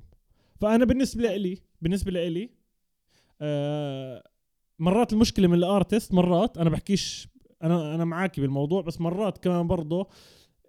فأنا 0.61 0.85
بالنسبة 0.85 1.35
لي 1.35 1.57
بالنسبة 1.81 2.11
لي 2.11 2.49
آه 3.41 4.23
مرات 4.79 5.13
المشكلة 5.13 5.47
من 5.47 5.53
ال 5.53 5.62
artist 5.62 6.13
مرات 6.13 6.57
أنا 6.57 6.69
بحكيش 6.69 7.27
أنا 7.63 7.95
أنا 7.95 8.05
معاكي 8.05 8.41
بالموضوع 8.41 8.81
بس 8.81 9.01
مرات 9.01 9.37
كمان 9.37 9.67
برضه 9.67 10.09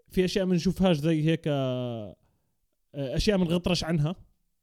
في 0.09 0.25
أشياء 0.25 0.47
ما 0.47 0.55
نشوفهاش 0.55 0.97
زي 0.97 1.25
هيك 1.25 1.43
آه 1.47 2.17
أشياء 2.95 3.39
بنغطرش 3.39 3.85
عنها. 3.85 4.17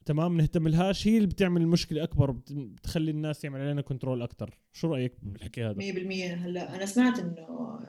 تمام 0.06 0.38
نهتم 0.38 0.68
لهاش. 0.68 1.08
هي 1.08 1.18
اللي 1.18 1.28
بتعمل 1.28 1.62
المشكلة 1.62 2.04
أكبر 2.04 2.32
بتخلي 2.52 3.12
الناس 3.12 3.44
يعمل 3.44 3.62
علينا 3.62 3.82
control 3.82 4.22
أكثر 4.22 4.58
شو 4.74 4.94
رأيك 4.94 5.14
بالحكي 5.22 5.64
هذا؟ 5.64 5.74
100% 5.74 6.46
هلا 6.46 6.76
أنا 6.76 6.86
سمعت 6.86 7.20
إنه 7.20 7.80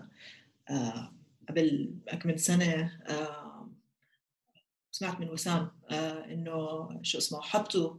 آه 0.70 1.12
قبل 1.48 1.94
من 2.24 2.36
سنة 2.36 2.92
آه 3.08 3.70
سمعت 4.90 5.20
من 5.20 5.28
وسام 5.28 5.70
آه 5.90 6.24
إنه 6.24 6.88
شو 7.02 7.18
اسمه 7.18 7.40
حطوا 7.40 7.94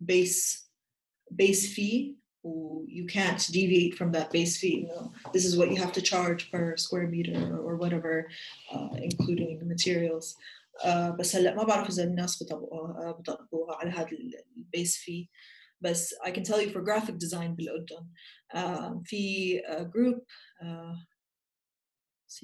base 0.00 0.68
بيس 1.30 1.74
fee 1.74 2.18
و 2.42 2.84
you 2.86 3.04
can't 3.06 3.40
deviate 3.52 3.94
from 3.98 4.12
that 4.12 4.30
base 4.32 4.56
fee. 4.60 4.78
you 4.82 4.88
know 4.88 5.12
this 5.34 5.44
is 5.44 5.56
what 5.58 5.70
you 5.70 5.76
have 5.76 5.92
to 5.92 6.02
charge 6.12 6.50
per 6.52 6.76
square 6.76 7.08
meter 7.16 7.58
or 7.66 7.76
whatever 7.76 8.14
uh, 8.74 8.94
including 9.08 9.50
materials. 9.74 10.26
uh, 10.36 10.57
بس 11.18 11.36
هلا 11.36 11.54
ما 11.54 11.64
بعرف 11.64 11.88
اذا 11.88 12.04
الناس 12.04 12.42
بطبقوها 12.42 13.76
على 13.76 13.90
هذا 13.90 14.08
البيس 14.56 14.96
فيه 14.96 15.26
بس 15.80 16.14
I 16.14 16.30
can 16.30 16.42
tell 16.42 16.60
you 16.60 16.70
for 16.70 16.82
graphic 16.82 17.14
design 17.18 17.50
بالأردن 17.56 18.06
uh, 18.54 19.02
في 19.04 19.58
uh, 19.60 19.82
group 19.82 20.22
uh, 20.62 21.18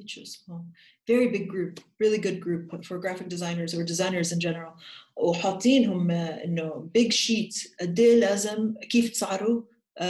شو 0.07 0.23
اسمه 0.23 0.67
very 1.11 1.29
big 1.37 1.49
group 1.49 1.81
really 2.05 2.19
good 2.19 2.41
group 2.41 2.85
for 2.85 2.99
graphic 2.99 3.29
designers 3.29 3.75
or 3.75 3.85
designers 3.85 4.33
in 4.33 4.41
general 4.41 4.83
وحاطينهم 5.17 6.11
انه 6.11 6.91
big 6.99 7.13
sheet 7.13 7.77
قد 7.81 8.01
إيه 8.01 8.21
لازم 8.21 8.75
كيف 8.91 9.11
تسعروا 9.11 9.63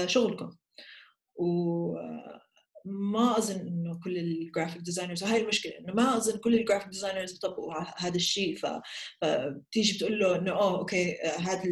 شغلكم 0.07 0.57
و 1.37 1.97
ما 2.85 3.39
أظن 3.39 3.61
إنه 3.61 4.01
كل 4.05 4.19
ال 4.19 4.27
graphic 4.27 4.83
designers 4.83 5.23
وهي 5.23 5.41
المشكلة 5.43 5.73
إنه 5.79 5.93
ما 5.95 6.17
أظن 6.17 6.39
كل 6.39 6.55
ال 6.55 6.59
graphic 6.59 6.89
designers 6.89 7.33
بيطبقوا 7.33 7.75
هذا 7.97 8.17
الشيء. 8.17 8.57
فبتيجي 9.23 9.97
بتقول 9.97 10.19
له 10.19 10.37
إنه 10.37 10.53
آه 10.53 10.79
okay 10.79 11.17
هذا 11.39 11.63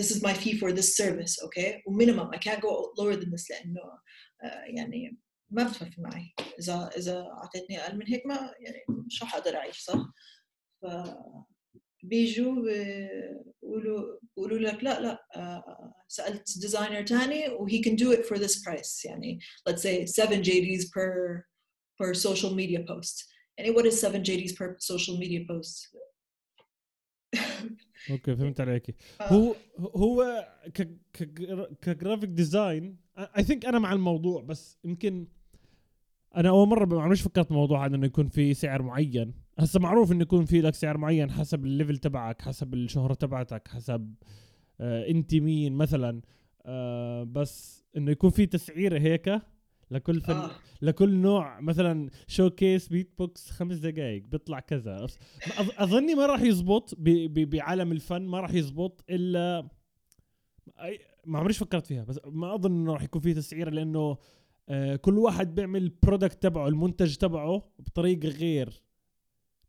this 0.00 0.04
is 0.04 0.22
my 0.22 0.34
fee 0.34 0.58
for 0.58 0.72
this 0.72 0.96
service 0.96 1.42
okay؟ 1.42 1.82
و 1.86 1.92
minimum 1.92 2.30
I 2.34 2.38
can't 2.38 2.60
go 2.60 2.92
lower 2.98 3.16
than 3.16 3.30
this 3.30 3.50
لأنه 3.50 3.80
يعني 4.76 5.18
ما 5.50 5.64
بتفرق 5.64 5.90
معي. 5.98 6.34
إذا 6.58 6.90
إذا 6.96 7.20
أعطيتني 7.20 7.80
أقل 7.84 7.98
من 7.98 8.06
هيك 8.06 8.26
ما 8.26 8.34
يعني 8.60 8.84
مش 8.88 9.22
رح 9.22 9.34
أقدر 9.36 9.56
أعيش 9.56 9.78
صح؟ 9.78 9.98
ف 10.82 10.86
بيجوا 12.02 12.54
بيقولوا 13.62 14.18
بيقولوا 14.36 14.58
لك 14.58 14.84
لا 14.84 15.00
لا 15.00 15.18
سألت 16.08 16.58
designer 16.60 17.06
ثاني 17.06 17.48
و 17.48 17.68
he 17.68 17.82
can 17.82 17.96
do 17.96 18.12
it 18.12 18.26
for 18.26 18.38
this 18.38 18.62
price 18.62 19.04
يعني 19.04 19.40
let's 19.68 19.82
say 19.82 20.04
7 20.06 20.42
JDs 20.42 20.84
per 20.84 21.42
per 21.98 22.14
social 22.14 22.54
media 22.54 22.80
post. 22.80 23.32
يعني 23.58 23.74
what 23.74 23.86
is 23.86 24.00
7 24.00 24.22
JDs 24.22 24.52
per 24.52 24.76
social 24.78 25.16
media 25.18 25.46
post 25.50 25.96
okay 28.10 28.36
فهمت 28.36 28.60
عليك. 28.60 28.94
هو 29.20 29.54
هو 29.80 30.48
ك 31.82 31.88
graphic 31.88 32.28
design 32.28 32.96
I 33.18 33.42
think 33.42 33.66
أنا 33.66 33.78
مع 33.78 33.92
الموضوع 33.92 34.42
بس 34.42 34.78
يمكن 34.84 35.28
أنا 36.36 36.48
أول 36.48 36.68
مرة 36.68 36.84
ما 36.84 37.02
عمريش 37.02 37.22
فكرت 37.22 37.50
الموضوع 37.50 37.86
هذا 37.86 37.96
إنه 37.96 38.06
يكون 38.06 38.28
في 38.28 38.54
سعر 38.54 38.82
معين؟ 38.82 39.34
هسه 39.58 39.80
معروف 39.80 40.12
إنه 40.12 40.22
يكون 40.22 40.44
في 40.44 40.60
لك 40.60 40.74
سعر 40.74 40.98
معين 40.98 41.30
حسب 41.30 41.64
ال 41.64 41.70
level 41.70 41.98
تبعك 41.98 42.42
حسب 42.42 42.74
الشهرة 42.74 43.14
تبعتك 43.14 43.68
حسب 43.68 44.14
آه 44.80 45.08
أنت 45.08 45.34
مين 45.34 45.72
مثلا. 45.72 46.20
آه 46.66 47.22
بس 47.22 47.84
إنه 47.96 48.10
يكون 48.10 48.30
في 48.30 48.46
تسعيره 48.46 48.98
هيك 48.98 49.42
لكل 49.90 50.20
فن 50.20 50.34
آه. 50.34 50.50
لكل 50.82 51.14
نوع. 51.14 51.60
مثلا 51.60 52.10
showcase 52.26 52.88
beatbox 52.88 53.50
خمس 53.50 53.76
دقائق 53.76 54.22
بيطلع 54.22 54.60
كذا. 54.60 55.06
أظني 55.78 56.14
ما 56.14 56.26
راح 56.26 56.40
يزبط 56.40 56.94
بعالم 56.98 57.92
الفن 57.92 58.22
ما 58.22 58.40
راح 58.40 58.54
يزبط 58.54 59.04
إلا 59.10 59.68
ما 61.26 61.38
عمريش 61.38 61.58
فكرت 61.58 61.86
فيها. 61.86 62.04
بس 62.04 62.20
ما 62.26 62.54
أظن 62.54 62.72
إنه 62.72 62.92
راح 62.92 63.02
يكون 63.02 63.20
في 63.20 63.34
تسعيره 63.34 63.70
لأنه 63.70 64.16
كل 65.00 65.18
واحد 65.18 65.54
بيعمل 65.54 65.82
ال 65.82 65.90
product 65.90 66.42
تبعه 66.42 66.68
المنتج 66.68 67.14
تبعه 67.16 67.72
بطريقة 67.78 68.28
غير. 68.28 68.82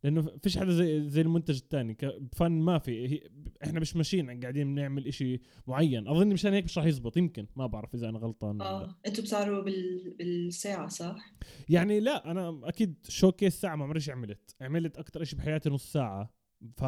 لأنه 0.04 0.22
فيش 0.42 0.58
حدا 0.58 0.72
زي 0.72 1.08
زي 1.08 1.20
المنتج 1.20 1.56
الثاني 1.56 1.96
فن 2.32 2.52
ما 2.52 2.78
في. 2.78 3.20
إحنا 3.64 3.80
مش 3.80 3.96
ماشيين 3.96 4.40
قاعدين 4.40 4.74
بنعمل 4.74 5.06
إشي 5.06 5.40
معين. 5.66 6.08
أظن 6.08 6.28
مشان 6.28 6.52
هيك 6.52 6.64
مش 6.64 6.78
راح 6.78 6.86
يزبط 6.86 7.16
يمكن. 7.16 7.46
ما 7.56 7.66
بعرف 7.66 7.94
إذا 7.94 8.08
أنا 8.08 8.18
غلطان 8.18 8.62
آه 8.62 8.96
أنتم 9.06 9.22
بتسعروا 9.22 9.62
بال... 9.62 10.14
بالساعة 10.18 10.88
صح؟ 10.88 11.34
يعني 11.68 12.00
لا 12.00 12.30
أنا 12.30 12.60
أكيد 12.64 13.06
showcase 13.08 13.60
ساعة 13.60 13.76
ما 13.76 13.84
عمريش 13.84 14.10
عملت. 14.10 14.56
عملت 14.60 14.98
أكثر 14.98 15.24
شيء 15.24 15.38
بحياتي 15.38 15.70
نص 15.70 15.92
ساعة. 15.92 16.34
ف 16.76 16.84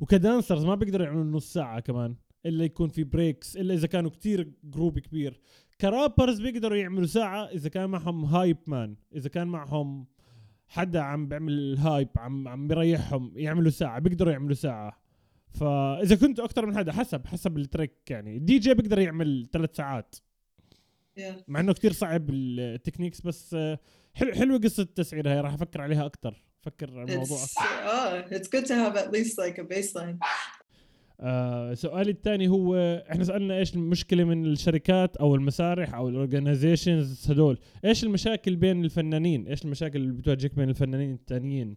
وك 0.00 0.14
dancers 0.14 0.64
ما 0.64 0.74
بيقدروا 0.74 1.06
يعملوا 1.06 1.24
نص 1.24 1.52
ساعة 1.52 1.80
كمان. 1.80 2.16
إلا 2.46 2.64
يكون 2.64 2.88
في 2.88 3.04
breaks 3.04 3.56
إلا 3.56 3.74
إذا 3.74 3.86
كانوا 3.86 4.10
كتير 4.10 4.52
group 4.64 4.98
كبير. 4.98 5.40
ك 5.80 5.88
rappers 5.88 6.40
بيقدروا 6.40 6.76
يعملوا 6.76 7.06
ساعة 7.06 7.44
إذا 7.44 7.68
كان 7.68 7.90
معهم 7.90 8.24
hype 8.24 8.58
man 8.66 8.96
إذا 9.14 9.28
كان 9.28 9.46
معهم 9.46 10.06
حدا 10.68 11.00
عم 11.00 11.28
بيعمل 11.28 11.78
hype 11.78 12.08
عم 12.16 12.48
عم 12.48 12.68
بيريحهم 12.68 13.32
يعملوا 13.36 13.70
ساعة 13.70 13.98
بيقدروا 13.98 14.32
يعملوا 14.32 14.54
ساعة. 14.54 15.00
فإذا 15.50 16.16
كنت 16.16 16.40
أكثر 16.40 16.66
من 16.66 16.76
حدا 16.76 16.92
حسب 16.92 17.26
حسب 17.26 17.58
ال 17.58 17.67
trick 17.67 18.10
يعني. 18.10 18.36
الدي 18.36 18.58
جي 18.58 18.74
بيقدر 18.74 18.98
يعمل 18.98 19.48
ثلاث 19.52 19.76
ساعات. 19.76 20.16
مع 21.48 21.60
إنه 21.60 21.72
كتير 21.72 21.92
صعب 21.92 22.30
ال 22.30 22.38
techniques 22.38 23.20
بس 23.20 23.56
حلو 24.14 24.32
حلوة 24.32 24.58
قصة 24.58 24.82
التسعير 24.82 25.28
هاي 25.28 25.40
راح 25.40 25.52
أفكر 25.54 25.80
عليها 25.80 26.06
أكثر. 26.06 26.44
فكر 26.62 26.88
الموضوع. 26.88 27.22
أكثر 27.22 27.60
آه 27.62 28.28
it's 28.28 28.48
good 28.48 28.66
to 28.66 28.74
have 28.74 28.96
at 28.96 29.10
least 29.12 29.38
like 29.38 29.58
a 29.58 29.64
baseline. 29.64 30.18
آه 31.26 31.74
سؤالي 31.74 32.10
الثاني 32.10 32.48
هو 32.48 32.76
إحنا 33.10 33.24
سألنا 33.24 33.58
إيش 33.58 33.74
المشكلة 33.74 34.24
من 34.24 34.46
الشركات 34.46 35.16
أو 35.16 35.34
المسارح 35.34 35.94
أو 35.94 36.08
ال 36.08 36.17
organizations 36.17 37.30
هدول؟ 37.30 37.58
إيش 37.84 38.04
المشاكل 38.04 38.56
بين 38.56 38.84
الفنانين؟ 38.84 39.48
إيش 39.48 39.64
المشاكل 39.64 39.98
اللي 39.98 40.12
بتواجهك 40.12 40.54
بين 40.54 40.68
الفنانين 40.68 41.14
الثانيين 41.14 41.76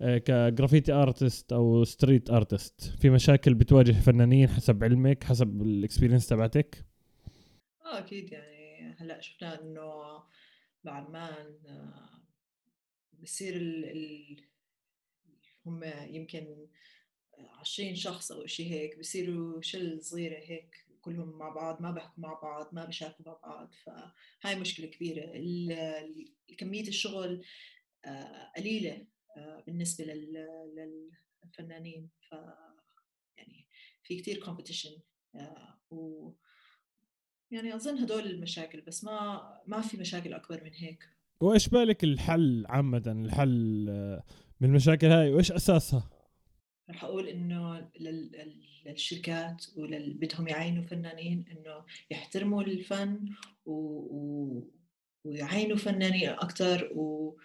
آه 0.00 0.18
ك 0.18 0.26
graffiti 0.26 0.92
artist 0.92 1.52
أو 1.52 1.84
street 1.84 2.30
artist 2.30 2.80
في 3.00 3.10
مشاكل 3.10 3.54
بتواجه 3.54 3.92
فنانين 3.92 4.48
حسب 4.48 4.84
علمك 4.84 5.24
حسب 5.24 5.62
ال 5.62 5.68
experience 5.68 6.26
تبعتك؟ 6.28 6.84
آه 7.84 7.98
أكيد 7.98 8.32
يعني 8.32 8.94
هلأ 8.98 9.20
شفنا 9.20 9.62
إنه 9.62 10.22
بعمان 10.84 11.46
آه 11.66 12.20
بصير 13.22 13.56
ال 13.56 13.84
ال 13.84 14.36
هم 15.66 15.80
يمكن 16.08 16.66
20 17.48 17.94
شخص 17.94 18.32
أو 18.32 18.46
شيء 18.46 18.70
هيك 18.70 18.98
بصيروا 18.98 19.62
شل 19.62 20.02
صغيرة 20.02 20.38
هيك 20.38 20.86
كلهم 21.00 21.38
مع 21.38 21.48
بعض 21.48 21.82
ما 21.82 21.90
بيحكوا 21.90 22.22
مع 22.22 22.40
بعض 22.42 22.74
ما 22.74 22.84
بيشاركوا 22.84 23.24
مع 23.26 23.38
بعض 23.42 23.74
فهاي 23.84 24.60
مشكلة 24.60 24.86
كبيرة. 24.86 25.26
كمية 26.58 26.88
الشغل 26.88 27.44
آه، 28.04 28.52
قليلة 28.56 29.06
آه، 29.36 29.62
بالنسبة 29.66 30.04
للفنانين. 30.04 32.10
ف 32.30 32.32
يعني 33.36 33.66
في 34.02 34.20
كثير 34.20 34.44
كومبيتيشن 34.44 34.90
آه، 35.34 35.80
و 35.90 36.30
يعني 37.50 37.74
أظن 37.74 37.98
هدول 37.98 38.26
المشاكل 38.26 38.80
بس 38.80 39.04
ما 39.04 39.40
ما 39.66 39.80
في 39.80 39.96
مشاكل 39.96 40.34
أكبر 40.34 40.64
من 40.64 40.74
هيك. 40.74 41.08
وإيش 41.40 41.68
بالك 41.68 42.04
الحل 42.04 42.66
عامة 42.68 43.02
الحل 43.06 43.86
من 44.60 44.68
المشاكل 44.68 45.06
هاي؟ 45.06 45.32
وإيش 45.32 45.52
أساسها؟ 45.52 46.19
رح 46.90 47.04
أقول 47.04 47.28
إنه 47.28 47.88
للشركات 48.86 49.66
ولل 49.76 50.14
بدهم 50.14 50.48
يعينوا 50.48 50.82
فنانين 50.82 51.44
إنه 51.50 51.84
يحترموا 52.10 52.62
الفن 52.62 53.28
و... 53.66 53.72
و... 53.72 54.70
ويعينوا 55.24 55.76
فنانين 55.76 56.28
أكثر 56.28 56.90
و 56.94 57.36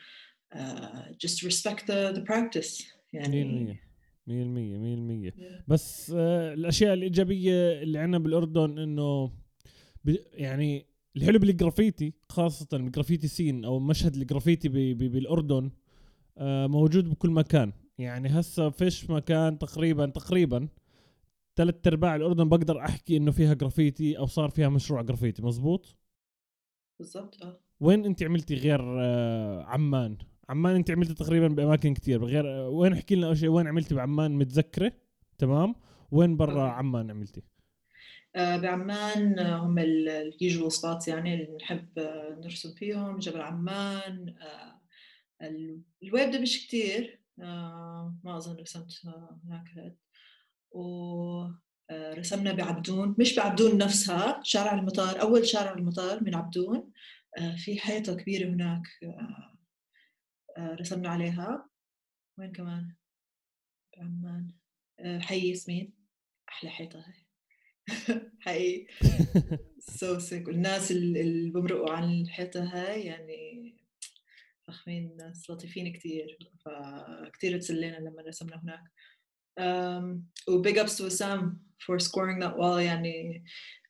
uh, 0.56 1.14
just 1.18 1.44
respect 1.44 1.88
the, 1.88 2.12
the 2.16 2.22
practice. 2.22 2.84
يعني 3.14 3.80
100% 4.28 4.30
100% 4.30 4.32
100% 5.32 5.64
بس 5.68 6.12
uh, 6.12 6.16
الأشياء 6.16 6.94
الإيجابية 6.94 7.82
اللي 7.82 8.00
عندنا 8.00 8.18
بالأردن 8.18 8.80
إنه 8.80 9.32
ب... 10.04 10.16
يعني 10.34 10.86
الحلو 11.16 11.40
بالجرافيتي 11.40 12.14
خاصة 12.30 12.68
ال 12.74 12.80
graffiti 12.80 13.28
scene 13.28 13.66
أو 13.66 13.80
مشهد 13.80 14.16
الجرافيتي 14.16 14.70
بالأردن 14.94 15.70
uh, 15.70 16.42
موجود 16.44 17.10
بكل 17.10 17.30
مكان. 17.30 17.74
يعني 17.98 18.30
هسه 18.30 18.70
فيش 18.70 19.10
مكان 19.10 19.60
تقريبا 19.60 20.06
تقريبا 20.06 20.68
ثلاث 21.56 21.88
أرباع 21.88 22.16
الأردن 22.16 22.50
بقدر 22.50 22.80
أحكي 22.80 23.18
إنه 23.18 23.32
فيها 23.32 23.54
جرافيتي 23.54 24.18
أو 24.18 24.26
صار 24.26 24.50
فيها 24.50 24.70
مشروع 24.70 25.02
جرافيتي 25.02 25.42
مزبوط؟ 25.42 25.98
بالضبط 27.00 27.44
آه. 27.44 27.60
وين 27.80 28.06
أنت 28.06 28.24
عملتي 28.24 28.56
غير 28.56 28.82
آه 29.02 29.64
عمان؟ 29.64 30.18
عمان 30.50 30.76
أنت 30.76 30.92
عملتي 30.92 31.14
تقريبا 31.14 31.48
بأماكن 31.48 31.94
كثير 31.94 32.26
غير 32.26 32.48
آه 32.48 32.70
وين 32.70 32.94
احكي 32.94 33.16
لنا 33.16 33.28
أول 33.28 33.38
شيء 33.38 33.50
وين 33.50 33.68
عملتي 33.68 33.96
بعمان 33.96 34.32
متذكرة؟ 34.32 34.92
تمام؟ 35.38 35.76
وين 36.12 36.38
برا 36.38 36.62
آه. 36.62 36.70
عمان 36.70 37.12
عملتي؟ 37.12 37.42
آه 38.36 38.58
بعمان 38.58 39.40
هم 39.40 39.80
ال 39.80 39.95
usual 39.95 40.72
spots 40.72 41.08
يعني 41.08 41.34
اللي 41.34 41.46
بنحب 41.46 41.88
نرسم 42.44 42.74
فيهم 42.74 43.20
جبل 43.20 43.42
عمان 43.42 44.36
آه 44.42 44.82
اللويبدة 46.04 46.40
مش 46.40 46.68
كتير. 46.68 47.25
ما 47.38 48.38
أظن 48.38 48.56
رسمت 48.56 48.92
هناك 49.46 49.98
ورسمنا 50.72 52.52
آه، 52.52 52.54
بعبدون 52.54 53.16
مش 53.20 53.36
بعبدون 53.36 53.78
نفسها 53.78 54.42
شارع 54.44 54.74
المطار 54.74 55.22
أول 55.22 55.48
شارع 55.48 55.74
المطار 55.74 56.24
من 56.24 56.36
عبدون. 56.36 56.92
آه، 57.38 57.56
في 57.56 57.80
حيطة 57.80 58.16
كبيرة 58.16 58.50
هناك 58.50 58.84
رسمنا 60.60 61.10
عليها. 61.10 61.70
وين 62.38 62.52
كمان؟ 62.52 62.96
عمان 63.98 64.52
آه، 65.00 65.20
حي 65.20 65.50
ياسمين. 65.50 65.94
أحلى 66.50 66.70
حيطة 66.70 67.00
هاي. 67.00 67.26
حقيقي 68.40 68.88
so 69.80 70.20
sick 70.20 70.48
والناس 70.48 70.92
اللي 70.92 71.50
بمرقوا 71.50 71.94
عن 71.94 72.22
الحيطة 72.22 72.64
هاي 72.64 73.02
يعني 73.02 73.85
فخمين 74.68 75.16
ناس 75.18 75.50
لطيفين 75.50 75.94
كتير 75.94 76.38
فكتير 76.66 77.60
تسلينا 77.60 77.98
لما 77.98 78.22
رسمنا 78.22 78.62
هناك. 78.64 78.84
um, 79.60 80.22
و 80.50 80.57
big 80.57 80.78
ups 80.78 80.98
to 80.98 81.10
سام 81.10 81.66
for 81.80 82.00
scoring 82.00 82.44
that 82.44 82.54
wall 82.54 82.82
يعني 82.82 83.46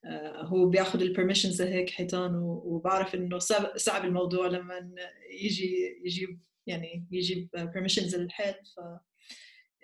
uh, 0.08 0.46
هو 0.46 0.70
بياخذ 0.70 1.02
ال 1.02 1.07
permissions 1.07 1.62
لهيك 1.62 1.90
حيطان 1.90 2.36
وبعرف 2.44 3.16
إنه 3.16 3.40
صعب, 3.76 4.06
الموضوع 4.06 4.48
لما 4.48 4.96
يجي 5.42 6.02
يجيب 6.06 6.42
يعني 6.68 7.08
يجيب 7.12 7.50
permissions 7.58 8.16
للحيط 8.16 8.56
ف 8.56 8.80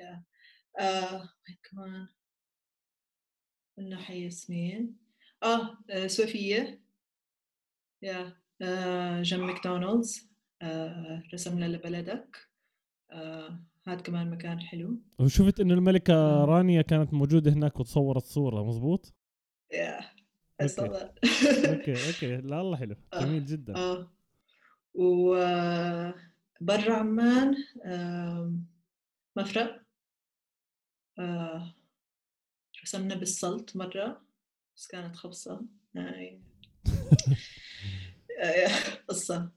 yeah. 0.01 0.19
uh, 0.81 1.27
كمان؟ 1.63 2.07
قلنا 3.77 3.97
حي 3.97 4.23
ياسمين. 4.23 4.97
آه 5.43 5.77
صويفية 6.07 6.81
yeah 8.01 8.41
آه 8.61 9.21
جنب 9.21 9.41
ماكدونالدز. 9.41 10.30
رسمنا 11.33 11.65
لبلدك. 11.65 12.37
آه 13.11 13.59
هذا 13.87 14.01
كمان 14.01 14.29
مكان 14.29 14.59
حلو. 14.59 15.01
وشفت 15.19 15.59
إنه 15.59 15.73
الملكة 15.73 16.13
آه. 16.13 16.45
رانيا 16.45 16.81
كانت 16.81 17.13
موجودة 17.13 17.51
هناك 17.51 17.79
وتصورت 17.79 18.23
صورة 18.23 18.63
مزبوط؟ 18.63 19.13
yeah 19.73 19.99
okay. 20.61 20.81
okay 21.69 22.07
okay. 22.07 22.37
لا 22.49 22.61
الله 22.61 22.77
حلو. 22.77 22.95
جميل 23.21 23.45
جدا. 23.45 23.75
آه. 23.75 24.11
و 24.93 25.35
برا 26.61 26.93
عمان 26.93 27.55
مفرق 29.35 29.81
آه 31.19 31.75
رسمنا 32.83 33.15
بالسلط 33.15 33.75
مرة 33.75 34.21
بس 34.75 34.87
كانت 34.87 35.15
خبصة. 35.15 35.65
يعني 35.95 36.41
قصة. 39.07 39.51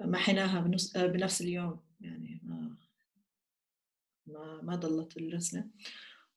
محيناها 0.00 0.60
بنص 0.60 0.96
بنفس 0.96 1.40
اليوم 1.40 1.80
يعني 2.00 2.40
ما 2.44 2.76
ما 4.26 4.60
ما 4.62 4.76
ضلت 4.76 5.16
الرسمة. 5.16 5.70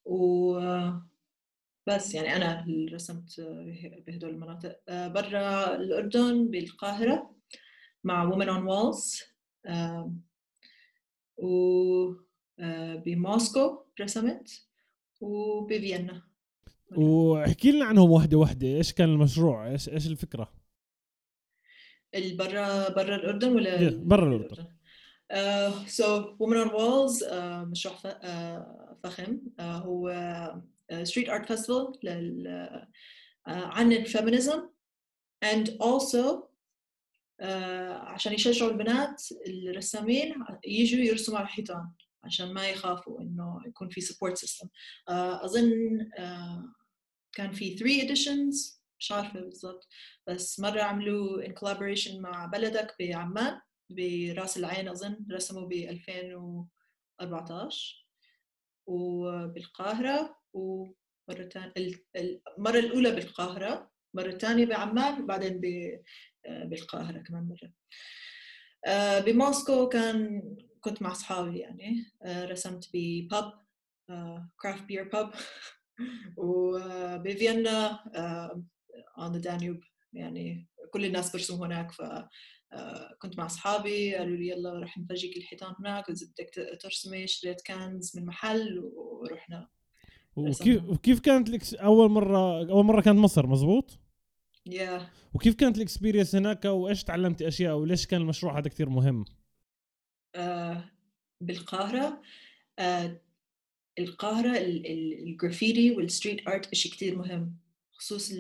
و 0.06 0.54
بس 1.88 2.14
يعني 2.16 2.36
أنا 2.36 2.64
اللي 2.66 2.92
رسمت 2.94 3.42
بهدول 4.08 4.30
المناطق. 4.30 4.80
برا 4.90 5.76
الأردن 5.76 6.52
بالقاهرة 6.52 7.36
مع 8.04 8.32
Women 8.32 8.48
on 8.48 8.64
Walls. 8.68 9.24
و 11.38 12.14
بموسكو 13.06 13.86
رسمت 14.02 14.68
وبفيينا. 15.22 16.22
واحكي 16.98 17.72
لنا 17.72 17.86
عنهم 17.86 18.12
واحدة 18.12 18.38
واحدة 18.38 18.68
إيش 18.68 18.94
كان 18.94 19.10
المشروع؟ 19.10 19.68
إيش 19.68 19.90
إيش 19.90 20.08
الفكرة؟ 20.08 20.63
برا 22.16 22.90
برا 22.90 23.16
الأردن 23.16 23.56
ولا 23.56 23.90
برا 23.90 24.36
الأردن. 24.36 24.68
so 25.88 26.36
Women 26.40 26.58
on 26.58 26.68
Walls 26.68 27.24
مشروع 27.72 27.96
uh, 27.96 28.06
فخم. 29.04 29.38
uh, 29.60 29.62
هو 29.62 30.10
street 31.04 31.30
art 31.30 31.48
festival 31.48 32.88
عن 33.48 33.94
ال 33.94 34.01
feminism. 34.01 34.70
And 35.46 35.68
also 35.68 36.44
uh, 37.42 37.46
عشان 38.14 38.34
يشجعوا 38.34 38.72
البنات 38.72 39.24
الرسامين 39.48 40.34
يجوا 40.66 41.00
يرسموا 41.00 41.38
على 41.38 41.46
الحيطان 41.48 41.90
عشان 42.24 42.54
ما 42.54 42.70
يخافوا 42.70 43.22
إنه 43.22 43.62
يكون 43.68 43.90
في 43.90 44.02
support 44.02 44.38
system 44.38 44.68
أظن 45.10 45.72
آه، 46.18 46.74
كان 47.34 47.52
في 47.52 47.78
3 47.78 48.08
editions. 48.08 48.83
مش 49.00 49.12
عارفة 49.12 49.40
بالضبط. 49.40 49.88
بس 50.28 50.60
مرة 50.60 50.82
عملوا 50.82 51.44
in 51.44 51.50
collaboration 51.52 52.16
مع 52.20 52.46
بلدك 52.46 52.96
بعمان 53.00 53.62
برأس 53.90 54.58
العين 54.58 54.88
أظن 54.88 55.26
رسموا 55.32 55.68
ب 55.68 55.72
2014 55.74 58.08
وبالقاهرة 58.88 60.38
ومرة 60.54 61.50
المرة 62.16 62.80
الأولى 62.80 63.12
بالقاهرة 63.12 63.92
مرة 64.14 64.32
ثانية 64.32 64.66
بعمان 64.66 65.22
وبعدين 65.24 65.62
آه، 66.46 66.64
بالقاهرة 66.64 67.18
كمان 67.20 67.44
مرة. 67.44 67.72
آه، 68.86 69.20
بموسكو 69.20 69.90
كان 69.90 70.42
كنت 70.82 71.02
مع 71.02 71.12
أصحابي 71.12 71.60
يعني. 71.60 72.06
آه، 72.24 72.46
رسمت 72.46 72.90
بباب 72.94 73.64
كرافت 74.62 74.84
بير 74.84 75.04
باب 75.10 75.34
وبفيينا 76.38 78.00
on 79.18 79.32
the 79.34 79.44
Danube. 79.44 79.94
يعني 80.14 80.68
كل 80.92 81.06
الناس 81.06 81.32
برسموا 81.32 81.68
هناك 81.68 81.92
ف 81.92 82.02
آه، 82.74 83.18
مع 83.38 83.46
أصحابي 83.46 84.16
قالوا 84.16 84.38
لي 84.38 84.48
يلا 84.48 84.80
رح 84.80 84.98
نفرجيك 84.98 85.38
الحيطان 85.38 85.74
هناك 85.80 86.10
واذا 86.10 86.28
بدك 86.28 86.80
ترسمي 86.82 87.28
شريت 87.28 87.62
cans 87.62 88.18
من 88.18 88.26
محل 88.26 88.80
ورحنا 88.96 89.68
وكيف 90.36 90.84
وكيف 90.84 91.20
كانت 91.20 91.50
ال 91.50 91.54
ex... 91.54 91.74
أول 91.74 92.10
مرة 92.10 92.70
أول 92.70 92.86
مرة 92.86 93.02
كانت 93.02 93.20
مصر؟ 93.20 93.48
مزبوط؟ 93.48 94.00
yeah 94.66 95.00
yeah. 95.00 95.04
وكيف 95.34 95.56
كانت 95.56 95.78
ال 95.78 95.83
experience 95.83 96.36
هناك؟ 96.36 96.66
وإيش 96.66 97.04
تعلمتي 97.04 97.48
أشياء؟ 97.48 97.76
وليش 97.76 98.08
كان 98.08 98.22
المشروع 98.22 98.60
هذا 98.60 98.70
كثير 98.70 98.90
مهم؟ 98.90 99.26
آه، 100.36 100.86
بالقاهرة 101.42 102.22
آه، 102.80 103.22
القاهرة 104.00 104.58
ال 104.58 104.73
graffiti 104.73 105.92
وال 105.92 106.06
street 106.06 106.48
art 106.48 106.76
شيء 106.76 106.92
كثير 106.92 107.16
مهم. 107.16 107.63
خصوص 108.04 108.32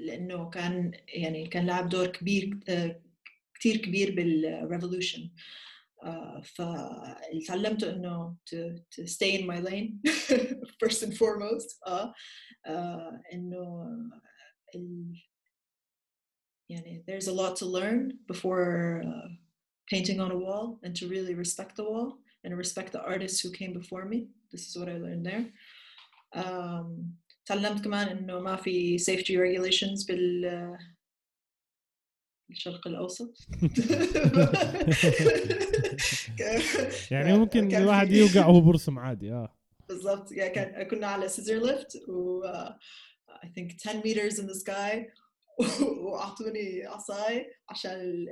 لأنه 0.00 0.50
كان 0.50 0.92
يعني 1.08 1.46
كان 1.46 1.66
لعب 1.66 1.88
دور 1.88 2.06
كبير 2.06 2.60
آه، 2.68 3.00
كثير 3.54 3.76
كبير 3.76 4.14
بالريفولوشن 4.14 5.30
فاللي 6.42 7.44
تعلمته 7.46 7.90
انه 7.90 8.36
to, 8.50 8.76
to 8.94 9.06
stay 9.06 9.38
in 9.38 9.46
my 9.46 9.60
lane 9.60 10.00
first 10.84 11.02
and 11.02 11.14
foremost 11.16 11.80
آه 11.86 12.14
انه 13.32 13.86
يعني 16.68 17.04
there's 17.08 17.28
a 17.28 17.32
lot 17.32 17.56
to 17.56 17.66
learn 17.66 18.12
before 18.32 19.02
uh, 19.04 19.28
painting 19.92 20.20
on 20.20 20.30
a 20.32 20.38
wall 20.44 20.78
and 20.82 20.96
to 20.96 21.08
really 21.08 21.34
respect 21.34 21.76
the 21.76 21.84
wall 21.84 22.18
and 22.44 22.56
respect 22.56 22.92
the 22.92 23.02
artists 23.12 23.40
who 23.40 23.50
came 23.50 23.72
before 23.72 24.04
me. 24.12 24.18
This 24.50 24.62
is 24.68 24.76
what 24.78 24.88
I 24.88 24.96
learned 25.04 25.24
there. 25.30 25.44
Um, 26.42 26.88
تعلمت 27.46 27.84
كمان 27.84 28.08
إنه 28.08 28.40
ما 28.40 28.56
في 28.56 28.98
safety 28.98 29.34
regulations 29.36 30.06
بال 30.08 30.76
الشرق 32.50 32.86
الأوسط. 32.86 33.38
يعني 37.10 37.38
ممكن 37.38 37.76
الواحد 37.76 38.12
يوقع 38.12 38.46
وهو 38.46 38.60
برسم 38.60 38.98
عادي 38.98 39.32
آه. 39.32 39.56
بالضبط 39.88 40.32
يعني 40.32 40.54
كان 40.54 40.82
كنا 40.82 41.06
على 41.06 41.28
scissor 41.28 41.54
lift 41.54 42.08
و 42.08 42.42
uh, 42.42 42.72
I 43.42 43.48
think 43.48 43.76
10 43.78 44.02
meters 44.02 44.38
in 44.38 44.46
the 44.46 44.54
sky. 44.54 45.06
وأعطوني 46.02 46.84
عصاي 46.86 47.46
عشان 47.68 48.26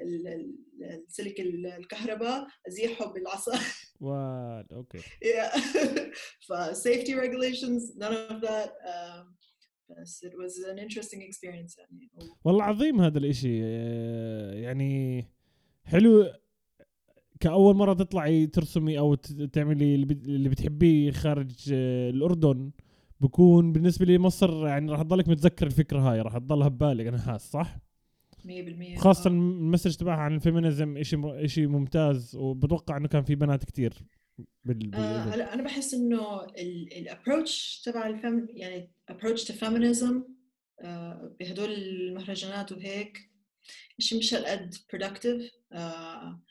السلك 1.08 1.40
الكهرباء 1.78 2.46
ازيحه 2.68 3.12
بالعصا 3.12 3.58
what 4.00 4.72
okay. 4.72 4.98
Yeah. 5.32 5.58
ف 6.48 6.52
safety 6.72 7.14
regulations 7.14 7.96
none 7.96 8.12
of 8.12 8.40
that. 8.40 8.70
Um, 8.70 9.36
بس 10.00 10.24
it 10.24 10.32
was 10.32 10.64
an 10.72 10.78
interesting 10.78 11.20
experience 11.22 11.78
يعني. 11.78 12.10
والله 12.44 12.64
عظيم 12.64 13.00
هذا 13.00 13.18
الإشي. 13.18 13.58
يعني 14.62 15.24
حلو. 15.84 16.32
كأول 17.40 17.76
مرة 17.76 17.94
تطلعي 17.94 18.46
ترسمي 18.46 18.98
أو 18.98 19.14
تعملي 19.52 19.94
اللي 19.94 20.48
بتحبيه 20.48 21.10
خارج 21.10 21.72
الأردن. 21.72 22.70
بكون 23.20 23.72
بالنسبة 23.72 24.06
لي 24.06 24.18
مصر 24.18 24.66
يعني 24.66 24.92
راح 24.92 25.02
تضلك 25.02 25.28
متذكر 25.28 25.66
الفكرة 25.66 25.98
هاي 25.98 26.20
راح 26.20 26.38
تضلها 26.38 26.68
ببالك 26.68 27.06
أنا 27.06 27.18
حاس 27.18 27.50
صح؟ 27.50 27.76
100% 28.46 28.98
خاصة 28.98 29.30
آه. 29.30 29.32
ال 29.32 29.40
message 29.40 29.94
تبعها 29.96 30.20
عن 30.20 30.34
ال 30.34 30.42
feminism 30.42 31.02
شيء 31.02 31.46
شيء 31.46 31.68
ممتاز 31.68 32.36
وبتوقع 32.36 32.96
إنه 32.96 33.08
كان 33.08 33.24
في 33.24 33.34
بنات 33.34 33.64
كثير 33.64 33.94
بال... 34.64 34.94
آه 34.94 35.54
أنا 35.54 35.62
بحس 35.62 35.94
إنه 35.94 36.44
ال 36.96 37.06
approach 37.06 37.82
تبع 37.84 38.06
ال 38.06 38.16
fem 38.16 38.46
يعني 38.50 38.90
approach 39.08 39.44
to 39.44 39.54
feminism 39.54 40.22
بهدول 41.40 41.72
المهرجانات 41.72 42.72
وهيك 42.72 43.30
شيء 43.98 44.18
مش 44.18 44.34
هالقد 44.34 44.74
productive 44.92 45.50
آه 45.72 46.42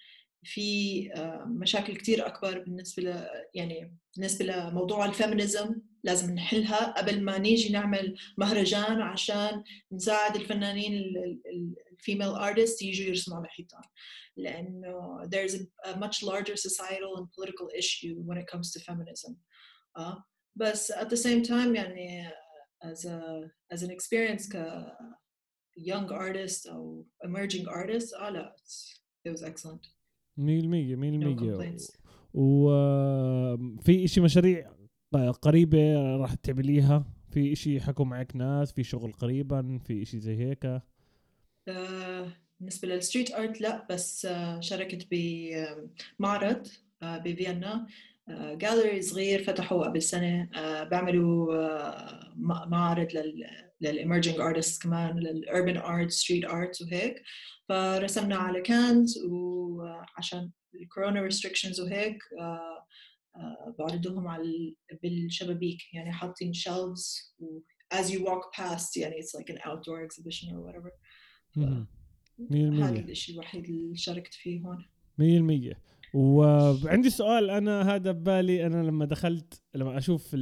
في 0.44 1.10
آه 1.14 1.46
مشاكل 1.46 1.96
كثير 1.96 2.28
أكبر 2.28 2.60
بالنسبة 2.60 3.04
ل 3.04 3.28
يعني 3.54 3.98
بالنسبة 4.16 4.46
لموضوع 4.46 5.06
ال 5.06 5.14
feminism 5.14 5.76
لازم 6.04 6.34
نحلها 6.34 6.92
قبل 6.92 7.24
ما 7.24 7.38
نيجي 7.38 7.74
نعمل 7.74 8.18
مهرجان 8.38 9.02
عشان 9.02 9.64
نساعد 9.92 10.36
الفنانين 10.36 11.14
الفيميل 11.92 12.28
ارتست 12.28 12.82
يجوا 12.82 13.08
يرسموا 13.08 13.38
على 13.38 13.46
الحيطان 13.46 13.82
لأنه 14.38 15.24
there's 15.26 15.54
a, 15.54 15.90
a 15.90 15.98
much 15.98 16.24
larger 16.24 16.56
societal 16.56 17.18
and 17.18 17.28
political 17.32 17.70
issue 17.78 18.16
when 18.26 18.38
it 18.38 18.48
comes 18.48 18.72
to 18.72 18.80
feminism 18.80 19.36
uh, 20.00 20.16
بس 20.56 20.92
at 20.92 21.10
the 21.10 21.18
same 21.18 21.44
time 21.44 21.76
يعني 21.76 22.32
as 22.84 23.06
a 23.06 23.50
as 23.74 23.84
an 23.84 23.92
experience 23.92 24.48
ك 24.50 24.86
young 25.78 26.10
artist 26.12 26.68
أو 26.68 27.06
emerging 27.26 27.66
artist 27.68 28.14
آه 28.22 28.30
لا 28.30 28.56
it 29.28 29.32
was 29.32 29.44
excellent 29.44 29.88
100% 30.38 30.42
100% 30.42 30.44
no 31.24 32.10
وفي 32.34 34.08
شيء 34.08 34.24
مشاريع 34.24 34.79
قريبة 35.16 36.16
راح 36.18 36.34
تعمليها؟ 36.34 37.06
في 37.32 37.54
إشي 37.54 37.82
حكوا 37.82 38.06
معك 38.06 38.36
ناس؟ 38.36 38.72
في 38.72 38.84
شغل 38.84 39.12
قريبا؟ 39.12 39.80
في 39.88 40.02
إشي 40.02 40.20
زي 40.20 40.36
هيك؟ 40.38 40.82
آه، 41.68 42.32
بالنسبة 42.60 42.88
لل 42.88 42.99
street 42.99 43.32
art 43.32 43.62
لا 43.62 43.88
بس 43.90 44.26
آه، 44.26 44.60
شاركت 44.60 45.08
بمعرض 45.12 46.68
آه، 47.04 47.18
بفيينا 47.18 47.88
جاليري 48.32 49.02
صغير 49.02 49.44
فتحوا 49.44 49.86
قبل 49.86 50.02
سنة. 50.02 50.50
بيعملوا 50.84 51.54
معرض 52.66 53.08
لل 53.82 53.93
emerging 53.93 54.40
artists 54.40 54.84
كمان 54.84 55.20
لل 55.20 55.36
urban 55.36 55.78
art 55.78 56.12
street 56.12 56.46
art 56.46 56.82
وهيك. 56.82 57.24
فرسمنا 57.70 58.36
على 58.36 58.62
cans 58.62 59.18
وعشان 59.30 60.52
ال 60.76 60.82
corona 60.82 61.22
restrictions 61.22 61.82
وهيك 61.82 62.24
بعرضهم 63.80 64.28
على 64.28 64.76
بالشبابيك 65.04 65.94
يعني 65.94 66.12
حاطين 66.12 66.54
shelves 66.54 67.34
و 67.40 67.60
as 67.94 68.06
you 68.06 68.20
walk 68.20 68.56
past 68.56 68.98
يعني 68.98 69.16
it's 69.22 69.40
like 69.40 69.54
an 69.54 69.58
outdoor 69.58 70.04
exhibition 70.04 70.50
or 70.50 70.62
whatever 70.68 70.92
هذا 72.52 73.00
الشيء 73.00 73.36
الوحيد 73.36 73.66
اللي 73.66 73.98
شاركت 73.98 74.34
فيه 74.34 74.62
هون 74.62 74.86
100% 75.74 75.76
وعندي 76.14 77.10
سؤال 77.10 77.50
أنا 77.50 77.96
هذا 77.96 78.12
ببالي 78.12 78.66
أنا 78.66 78.84
لما 78.84 79.06
دخلت 79.06 79.62
لما 79.76 79.98
أشوف 79.98 80.36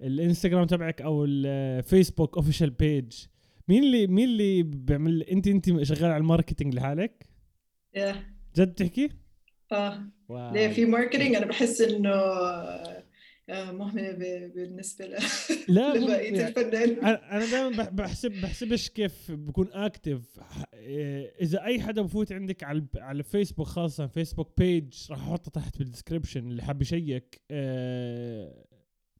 الإنستغرام 0.00 0.66
تبعك 0.66 1.02
أو 1.02 1.24
الفيسبوك 1.24 2.36
official 2.36 2.70
page 2.70 3.26
مين 3.68 3.82
اللي 3.82 4.06
مين 4.06 4.28
اللي 4.28 4.62
بيعمل 4.62 5.22
أنت 5.22 5.46
أنت 5.46 5.82
شغال 5.82 6.10
على 6.10 6.16
ال 6.16 6.22
marketing 6.22 6.74
لحالك؟ 6.74 7.28
yeah. 7.96 8.16
جد 8.56 8.74
تحكي؟ 8.74 9.10
آه 9.72 10.08
ليه 10.52 10.68
في 10.68 10.84
marketing 10.84 11.34
أنا 11.34 11.46
بحس 11.46 11.80
إنه 11.80 12.10
آه، 13.48 13.72
مهمة 13.72 14.10
بالنسبة 14.54 15.04
ل... 15.06 15.16
لا 15.68 15.94
لبقية 15.96 16.40
يعني 16.40 16.48
الفنان. 16.48 17.04
أنا 17.04 17.50
دائما 17.50 17.90
بحسب 17.90 18.32
بحسبش 18.32 18.88
كيف 18.88 19.30
بكون 19.30 19.68
active 19.72 20.20
إذا 21.40 21.64
أي 21.64 21.80
حدا 21.80 22.02
بفوت 22.02 22.32
عندك 22.32 22.62
على 22.64 22.84
على 22.96 23.18
الفيسبوك 23.18 23.66
خاصة 23.66 24.06
فيسبوك 24.06 24.52
page 24.58 25.06
راح 25.10 25.18
احطها 25.28 25.50
تحت 25.50 25.78
بال 25.78 25.89
description 25.89 26.50
اللي 26.50 26.62
حاب 26.62 26.82
يشيك. 26.82 27.40
آه، 27.50 28.64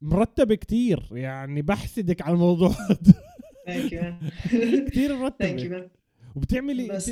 مرتبه 0.01 0.55
كتير 0.55 1.09
يعني 1.11 1.61
بحسدك 1.61 2.21
على 2.21 2.33
الموضوع 2.33 2.75
كثير 4.87 5.15
مرتبة. 5.15 5.89
وبتعملي 6.35 6.87
بس 6.87 7.11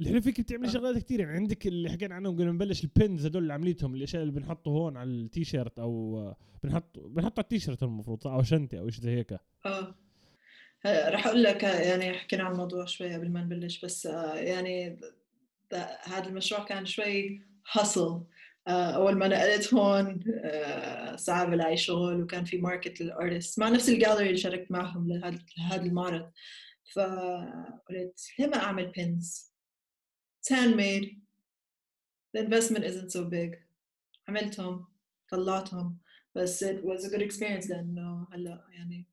الحلو 0.00 0.20
فيك 0.20 0.40
بتعملي 0.40 0.68
آه. 0.68 0.70
شغلات 0.70 0.98
كثير 0.98 1.20
يعني 1.20 1.32
عندك 1.32 1.66
اللي 1.66 1.90
حكينا 1.90 2.14
عنهم 2.14 2.34
قبل 2.34 2.46
نبلش 2.46 2.84
ال 2.84 2.92
pins 2.92 3.26
هدول 3.26 3.42
اللي 3.42 3.52
عمليتهم 3.52 3.94
الأشياء 3.94 4.22
اللي 4.22 4.32
بنحطه 4.32 4.68
هون 4.68 4.96
على 4.96 5.10
التيشيرت 5.10 5.78
أو 5.78 6.34
بنحط 6.62 6.98
بنحط 6.98 7.38
على 7.38 7.44
التيشيرت 7.44 7.82
المفروض 7.82 8.26
أو 8.26 8.42
شنطه 8.42 8.78
أو 8.78 8.90
شيء 8.90 9.04
زي 9.04 9.10
هيك. 9.10 9.38
آه. 9.66 9.94
رح 10.86 11.26
أقول 11.26 11.42
لك 11.42 11.62
يعني 11.62 12.12
حكينا 12.12 12.44
عن 12.44 12.52
الموضوع 12.52 12.84
شوي 12.84 13.14
قبل 13.14 13.30
ما 13.30 13.44
نبلش 13.44 13.84
بس 13.84 14.06
آه، 14.06 14.34
يعني 14.34 15.00
هذا 16.02 16.28
المشروع 16.28 16.64
كان 16.64 16.86
شوي 16.86 17.42
hassle 17.72 18.20
آه، 18.68 18.90
أول 18.90 19.14
ما 19.14 19.28
نقلت 19.28 19.74
هون 19.74 20.20
صعب 21.16 21.52
الاقي 21.52 21.76
شغل 21.76 22.22
وكان 22.22 22.44
في 22.44 22.58
market 22.58 23.00
لل 23.00 23.13
artists 23.13 23.58
مع 23.58 23.68
نفس 23.68 23.88
الجاليري 23.88 24.26
اللي 24.26 24.38
شاركت 24.38 24.70
معهم 24.70 25.08
لهذا 25.08 25.82
المعرض. 25.82 26.30
فقلت 26.94 28.20
ليه 28.38 28.46
ما 28.46 28.56
أعمل 28.56 28.86
بينز 28.86 29.55
it's 30.46 30.58
handmade. 30.58 31.16
The 32.34 32.40
investment 32.40 32.84
isn't 32.84 33.10
so 33.10 33.24
big. 33.24 33.56
عملتهم 34.28 34.84
طلعتهم 35.30 35.98
بس 36.34 36.64
it 36.64 36.84
was 36.84 37.04
a 37.04 37.08
good 37.08 37.22
experience 37.22 37.70
لأنه 37.70 38.26
هلا 38.32 38.64
يعني 38.72 39.06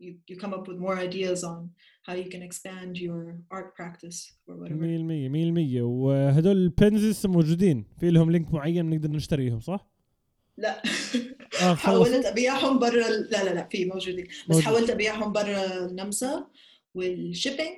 you, 0.00 0.14
you 0.28 0.36
come 0.36 0.54
up 0.54 0.66
with 0.68 0.78
more 0.78 0.96
ideas 0.98 1.44
on 1.44 1.70
how 2.06 2.14
you 2.14 2.28
can 2.30 2.42
expand 2.42 2.96
your 2.98 3.38
art 3.50 3.74
practice 3.76 4.32
or 4.48 4.56
whatever. 4.56 4.76
100% 4.76 5.78
100% 5.78 5.82
وهدول 5.82 6.56
البنز 6.56 7.04
لسه 7.04 7.28
موجودين. 7.28 7.84
في 8.00 8.10
لهم 8.10 8.30
لينك 8.30 8.52
معين 8.52 8.90
بنقدر 8.90 9.10
نشتريهم 9.10 9.60
صح؟ 9.60 9.90
لا. 10.56 10.82
آه 11.62 11.74
حاولت 11.84 12.24
أبيعهم 12.24 12.78
برا 12.78 13.08
لا 13.08 13.44
لا 13.44 13.54
لا 13.54 13.68
في 13.68 13.84
موجودين. 13.84 14.24
بس 14.24 14.48
موجود. 14.48 14.64
حاولت 14.64 14.90
أبيعهم 14.90 15.32
برا 15.32 15.86
النمسا 15.86 16.46
وال 16.94 17.10
shipping 17.10 17.76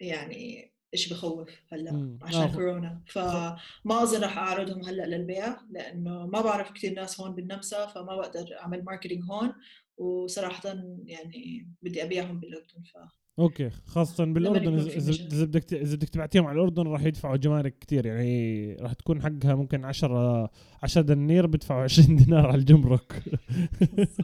يعني 0.00 0.72
إيش 0.94 1.12
بخوف 1.12 1.50
هلأ 1.72 2.18
عشان 2.22 2.40
آه. 2.40 2.54
كورونا 2.54 3.02
فما 3.06 4.02
أظن 4.02 4.20
راح 4.20 4.38
أعرضهم 4.38 4.84
هلأ 4.84 5.06
للبيع 5.06 5.60
لأنه 5.70 6.26
ما 6.26 6.40
بعرف 6.40 6.72
كثير 6.72 6.94
ناس 6.94 7.20
هون 7.20 7.34
بالنمسا 7.34 7.86
فما 7.86 8.16
بقدر 8.16 8.58
أعمل 8.60 8.84
marketing 8.84 9.24
هون 9.30 9.52
وصراحه 9.96 10.74
يعني 11.04 11.68
بدي 11.82 12.02
أبيعهم 12.02 12.40
بالأردن 12.40 12.82
ف 12.82 12.96
okay 13.38 13.70
خاصة 13.86 14.24
بالأردن 14.24 14.74
اذا 14.78 15.44
بدك 15.44 15.74
إذا 15.74 15.96
بدك 15.96 16.08
تبعتيهم 16.08 16.46
على 16.46 16.54
الأردن 16.54 16.82
راح 16.82 17.04
يدفعوا 17.04 17.36
جمارك 17.36 17.74
كثير 17.80 18.06
يعني 18.06 18.74
راح 18.74 18.92
تكون 18.92 19.22
حقها 19.22 19.54
ممكن 19.54 19.84
10 19.84 20.50
10 20.82 21.02
دنانير 21.02 21.46
بدفعوا 21.46 21.82
20 21.82 22.16
دينار 22.24 22.46
على 22.46 22.56
الجمرك 22.56 23.22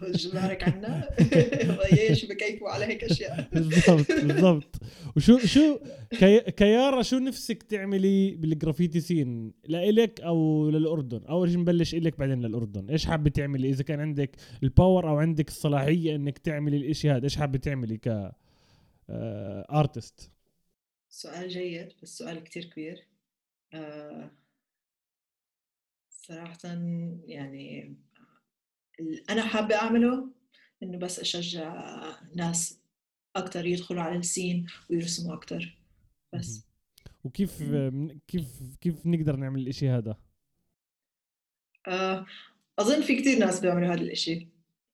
الجمارك 0.02 0.62
عنا 0.68 1.08
إيش 1.92 2.24
بكيفوا 2.24 2.68
على 2.68 2.84
هيك 2.84 3.04
أشياء؟ 3.04 3.48
بالضبط 3.52 4.12
بالضبط. 4.12 4.80
وشو 5.16 5.38
شو 5.38 5.78
كيارا 6.10 7.02
شو 7.02 7.18
نفسك 7.18 7.62
تعملي 7.62 8.30
بال 8.30 8.44
graffiti 8.44 9.00
scene؟ 9.00 9.52
لإلك 9.68 10.20
أو 10.20 10.70
للأردن؟ 10.70 11.20
اول 11.28 11.50
شيء 11.50 11.58
نبلش 11.58 11.94
إلك 11.94 12.18
بعدين 12.18 12.40
للأردن؟ 12.40 12.90
إيش 12.90 13.06
حابة 13.06 13.30
تعملي؟ 13.30 13.68
إذا 13.68 13.82
كان 13.82 14.00
عندك 14.00 14.36
ال 14.62 14.70
power 14.70 15.08
أو 15.08 15.16
عندك 15.16 15.48
الصلاحية 15.48 16.16
إنك 16.16 16.38
تعملي 16.38 16.76
الإشي 16.76 17.10
هذا 17.10 17.24
إيش 17.24 17.36
حابة 17.36 17.58
تعملي 17.58 17.96
ك 17.96 18.32
artist 19.10 20.20
آه، 20.20 20.34
سؤال 21.08 21.48
جيد 21.48 21.92
بس 22.02 22.18
سؤال 22.18 22.44
كتير 22.44 22.64
كبير. 22.64 23.06
آه، 23.72 24.30
صراحة 26.10 26.68
يعني 27.26 27.96
أنا 29.30 29.42
حابة 29.42 29.74
أعمله 29.74 30.30
إنه 30.82 30.98
بس 30.98 31.20
أشجع 31.20 32.04
ناس 32.34 32.80
أكتر 33.36 33.66
يدخلوا 33.66 34.02
على 34.02 34.18
السين 34.18 34.66
ويرسموا 34.90 35.34
أكتر. 35.34 35.78
بس 36.32 36.66
وكيف 37.24 37.62
كيف 38.28 38.76
كيف 38.80 39.06
نقدر 39.06 39.36
نعمل 39.36 39.60
الإشي 39.60 39.88
هذا؟ 39.88 40.16
آه، 41.88 42.26
أظن 42.78 43.02
في 43.02 43.20
كتير 43.20 43.38
ناس 43.38 43.60
بيعملوا 43.60 43.88
هذا 43.88 44.00
الإشي. 44.00 44.48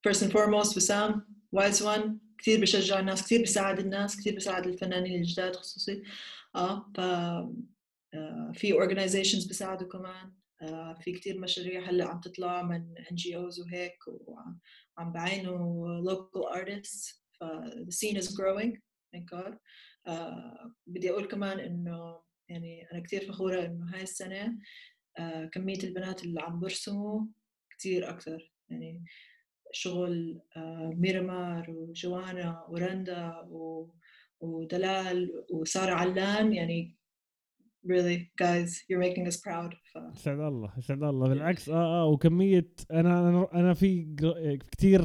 First 0.08 0.20
and 0.20 0.32
foremost 0.32 0.76
وسام 0.76 1.26
وايز 1.52 1.82
وان 1.82 2.18
كثير 2.40 2.60
بشجع 2.60 3.00
الناس 3.00 3.24
كثير 3.24 3.42
بساعد 3.42 3.78
الناس 3.78 4.16
كثير 4.16 4.36
بساعد 4.36 4.66
الفنانين 4.66 5.20
الجداد 5.20 5.56
خصوصي. 5.56 6.02
آه 6.54 6.92
ف 6.96 7.00
آه، 8.14 8.52
في 8.54 8.72
organizations 8.72 9.48
بساعدوا 9.48 9.88
كمان. 9.88 10.32
آه، 10.62 10.94
في 10.94 11.12
كثير 11.12 11.38
مشاريع 11.38 11.90
هلأ 11.90 12.04
عم 12.04 12.20
تطلع 12.20 12.62
من 12.62 12.94
NGOs 13.10 13.60
وهيك 13.60 13.98
وعم 14.08 15.12
بعينوا 15.12 16.00
local 16.10 16.56
artists. 16.56 17.20
ف 17.32 17.44
the 17.88 17.92
scene 17.92 18.16
is 18.16 18.28
growing 18.28 18.72
thank 19.12 19.26
God. 19.30 19.54
uh, 20.08 20.68
بدي 20.86 21.10
أقول 21.10 21.24
كمان 21.24 21.60
إنه 21.60 22.20
يعني 22.48 22.90
أنا 22.92 23.00
كثير 23.00 23.24
فخورة 23.32 23.64
إنه 23.64 23.94
هاي 23.94 24.02
السنة 24.02 24.58
uh, 25.18 25.44
كمية 25.52 25.78
البنات 25.84 26.24
اللي 26.24 26.40
عم 26.40 26.60
برسموا 26.60 27.26
كثير 27.78 28.10
أكثر. 28.10 28.52
يعني 28.68 29.04
شغل 29.72 30.40
آه، 30.56 30.92
ميرمار 30.96 31.70
وجوانا 31.70 32.64
ورندا 32.68 33.32
ودلال 34.40 35.30
وسارة 35.52 35.94
علان 35.94 36.52
يعني 36.52 36.96
really 37.86 38.30
guys 38.42 38.70
you're 38.88 39.00
making 39.00 39.26
us 39.26 39.36
proud. 39.36 39.74
ف... 39.92 39.98
يسعد 40.14 40.40
الله 40.40 40.72
يسعد 40.78 41.02
الله. 41.02 41.28
بالعكس 41.28 41.68
آه 41.68 42.02
آه 42.02 42.06
وكمية 42.06 42.68
أنا 42.90 43.48
أنا 43.54 43.74
في 43.74 44.14
كثير 44.72 45.02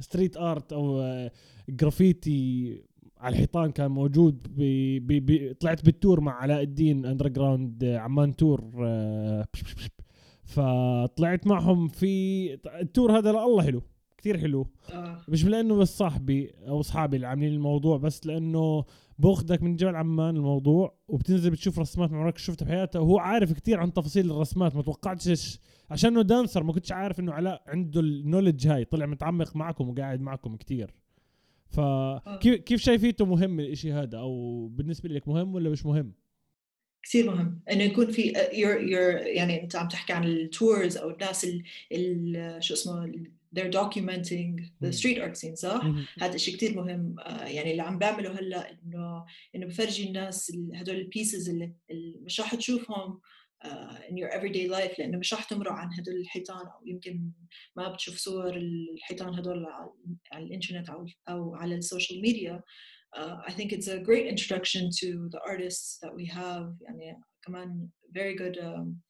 street 0.00 0.36
art 0.36 0.72
أو 0.72 1.02
جرافيتي 1.68 2.82
على 3.18 3.32
الحيطان 3.32 3.72
كان 3.72 3.90
موجود 3.90 4.56
بي 4.56 5.00
بي 5.00 5.20
بي 5.20 5.54
طلعت 5.54 5.84
بال 5.84 5.96
tour 5.96 6.20
مع 6.20 6.32
علاء 6.32 6.62
الدين 6.62 7.06
Underground 7.06 7.84
Amman 7.84 8.36
tour 8.36 8.72
آه، 8.86 9.44
فطلعت 10.44 11.46
معهم 11.46 11.88
في 11.88 12.54
ال 12.80 12.88
tour 12.88 13.18
هذا 13.18 13.30
الله 13.30 13.62
حلو 13.62 13.82
كتير 14.16 14.38
حلو 14.38 14.66
آه. 14.92 15.20
مش 15.28 15.44
لأنه 15.44 15.76
بس 15.76 15.98
صاحبي 15.98 16.50
أو 16.68 16.80
أصحابي 16.80 17.16
اللي 17.16 17.26
عاملين 17.26 17.52
الموضوع 17.52 17.96
بس 17.96 18.26
لأنه 18.26 18.84
باخذك 19.18 19.62
من 19.62 19.76
جبل 19.76 19.96
عمان 19.96 20.36
الموضوع 20.36 20.94
وبتنزل 21.08 21.50
بتشوف 21.50 21.78
رسمات 21.78 22.12
ما 22.12 22.18
عمرك 22.18 22.38
شفتها 22.38 22.66
بحياتها 22.66 23.00
وهو 23.00 23.18
عارف 23.18 23.52
كتير 23.52 23.80
عن 23.80 23.92
تفاصيل 23.92 24.30
الرسمات 24.30 24.76
ما 24.76 24.82
توقعتش 24.82 25.58
عشانه 25.90 26.22
dancer 26.22 26.62
ما 26.62 26.72
كنتش 26.72 26.92
عارف 26.92 27.20
إنه 27.20 27.32
علاء 27.32 27.62
عنده 27.66 28.00
ال 28.00 28.07
knowledge 28.07 28.66
هاي 28.66 28.84
طلع 28.84 29.06
متعمق 29.06 29.56
معكم 29.56 29.88
وقاعد 29.88 30.20
معكم 30.20 30.56
كتير 30.56 30.94
فكيف 31.66 32.60
كيف 32.60 32.80
شايفيته 32.80 33.24
مهم 33.24 33.60
الإشي 33.60 33.92
هذا 33.92 34.18
أو 34.18 34.66
بالنسبة 34.68 35.08
لك 35.08 35.28
مهم 35.28 35.54
ولا 35.54 35.70
مش 35.70 35.86
مهم؟ 35.86 36.12
كثير 37.04 37.30
مهم. 37.30 37.60
إنه 37.70 37.84
يكون 37.84 38.12
في 38.12 38.32
you're, 38.32 38.90
you're 38.90 39.26
يعني 39.26 39.62
أنت 39.62 39.76
عم 39.76 39.88
تحكي 39.88 40.12
عن 40.12 40.24
التورز 40.24 40.96
أو 40.96 41.10
الناس 41.10 41.44
ال, 41.44 41.62
ال 41.92 42.64
شو 42.64 42.74
اسمه 42.74 43.12
they're 43.56 43.70
documenting 43.70 44.60
the 44.80 44.92
street 44.92 45.18
art 45.18 45.36
scene 45.36 45.54
صح؟ 45.54 45.84
هذا 46.20 46.34
الشيء 46.34 46.56
كثير 46.56 46.76
مهم. 46.76 47.16
آه، 47.18 47.44
يعني 47.44 47.70
اللي 47.70 47.82
عم 47.82 47.98
بعمله 47.98 48.40
هلأ 48.40 48.70
إنه 48.70 49.24
إنه 49.54 49.66
بفرجي 49.66 50.08
الناس 50.08 50.52
هدول 50.74 50.96
ال 50.96 51.03
pieces 51.03 51.48
اللي, 51.48 51.72
اللي 51.90 52.18
مش 52.22 52.40
راح 52.40 52.54
تشوفهم 52.54 53.20
uh, 53.64 53.68
in 54.08 54.16
your 54.16 54.30
everyday 54.30 54.68
life 54.68 54.98
لأنه 54.98 55.18
مش 55.18 55.34
راح 55.34 55.44
تمرق 55.44 55.72
عن 55.72 55.92
هدول 55.98 56.16
الحيطان 56.16 56.66
أو 56.66 56.86
يمكن 56.86 57.30
ما 57.76 57.88
بتشوف 57.88 58.16
صور 58.16 58.56
الحيطان 58.56 59.34
هدول 59.34 59.66
على 60.32 60.44
الإنترنت 60.44 60.90
أو 60.90 61.06
أو 61.28 61.54
على 61.54 61.74
ال 61.74 61.81
social 61.81 62.22
media 62.22 62.62
uh, 63.17 63.37
I 63.47 63.51
think 63.51 63.71
it's 63.71 63.87
a 63.87 63.99
great 63.99 64.27
introduction 64.27 64.89
to 65.01 65.29
the 65.33 65.39
artists 65.47 65.97
that 66.01 66.13
we 66.13 66.25
have 66.25 66.73
يعني 66.81 67.21
كمان 67.45 67.89
very 68.11 68.35
good 68.35 68.57
um, 68.57 69.01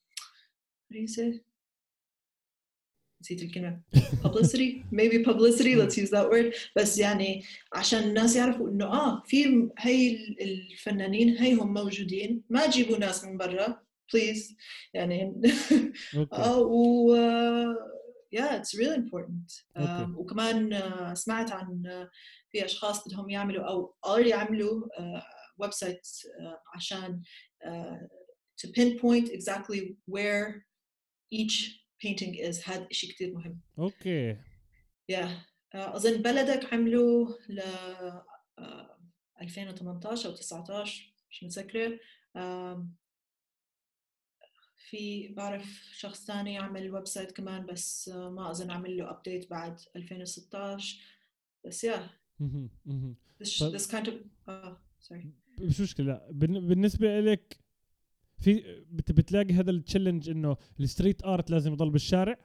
what 0.88 0.93
do 0.93 1.00
you 1.00 1.08
say 1.08 1.41
نسيت 3.22 3.41
الكلمة 3.43 3.82
publicity 4.24 4.84
maybe 4.91 5.24
publicity 5.24 5.76
let's 5.76 5.97
use 5.97 6.10
that 6.10 6.30
word 6.30 6.54
بس 6.76 6.97
يعني 6.97 7.43
عشان 7.74 8.04
الناس 8.04 8.36
يعرفوا 8.36 8.70
انه 8.70 8.86
اه 8.86 9.24
في 9.26 9.70
هي 9.78 10.18
الفنانين 10.41 11.38
هي 11.38 11.54
هم 11.54 11.74
موجودين 11.74 12.43
ما 12.50 12.68
تجيبوا 12.68 12.97
ناس 12.97 13.24
من 13.24 13.38
برا 13.38 13.82
بليز 14.14 14.56
يعني 14.93 15.41
اه 16.34 16.60
و 16.60 17.16
yeah 18.36 18.56
it's 18.58 18.74
really 18.76 18.95
important 18.95 19.64
okay. 19.78 20.18
وكمان 20.18 20.80
uh, 20.80 21.14
سمعت 21.14 21.52
عن 21.52 21.84
uh, 21.86 22.10
في 22.55 22.65
أشخاص 22.65 23.09
بدهم 23.09 23.31
يعملوا 23.31 23.65
أو 23.65 23.95
already 24.07 24.33
عملوا 24.33 24.89
web 25.59 25.70
uh, 25.71 25.75
site 25.75 26.09
عشان 26.75 27.23
to 28.63 28.69
pinpoint 28.69 29.29
exactly 29.29 29.97
where 30.11 30.65
each 31.35 31.85
painting 32.05 32.35
is. 32.35 32.69
هذا 32.69 32.89
شيء 32.91 33.11
كثير 33.13 33.35
مهم. 33.35 33.61
Okay. 33.79 34.37
Yeah. 35.13 35.29
أظن 35.75 36.23
بلدك 36.23 36.75
عملوا 36.75 37.29
ل 37.49 37.61
2018 39.41 40.29
أو 40.29 40.35
19 40.35 41.13
مش 41.31 41.45
متذكرة. 41.45 41.99
في 44.77 45.29
بعرف 45.29 45.89
شخص 45.93 46.25
ثاني 46.25 46.55
يعمل 46.55 46.91
website 46.91 47.33
كمان 47.33 47.67
بس 47.67 48.09
ما 48.09 48.51
أظن 48.51 48.71
عمل 48.71 48.97
له 48.97 49.11
update 49.11 49.51
بعد 49.51 49.81
2016 49.97 50.99
بس 51.65 51.85
يا 51.85 52.11
this, 53.41 53.59
this 53.59 53.87
kind 53.87 54.09
of 54.09 54.14
sorry. 54.99 55.26
مش 55.61 55.80
مشكلة. 55.80 56.20
بالنسبة 56.30 57.20
لك 57.20 57.59
في 58.39 58.85
بتلاقي 58.91 59.55
هذا 59.55 59.70
ال 59.70 59.77
challenge 59.77 60.31
إنه 60.30 60.57
ال 60.81 60.87
street 60.87 61.25
art 61.25 61.51
لازم 61.51 61.72
يضل 61.72 61.91
بالشارع؟ 61.91 62.39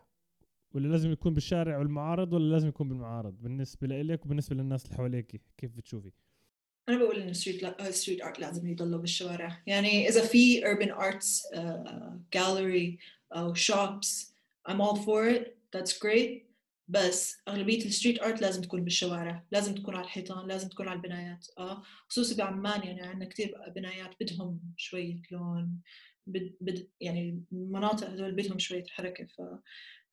ولا 0.74 0.88
لازم 0.88 1.12
يكون 1.12 1.34
بالشارع 1.34 1.78
والمعارض 1.78 2.34
ولا 2.34 2.52
لازم 2.54 2.68
يكون 2.68 2.90
بالمعارض؟ 2.90 3.42
بالنسبة 3.42 3.88
لك 3.88 4.26
وبالنسبة 4.26 4.56
للناس 4.56 4.86
اللي 4.86 4.98
حواليك 4.98 5.42
كيف 5.58 5.72
بتشوفي؟ 5.72 6.12
أنا 6.90 6.98
بقول 6.98 7.16
ان 7.20 7.34
street 7.34 7.82
street 7.82 8.22
art 8.22 8.40
لازم 8.40 8.68
يضلوا 8.68 9.00
بالشوارع. 9.00 9.64
يعني 9.68 10.10
إذا 10.10 10.26
في 10.26 10.62
urban 10.62 10.90
arts 10.90 11.56
uh, 11.56 11.60
gallery 12.38 12.98
أو 13.34 13.54
shops 13.56 14.34
I'm 14.70 14.82
all 14.82 14.96
for 14.96 15.28
it. 15.36 15.58
That's 15.72 15.94
great. 15.94 16.49
بس 16.90 17.38
أغلبية 17.48 17.86
الستريت 17.86 18.22
ارت 18.22 18.42
لازم 18.42 18.62
تكون 18.62 18.84
بالشوارع 18.84 19.44
لازم 19.52 19.76
تكون 19.76 19.96
على 19.96 20.04
الحيطان 20.04 20.48
لازم 20.48 20.70
تكون 20.70 20.88
على 20.88 20.98
البنايات 20.98 21.48
آه. 21.58 21.84
خصوصي 22.08 22.36
بعمان 22.36 22.84
يعني 22.84 23.02
عندنا 23.02 23.30
كثير 23.30 23.56
بنايات 23.76 24.10
بدهم 24.22 24.74
شوية 24.78 25.22
لون 25.32 25.82
بد, 26.28 26.56
بد 26.62 26.88
يعني 27.02 27.44
المناطق 27.52 28.10
هذول 28.10 28.32
بدهم 28.32 28.60
شوية 28.60 28.86
حركة 28.90 29.26
ف 29.26 29.42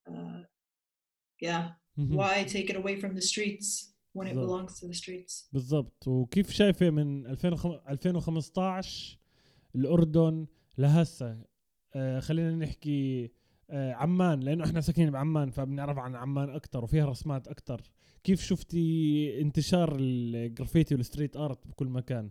uh, 0.08 0.44
yeah. 1.44 1.68
why 1.96 2.44
take 2.44 2.70
it 2.70 2.76
away 2.76 3.00
from 3.00 3.14
the 3.14 3.22
streets 3.22 3.92
when 4.12 4.26
it 4.26 4.34
belongs 4.34 4.80
to 4.80 4.86
the 4.86 4.94
streets? 4.94 5.48
بالضبط. 5.52 6.08
وكيف 6.08 6.50
شايفة 6.50 6.90
من 6.90 7.26
2015 7.26 9.18
الأردن 9.74 10.46
لهسه؟ 10.78 11.38
آه 11.94 12.20
خلينا 12.20 12.50
نحكي 12.50 13.24
آه 13.24 13.30
عمان 13.70 14.40
لأنه 14.40 14.64
إحنا 14.64 14.80
ساكنين 14.80 15.10
بعمان 15.10 15.50
فبنعرف 15.50 15.98
عن 15.98 16.14
عمان 16.14 16.50
أكثر 16.50 16.84
وفيها 16.84 17.06
رسمات 17.06 17.48
أكثر 17.48 17.80
كيف 18.24 18.42
شفتي 18.42 19.40
انتشار 19.40 19.96
ال 20.00 20.11
graffiti 20.11 20.94
وال 20.94 21.05
street 21.05 21.36
art 21.36 21.66
بكل 21.66 21.86
مكان؟ 21.86 22.30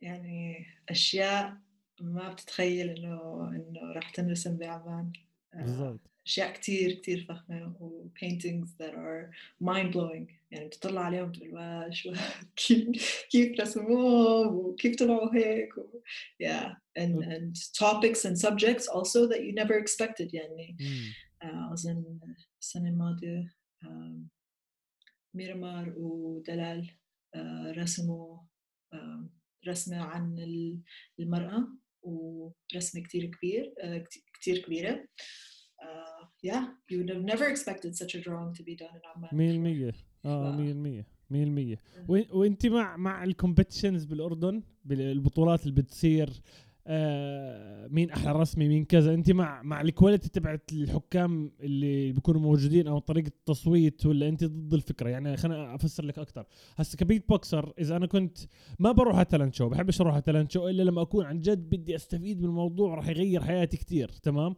يعني 0.00 0.66
أشياء 0.88 1.56
ما 2.00 2.32
بتتخيل 2.32 2.90
انه 2.90 3.48
إنه 3.48 3.92
راح 3.94 4.10
تنرسم 4.10 4.56
بعمان. 4.56 5.12
آه، 5.54 5.62
بالضبط. 5.62 6.10
أشياء 6.28 6.52
كثير 6.52 6.92
كثير 6.92 7.24
فخمة 7.28 7.76
و 7.80 8.08
paintings 8.08 8.68
that 8.80 8.94
are 8.94 9.30
mind 9.64 9.92
blowing 9.92 10.38
يعني 10.50 10.68
تطلع 10.68 11.00
عليهم 11.00 11.32
تقول 11.32 11.54
wow 11.54 11.90
شو 11.90 12.12
كيف 12.66 13.26
كيف 13.30 13.60
رسموهم 13.60 14.56
وكيف 14.56 14.96
طلعوا 14.96 15.34
هيك 15.34 15.78
و 15.78 16.00
yeah. 16.42 16.68
And 16.98 17.22
and 17.34 17.54
topics 17.84 18.24
and 18.24 18.36
subjects 18.46 18.86
also 18.96 19.20
that 19.30 19.44
you 19.44 19.52
never 19.52 19.78
expected. 19.78 20.34
يعني 20.34 20.76
uh, 21.44 21.72
أظن 21.72 22.20
السنة 22.60 22.88
الماضية 22.88 23.54
um, 23.84 24.28
ميرمار 25.34 25.94
ودلال 25.96 26.90
uh, 27.36 27.78
رسموا 27.78 28.38
رسمة 29.68 29.96
عن 29.96 30.38
المرأة 31.20 31.68
ورسمه 32.02 33.02
كثير 33.02 33.24
كبير 33.24 33.74
uh, 33.82 34.08
كثير 34.40 34.58
كبيرة. 34.58 35.08
Uh, 35.82 36.24
yeah, 36.42 36.64
you 36.88 36.98
would 36.98 37.10
have 37.14 37.24
never 37.32 37.46
expected 37.54 37.96
such 37.96 38.14
a 38.14 38.20
drawing 38.20 38.52
to 38.54 38.62
be 38.62 38.74
done 38.76 38.94
in 38.98 39.02
Amman. 39.12 39.92
100% 39.92 39.94
آه 40.24 40.56
100% 40.56 41.04
100% 41.30 42.34
وانت 42.34 42.66
مع 42.66 42.96
مع 42.96 43.24
ال 43.24 43.30
competitions 43.30 44.04
بالأردن 44.04 44.62
بالبطولات 44.84 45.62
اللي 45.62 45.74
بتصير 45.74 46.30
آه 46.90 47.86
مين 47.86 48.10
أحلى 48.10 48.32
رسمي 48.32 48.68
مين 48.68 48.84
كذا. 48.84 49.14
انت 49.14 49.30
مع 49.30 49.62
مع 49.62 49.80
ال 49.80 49.86
quality 49.86 50.28
تبعت 50.28 50.72
الحكام 50.72 51.52
اللي 51.60 52.12
بيكونوا 52.12 52.40
موجودين 52.40 52.88
أو 52.88 52.98
طريقة 52.98 53.28
التصويت 53.28 54.06
ولا 54.06 54.28
انت 54.28 54.44
ضد 54.44 54.74
الفكرة؟ 54.74 55.08
يعني 55.08 55.36
خليني 55.36 55.74
أفسر 55.74 56.04
لك 56.04 56.18
أكثر 56.18 56.46
هسه 56.76 56.96
ك 56.96 57.28
beatboxer 57.28 57.72
إذا 57.78 57.96
أنا 57.96 58.06
كنت 58.06 58.38
ما 58.78 58.92
بروح 58.92 59.16
على 59.16 59.24
talent 59.24 59.54
show 59.54 59.68
بحبش 59.68 60.00
أروح 60.00 60.12
على 60.12 60.22
talent 60.22 60.50
show 60.52 60.68
إلا 60.68 60.82
لما 60.82 61.02
أكون 61.02 61.24
عن 61.24 61.40
جد 61.40 61.70
بدي 61.70 61.96
أستفيد 61.96 62.38
من 62.40 62.48
الموضوع 62.48 62.94
راح 62.94 63.08
يغير 63.08 63.44
حياتي 63.44 63.76
كثير 63.76 64.08
تمام؟ 64.08 64.56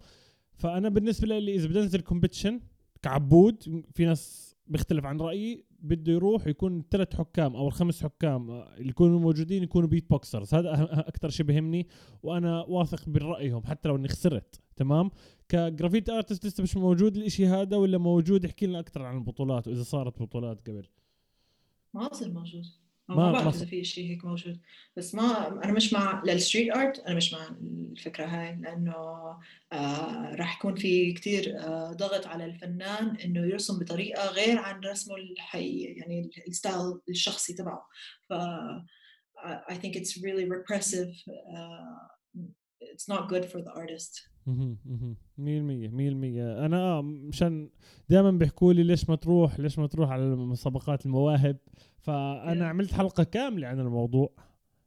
فأنا 0.61 0.89
بالنسبة 0.89 1.39
لي 1.39 1.55
إذا 1.55 1.69
بدي 1.69 1.81
أنزل 1.81 2.01
competition 2.01 2.61
كعبود 3.03 3.85
في 3.95 4.05
ناس 4.05 4.57
بيختلف 4.67 5.05
عن 5.05 5.21
رأيي 5.21 5.65
بده 5.83 6.13
يروح 6.13 6.47
يكون 6.47 6.85
ثلاث 6.91 7.15
حكام 7.15 7.57
أو 7.57 7.69
الخمس 7.69 8.03
حكام 8.03 8.51
اللي 8.51 8.89
يكونوا 8.89 9.21
موجودين 9.21 9.63
يكونوا 9.63 9.89
beatboxers 9.89 10.55
هذا 10.55 10.89
أكثر 11.09 11.31
شيء 11.31 11.47
بهمني 11.47 11.89
وأنا 12.23 12.63
واثق 12.63 13.09
برأيهم 13.09 13.63
حتى 13.65 13.89
لو 13.89 13.97
إني 13.97 14.09
خسرت 14.09 14.61
تمام؟ 14.77 15.11
ك 15.49 15.56
graffiti 15.56 16.12
artist 16.12 16.47
لسه 16.47 16.63
مش 16.63 16.77
موجود 16.77 17.17
الإشي 17.17 17.47
هذا 17.47 17.77
ولا 17.77 17.99
موجود؟ 17.99 18.45
احكي 18.45 18.67
لنا 18.67 18.81
أكثر 18.81 19.03
عن 19.03 19.17
البطولات 19.17 19.69
وإذا 19.69 19.83
صارت 19.83 20.23
بطولات 20.23 20.69
قبل. 20.69 20.87
ما 21.95 22.13
صار 22.13 22.31
موجود. 22.31 22.65
ما 23.17 23.33
بعرف 23.33 23.57
إذا 23.57 23.65
في 23.65 23.85
شيء 23.85 24.11
هيك 24.11 24.25
موجود. 24.25 24.61
بس 24.97 25.15
ما 25.15 25.49
أنا 25.65 25.73
مش 25.73 25.93
مع 25.93 26.23
لل 26.26 26.39
street 26.39 26.76
art 26.76 26.99
أنا 26.99 27.15
مش 27.15 27.33
مع 27.33 27.49
الفكرة 27.93 28.27
هاي 28.27 28.57
لأنه 28.57 28.95
آه 29.73 30.35
راح 30.35 30.57
يكون 30.57 30.75
في 30.75 31.13
كثير 31.13 31.59
آه 31.59 31.93
ضغط 31.93 32.27
على 32.27 32.45
الفنان 32.45 33.17
إنه 33.17 33.41
يرسم 33.41 33.79
بطريقة 33.79 34.31
غير 34.31 34.59
عن 34.59 34.81
رسمه 34.81 35.17
الحقيقي 35.17 35.93
يعني 35.93 36.31
ال 36.49 36.57
style 36.57 37.01
الشخصي 37.09 37.55
تبعه. 37.55 37.87
ف 38.29 38.33
I 39.73 39.75
think 39.75 39.97
it's 39.97 40.13
really 40.27 40.47
repressive 40.57 41.13
uh, 41.55 42.05
it's 42.81 43.09
not 43.09 43.29
good 43.29 43.45
for 43.51 43.61
the 43.63 43.73
artist. 43.73 44.29
100% 44.47 44.53
100% 45.39 45.41
أنا 46.65 47.01
مشان 47.01 47.71
دائما 48.09 48.31
بيحكوا 48.31 48.73
لي 48.73 48.83
ليش 48.83 49.09
ما 49.09 49.17
تروح 49.17 49.61
ليش 49.61 49.79
ما 49.79 49.87
تروح 49.87 50.11
على 50.11 50.25
مسابقات 50.37 51.07
المواهب. 51.07 51.57
فأنا 52.01 52.64
yeah. 52.64 52.68
عملت 52.68 52.92
حلقة 52.92 53.24
كاملة 53.24 53.66
عن 53.68 53.80
الموضوع. 53.80 54.30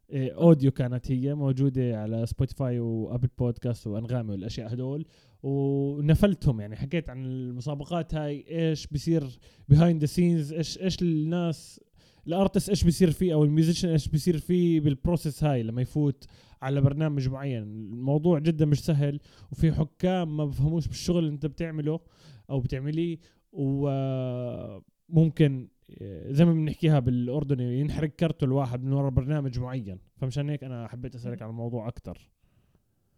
إيه، 0.09 0.35
audio 0.35 0.71
كانت 0.71 1.11
هي 1.11 1.35
موجودة 1.35 2.01
على 2.01 2.25
سبوتيفاي 2.25 2.79
وأبل 2.79 3.29
بودكاست 3.37 3.87
وأنغامي 3.87 4.31
والأشياء 4.31 4.73
هدول 4.73 5.05
ونفلتهم 5.43 6.61
يعني. 6.61 6.75
حكيت 6.75 7.09
عن 7.09 7.25
المسابقات 7.25 8.15
هاي 8.15 8.45
إيش 8.49 8.87
بيصير 8.87 9.39
behind 9.69 10.01
the 10.01 10.05
scenes 10.05 10.53
إيش 10.53 10.79
إيش 10.81 11.01
الناس 11.01 11.79
ال 12.27 12.33
artist 12.33 12.69
إيش 12.69 12.83
بيصير 12.83 13.11
فيه 13.11 13.33
أو 13.33 13.43
ال 13.43 13.48
musician 13.48 13.89
إيش 13.89 14.07
بيصير 14.07 14.37
فيه 14.37 14.79
بال 14.79 14.93
process 14.93 15.43
هاي 15.43 15.63
لما 15.63 15.81
يفوت 15.81 16.25
على 16.61 16.81
برنامج 16.81 17.29
معين. 17.29 17.63
الموضوع 17.63 18.39
جدا 18.39 18.65
مش 18.65 18.85
سهل 18.85 19.19
وفي 19.51 19.71
حكام 19.71 20.37
ما 20.37 20.45
بفهموش 20.45 20.87
بالشغل 20.87 21.19
اللي 21.19 21.31
أنت 21.31 21.45
بتعمله 21.45 21.99
أو 22.49 22.59
بتعمليه 22.59 23.17
وممكن 23.51 24.83
زي 26.29 26.45
ما 26.45 26.53
بنحكيها 26.53 26.99
بالاردني 26.99 27.79
ينحرق 27.79 28.09
كرته 28.09 28.45
الواحد 28.45 28.83
من 28.83 28.93
وراء 28.93 29.09
برنامج 29.11 29.59
معين. 29.59 29.99
فمشان 30.17 30.49
هيك 30.49 30.63
أنا 30.63 30.87
حبيت 30.87 31.15
أسألك 31.15 31.41
عن 31.41 31.49
الموضوع 31.49 31.87
أكثر 31.87 32.29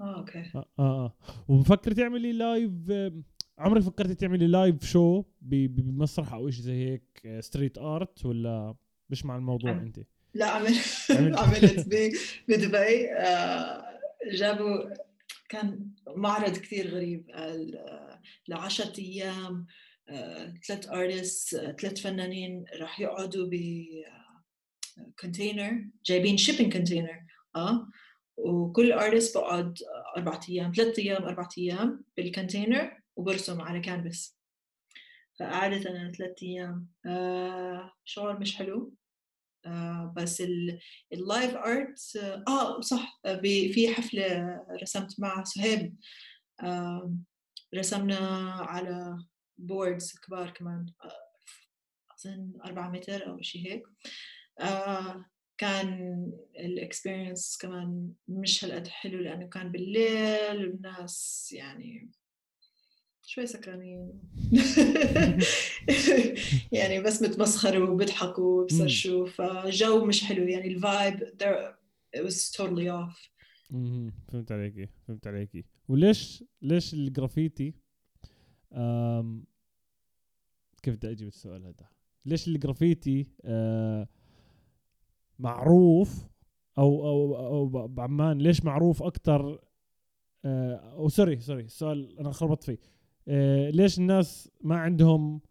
آه 0.01 0.17
okay. 0.19 0.39
آه 0.55 0.65
آه, 0.79 1.05
آه. 1.05 1.13
ومفكر 1.47 1.91
تعملي 1.91 2.31
live 2.33 2.71
عمرك 3.59 3.81
فكرتي 3.81 4.15
تعملي 4.15 4.47
live 4.47 4.85
شو 4.85 5.23
بمسرح 5.41 6.33
أو 6.33 6.49
شيء 6.49 6.63
زي 6.63 6.73
هيك 6.89 7.37
street 7.39 7.77
art 7.77 8.25
ولا 8.25 8.75
مش 9.09 9.25
مع 9.25 9.35
الموضوع 9.35 9.71
عم- 9.71 9.79
انت 9.79 9.99
لا 10.33 10.45
عمل 10.45 10.73
عملت 11.37 11.79
ب- 11.89 12.11
بدبي 12.49 13.11
آه، 13.11 13.85
جابوا 14.33 14.93
كان 15.49 15.89
معرض 16.15 16.57
كثير 16.57 16.87
غريب 16.87 17.27
ل 18.47 18.53
10 18.53 18.99
أيام. 18.99 19.65
ثلاث 20.67 20.89
artist 20.89 21.55
ثلاث 21.55 22.01
فنانين 22.01 22.65
راح 22.79 22.99
يقعدوا 22.99 23.47
ب 23.51 23.55
container 25.19 25.85
جايبين 26.05 26.37
shipping 26.37 26.73
container 26.73 27.25
آه 27.55 27.89
وكل 28.37 28.91
artist 28.91 29.37
بقعد 29.37 29.77
أربع 30.17 30.39
أيام 30.49 30.71
ثلاث 30.75 30.99
أيام 30.99 31.23
أربع 31.23 31.49
أيام 31.57 32.03
بال 32.17 32.33
container 32.33 33.01
وبرسم 33.15 33.61
على 33.61 33.79
كانفاس 33.79 34.37
فقعدت 35.39 35.85
أنا 35.85 36.11
ثلاث 36.11 36.43
أيام. 36.43 36.87
آه 37.05 37.91
شعور 38.05 38.39
مش 38.39 38.55
حلو. 38.55 38.93
آه 39.65 40.13
بس 40.17 40.43
ال 41.13 41.22
live 41.22 41.55
art 41.55 42.15
آه 42.47 42.81
صح. 42.81 43.19
آه، 43.25 43.41
في 43.41 43.93
حفلة 43.93 44.59
رسمت 44.81 45.19
مع 45.19 45.43
سهيب 45.43 45.95
آه 46.63 47.13
رسمنا 47.75 48.17
على 48.51 49.17
boards 49.57 50.13
كبار 50.27 50.49
كمان 50.49 50.85
أظن 52.19 52.53
4 52.65 52.89
متر 52.89 53.27
أو 53.27 53.41
شيء 53.41 53.71
هيك. 53.71 53.83
آه 54.59 55.25
كان 55.57 56.31
ال 56.59 56.68
experience 56.68 57.57
كمان 57.61 58.11
مش 58.27 58.65
هالقد 58.65 58.87
حلو 58.87 59.19
لأنه 59.19 59.47
كان 59.47 59.71
بالليل 59.71 60.67
والناس 60.67 61.49
يعني 61.51 62.11
شوي 63.21 63.45
سكرانين. 63.45 64.21
يعني 66.71 67.01
بس 67.01 67.23
بتمسخروا 67.23 67.89
وبيضحكوا 67.89 68.61
وبسرشوا 68.61 69.25
فجو 69.25 70.05
مش 70.05 70.23
حلو. 70.23 70.47
يعني 70.47 70.67
ال 70.67 70.78
vibe 70.78 71.19
it 72.17 72.19
was 72.19 72.51
totally 72.51 72.89
off. 72.89 73.29
فهمت 74.31 74.51
عليكي 74.51 74.89
فهمت 75.07 75.27
عليكي. 75.27 75.65
وليش 75.87 76.43
ليش 76.61 76.93
الجرافيتي؟ 76.93 77.73
كيف 80.83 80.95
بدي 80.95 81.11
أجيب 81.11 81.27
السؤال 81.27 81.65
هذا؟ 81.65 81.87
ليش 82.25 82.47
الجرافيتي 82.47 83.27
آه 83.43 84.07
معروف 85.39 86.27
أو 86.77 87.07
أو 87.07 87.37
أو 87.37 87.87
بعمان 87.87 88.37
ليش 88.37 88.65
معروف 88.65 89.03
أكثر 89.03 89.59
آه 90.45 90.75
أو 90.75 91.09
sorry 91.09 91.39
sorry 91.39 91.63
السؤال 91.63 92.19
أنا 92.19 92.31
خربطت 92.31 92.63
فيه. 92.63 92.77
آه 93.27 93.69
ليش 93.69 93.99
الناس 93.99 94.51
ما 94.61 94.75
عندهم 94.77 95.41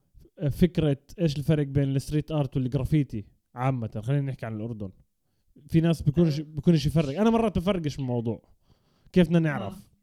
فكرة 0.50 0.98
إيش 1.20 1.38
الفرق 1.38 1.66
بين 1.66 1.96
ال 1.96 2.01
street 2.01 2.30
art 2.30 2.56
والجرافيتي 2.56 3.24
عامة؟ 3.54 4.02
خلينا 4.04 4.22
نحكي 4.22 4.46
عن 4.46 4.56
الأردن. 4.56 4.90
في 5.68 5.80
ناس 5.80 6.02
بيكونش 6.02 6.40
بيكونش 6.40 6.86
يفرق. 6.86 7.20
أنا 7.20 7.30
مرات 7.30 7.58
بفرقش 7.58 7.98
الموضوع. 7.98 8.42
كيف 9.12 9.26
بدنا 9.26 9.38
نعرف؟ 9.38 9.93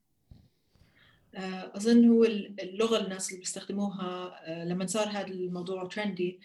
آه، 1.35 1.71
أظن 1.75 2.09
هو 2.09 2.23
اللغة 2.23 3.03
الناس 3.03 3.29
اللي 3.29 3.39
بيستخدموها 3.39 4.35
آه، 4.45 4.65
لما 4.65 4.87
صار 4.87 5.07
هذا 5.07 5.27
الموضوع 5.27 5.85
trendy 5.85 6.39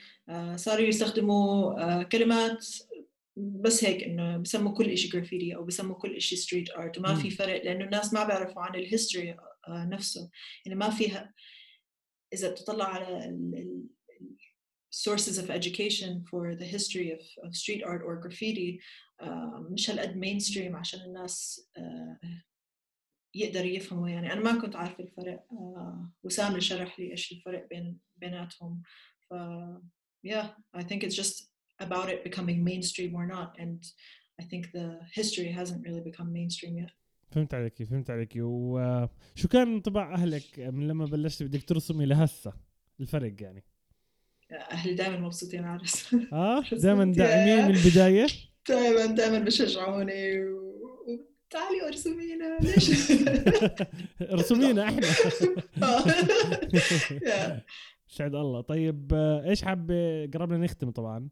صاروا 0.57 0.87
يستخدموا 0.87 1.81
آه، 1.81 2.03
كلمات 2.03 2.67
بس 3.37 3.85
هيك 3.85 4.03
إنه 4.03 4.37
بسموا 4.37 4.73
كل 4.73 4.91
إشي 4.91 5.09
جرافيتي 5.09 5.57
أو 5.57 5.65
بسموا 5.65 5.97
كل 5.97 6.17
إشي 6.17 6.37
street 6.37 6.71
art 6.71 6.99
وما. 6.99 7.15
في 7.15 7.31
فرق 7.31 7.65
لأنه 7.65 7.85
الناس 7.85 8.15
ما 8.15 8.25
بيعرفوا 8.25 8.63
عن 8.63 8.75
ال 8.75 8.83
history 8.83 9.37
نفسه 9.69 10.31
يعني 10.67 10.79
ما 10.79 10.91
فيها 10.91 11.35
إذا 12.33 12.51
بتطلع 12.51 12.85
على 12.85 13.37
sources 14.97 15.39
of 15.39 15.51
education 15.51 16.25
for 16.31 16.55
the 16.55 16.65
history 16.65 17.11
of, 17.13 17.21
of 17.45 17.55
street 17.55 17.83
art 17.85 18.03
or 18.03 18.17
graffiti 18.17 18.81
آه، 19.21 19.69
مش 19.71 19.91
هالقد 19.91 20.21
mainstream 20.25 20.75
عشان 20.75 21.01
الناس 21.01 21.69
آه، 21.77 22.19
يقدروا 23.37 23.67
يفهموا 23.67 24.09
يعني 24.09 24.33
أنا 24.33 24.41
ما 24.41 24.61
كنت 24.61 24.77
عارفة 24.77 25.05
الفرق 25.05 25.45
آه، 25.53 26.11
وسام 26.23 26.49
اللي 26.49 26.61
شرح 26.61 27.01
لي 27.01 27.11
إيش 27.11 27.33
الفرق 27.33 27.69
بين 27.71 27.99
بيناتهم. 28.17 28.83
ف 29.31 29.35
yeah 30.27 30.47
I 30.77 30.83
think 30.83 31.03
it's 31.05 31.17
just 31.23 31.49
about 31.81 32.09
it 32.09 32.25
becoming 32.25 32.65
mainstream 32.65 33.15
or 33.15 33.27
not 33.27 33.51
and 33.59 33.79
I 34.43 34.45
think 34.45 34.63
the 34.73 34.89
history 35.21 35.51
hasn't 35.61 35.81
really 35.87 36.03
become 36.11 36.33
mainstream 36.33 36.79
yet. 36.79 36.93
فهمت 37.31 37.55
عليكي 37.55 37.85
فهمت 37.85 38.11
عليكي 38.11 38.41
وشو 38.43 39.49
كان 39.51 39.75
انطباع 39.75 40.15
أهلك 40.15 40.59
من 40.59 40.89
لما 40.89 41.05
بلشت 41.05 41.43
بدك 41.43 41.63
ترسمي 41.63 42.07
لهسه؟ 42.07 42.53
الفرق 43.01 43.43
يعني. 43.43 43.65
أهلي 44.53 44.95
دائما 44.95 45.19
مبسوطين 45.19 45.65
على 45.65 45.77
الرسم. 45.77 46.27
آه؟ 46.33 46.61
دائما 46.83 47.05
داعمين 47.05 47.69
من 47.69 47.77
البداية؟ 47.77 48.27
دائما 48.69 49.07
دائما 49.07 49.39
بشجعوني 49.39 50.43
تعالي 51.51 51.87
ارسمينا. 51.89 52.59
ليش؟ 52.61 53.13
رسمينا 54.23 54.85
إحنا. 54.85 55.07
سعد 58.09 58.35
الله. 58.35 58.61
طيب 58.61 59.13
إيش 59.45 59.63
حابه 59.63 60.27
قربنا 60.27 60.59
نختم 60.59 60.91
طبعا. 60.91 61.29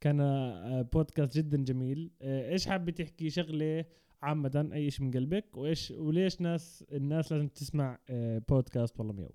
كان 0.00 0.20
آه، 0.20 0.82
بودكاست 0.92 1.36
جدا 1.36 1.64
جميل. 1.64 2.10
آه، 2.22 2.52
إيش 2.52 2.66
حابه 2.66 2.92
تحكي 2.92 3.30
شغلة 3.30 3.84
عامة 4.22 4.70
أي 4.72 4.90
شيء 4.90 5.06
من 5.06 5.10
قلبك؟ 5.10 5.56
وإيش 5.56 5.90
وليش 5.90 6.40
ناس 6.40 6.84
الناس 6.92 7.32
لازم 7.32 7.48
تسمع 7.48 7.98
آه، 8.10 8.42
بودكاست 8.48 9.00
والله 9.00 9.12
ميو 9.12 9.30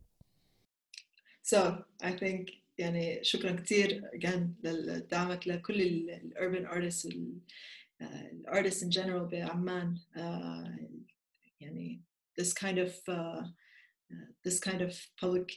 So 1.53 1.57
I 2.03 2.11
think 2.11 2.51
يعني 2.78 3.24
شكرا 3.24 3.51
كثير 3.51 4.01
again 4.16 4.39
لدعمك 4.63 5.47
لكل 5.47 5.82
ال 5.82 6.34
urban 6.38 6.66
artists 8.05 8.05
ال 8.05 8.47
ال 8.47 8.64
artists 8.64 8.83
in 8.83 8.91
general 8.91 9.31
بعمان 9.31 9.97
uh, 10.16 10.71
يعني 11.61 12.03
this 12.41 12.53
kind 12.55 12.79
of 12.79 12.93
uh, 13.09 13.43
uh, 14.12 14.29
this 14.49 14.59
kind 14.61 14.81
of 14.81 14.93
public 15.25 15.49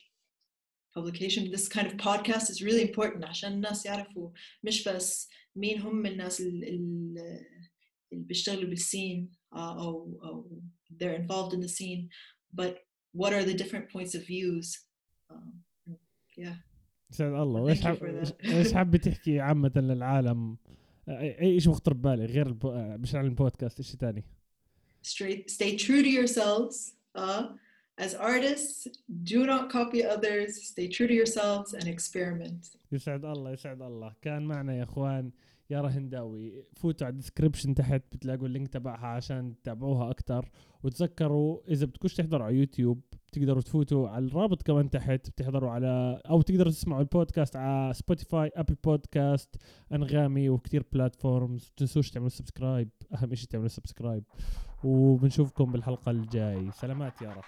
publication 0.98 1.52
this 1.52 1.68
kind 1.76 1.88
of 1.88 1.94
podcast 1.98 2.50
is 2.50 2.62
really 2.62 2.84
important 2.90 3.24
عشان 3.26 3.54
الناس 3.54 3.86
يعرفوا 3.86 4.30
مش 4.64 4.88
بس 4.88 5.30
مين 5.56 5.82
هم 5.82 6.06
الناس 6.06 6.42
ال- 6.42 6.64
ال- 6.64 7.46
اللي 8.14 8.24
بيشتغلوا 8.26 8.70
بالسين 8.70 9.32
uh, 9.56 9.58
أو 9.58 10.20
أو 10.24 10.62
they're 10.94 11.18
involved 11.22 11.54
in 11.54 11.62
the 11.62 11.70
scene 11.70 12.10
but 12.62 12.74
what 13.18 13.32
are 13.34 13.44
the 13.44 13.58
different 13.64 13.90
points 13.94 14.16
of 14.16 14.22
views 14.28 14.68
um, 15.32 15.54
yeah 16.38 16.56
سعد 17.12 17.34
الله 17.34 17.60
Thank 17.60 17.66
وايش 17.66 17.80
you 17.82 17.84
حاب 17.86 17.98
for 17.98 18.26
that. 18.28 18.46
ايش 18.46 18.74
حابه 18.74 18.98
تحكي 18.98 19.40
عامة 19.40 19.72
للعالم 19.76 20.58
آه، 20.68 20.77
أي 21.09 21.61
شيء 21.61 21.73
مخطر 21.73 21.95
ببالك 21.95 22.31
غير 22.31 22.47
البو... 22.47 22.73
مش 22.75 23.15
عن 23.15 23.25
البودكاست 23.25 23.83
شيء 23.83 23.97
ثاني 23.97 24.25
stay 25.47 25.77
true 25.79 26.03
to 26.03 26.11
yourselves 26.11 26.93
uh, 27.17 27.43
as 27.99 28.15
artists 28.15 28.87
do 29.35 29.47
not 29.47 29.71
copy 29.71 30.01
others. 30.05 30.51
Stay 30.73 30.89
true 30.89 31.09
to 31.09 31.15
yourselves 31.15 31.75
and 31.75 31.87
experiment. 31.89 32.77
يسعد 32.93 33.25
الله 33.25 33.53
يسعد 33.53 33.83
الله. 33.83 34.15
كان 34.23 34.43
معنا 34.43 34.77
يا 34.77 34.83
إخوان 34.83 35.31
يارا 35.71 35.89
هنداوي. 35.89 36.65
فوتوا 36.77 37.07
على 37.07 37.13
ال 37.13 37.18
description 37.18 37.75
تحت 37.75 38.03
بتلاقوا 38.13 38.47
ال 38.47 38.51
link 38.51 38.69
تبعها 38.69 39.07
عشان 39.07 39.55
تتابعوها 39.63 40.11
أكثر 40.11 40.51
وتذكروا 40.83 41.61
إذا 41.69 41.87
بدكوش 41.87 42.15
تحضروا 42.15 42.47
على 42.47 42.57
يوتيوب 42.57 43.01
تقدروا 43.33 43.63
تفوتوا 43.63 44.09
على 44.09 44.27
الرابط 44.27 44.63
كمان 44.63 44.91
تحت 44.91 45.31
بتحضروا 45.31 45.71
على 45.71 46.21
أو 46.31 46.43
تقدروا 46.43 46.73
تسمعوا 46.73 47.01
البودكاست 47.01 47.57
على 47.57 47.95
سبوتيفاي 47.95 48.51
ابل 48.57 48.75
بودكاست 48.85 49.57
أنغامي 49.93 50.49
وكتير 50.49 50.85
platforms 50.93 51.73
تنسوش 51.77 52.11
تعملوا 52.11 52.29
subscribe 52.29 52.89
أهم 53.15 53.35
شيء 53.35 53.49
تعملوا 53.49 53.69
subscribe 53.69 54.25
وبنشوفكم 54.85 55.73
بالحلقة 55.73 56.11
الجاي. 56.11 56.71
سلامات 56.71 57.23
يارا 57.23 57.43